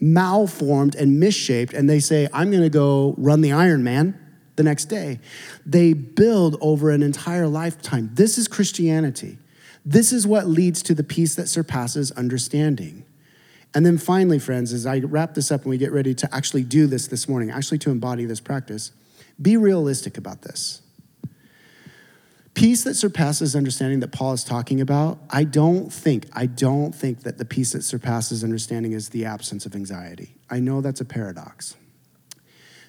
malformed 0.00 0.94
and 0.96 1.18
misshaped 1.20 1.72
and 1.72 1.88
they 1.88 2.00
say, 2.00 2.28
I'm 2.32 2.50
gonna 2.50 2.68
go 2.68 3.14
run 3.16 3.40
the 3.40 3.50
Ironman 3.50 4.18
the 4.56 4.62
next 4.62 4.86
day. 4.86 5.20
They 5.64 5.92
build 5.92 6.56
over 6.60 6.90
an 6.90 7.02
entire 7.02 7.46
lifetime. 7.46 8.10
This 8.14 8.36
is 8.36 8.48
Christianity. 8.48 9.38
This 9.84 10.12
is 10.12 10.26
what 10.26 10.46
leads 10.46 10.82
to 10.84 10.94
the 10.94 11.04
peace 11.04 11.34
that 11.36 11.48
surpasses 11.48 12.10
understanding. 12.12 13.04
And 13.74 13.84
then 13.84 13.98
finally, 13.98 14.38
friends, 14.38 14.72
as 14.72 14.86
I 14.86 14.98
wrap 15.00 15.34
this 15.34 15.50
up 15.50 15.62
and 15.62 15.70
we 15.70 15.78
get 15.78 15.92
ready 15.92 16.14
to 16.14 16.34
actually 16.34 16.62
do 16.62 16.86
this 16.86 17.08
this 17.08 17.28
morning, 17.28 17.50
actually 17.50 17.78
to 17.78 17.90
embody 17.90 18.24
this 18.24 18.40
practice, 18.40 18.92
be 19.40 19.56
realistic 19.56 20.16
about 20.16 20.42
this 20.42 20.80
peace 22.54 22.84
that 22.84 22.94
surpasses 22.94 23.54
understanding 23.56 24.00
that 24.00 24.12
Paul 24.12 24.32
is 24.32 24.44
talking 24.44 24.80
about, 24.80 25.18
I 25.30 25.44
don't 25.44 25.92
think, 25.92 26.26
I 26.32 26.46
don't 26.46 26.94
think 26.94 27.22
that 27.24 27.38
the 27.38 27.44
peace 27.44 27.72
that 27.72 27.82
surpasses 27.82 28.44
understanding 28.44 28.92
is 28.92 29.10
the 29.10 29.24
absence 29.24 29.66
of 29.66 29.74
anxiety. 29.74 30.36
I 30.48 30.60
know 30.60 30.80
that's 30.80 31.00
a 31.00 31.04
paradox. 31.04 31.76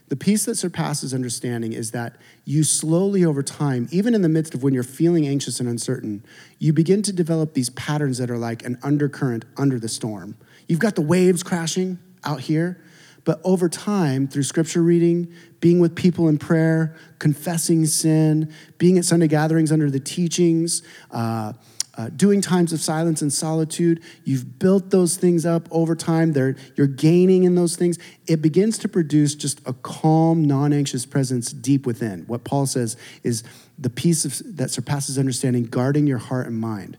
The 0.07 0.15
peace 0.15 0.45
that 0.45 0.55
surpasses 0.55 1.15
understanding 1.15 1.73
is 1.73 1.89
that 1.91 2.17
you 2.43 2.63
slowly 2.63 3.25
over 3.25 3.41
time, 3.41 3.87
even 3.91 4.13
in 4.13 4.21
the 4.21 4.29
midst 4.29 4.53
of 4.53 4.61
when 4.61 4.71
you're 4.73 4.83
feeling 4.83 5.27
anxious 5.27 5.59
and 5.59 5.67
uncertain, 5.67 6.23
you 6.59 6.73
begin 6.73 7.01
to 7.01 7.11
develop 7.11 7.55
these 7.55 7.71
patterns 7.71 8.19
that 8.19 8.29
are 8.29 8.37
like 8.37 8.63
an 8.63 8.77
undercurrent 8.83 9.45
under 9.57 9.79
the 9.79 9.89
storm. 9.89 10.37
You've 10.67 10.79
got 10.79 10.93
the 10.93 11.01
waves 11.01 11.41
crashing 11.41 11.97
out 12.23 12.41
here, 12.41 12.79
but 13.25 13.41
over 13.43 13.67
time, 13.67 14.27
through 14.27 14.43
scripture 14.43 14.81
reading, 14.81 15.33
being 15.59 15.79
with 15.79 15.95
people 15.95 16.29
in 16.29 16.37
prayer, 16.37 16.95
confessing 17.19 17.85
sin, 17.85 18.53
being 18.77 18.97
at 18.97 19.05
Sunday 19.05 19.27
gatherings 19.27 19.71
under 19.71 19.89
the 19.89 19.99
teachings, 19.99 20.83
uh, 21.11 21.53
uh, 21.97 22.09
doing 22.09 22.41
times 22.41 22.73
of 22.73 22.79
silence 22.79 23.21
and 23.21 23.31
solitude, 23.31 24.03
you've 24.25 24.59
built 24.59 24.91
those 24.91 25.17
things 25.17 25.45
up 25.45 25.67
over 25.71 25.95
time. 25.95 26.33
They're, 26.33 26.55
you're 26.75 26.87
gaining 26.87 27.45
in 27.45 27.55
those 27.55 27.75
things. 27.75 27.97
It 28.27 28.41
begins 28.41 28.77
to 28.79 28.89
produce 28.89 29.33
just 29.33 29.61
a 29.65 29.73
calm, 29.73 30.43
non 30.43 30.73
anxious 30.73 31.05
presence 31.05 31.51
deep 31.51 31.85
within. 31.85 32.25
What 32.27 32.43
Paul 32.43 32.65
says 32.65 32.97
is 33.23 33.43
the 33.79 33.89
peace 33.89 34.25
of, 34.25 34.57
that 34.57 34.71
surpasses 34.71 35.17
understanding, 35.17 35.63
guarding 35.63 36.05
your 36.05 36.17
heart 36.17 36.47
and 36.47 36.59
mind. 36.59 36.97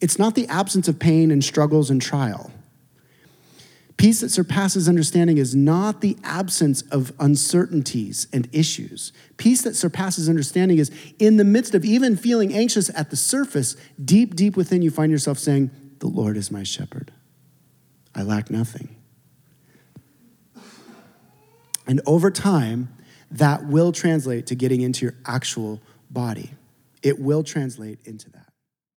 It's 0.00 0.18
not 0.18 0.34
the 0.34 0.46
absence 0.48 0.88
of 0.88 0.98
pain 0.98 1.30
and 1.30 1.44
struggles 1.44 1.90
and 1.90 2.00
trial. 2.00 2.50
Peace 3.98 4.20
that 4.20 4.28
surpasses 4.28 4.88
understanding 4.88 5.38
is 5.38 5.56
not 5.56 6.00
the 6.00 6.16
absence 6.22 6.82
of 6.82 7.12
uncertainties 7.18 8.28
and 8.32 8.48
issues. 8.52 9.12
Peace 9.36 9.62
that 9.62 9.74
surpasses 9.74 10.28
understanding 10.28 10.78
is 10.78 10.92
in 11.18 11.36
the 11.36 11.44
midst 11.44 11.74
of 11.74 11.84
even 11.84 12.16
feeling 12.16 12.54
anxious 12.54 12.90
at 12.94 13.10
the 13.10 13.16
surface, 13.16 13.76
deep, 14.02 14.36
deep 14.36 14.56
within 14.56 14.82
you 14.82 14.90
find 14.92 15.10
yourself 15.10 15.36
saying, 15.36 15.72
The 15.98 16.06
Lord 16.06 16.36
is 16.36 16.52
my 16.52 16.62
shepherd. 16.62 17.10
I 18.14 18.22
lack 18.22 18.50
nothing. 18.50 18.94
And 21.88 22.00
over 22.06 22.30
time, 22.30 22.94
that 23.32 23.66
will 23.66 23.90
translate 23.90 24.46
to 24.46 24.54
getting 24.54 24.80
into 24.80 25.06
your 25.06 25.14
actual 25.26 25.82
body. 26.08 26.52
It 27.02 27.18
will 27.18 27.42
translate 27.42 27.98
into 28.04 28.30
that. 28.30 28.47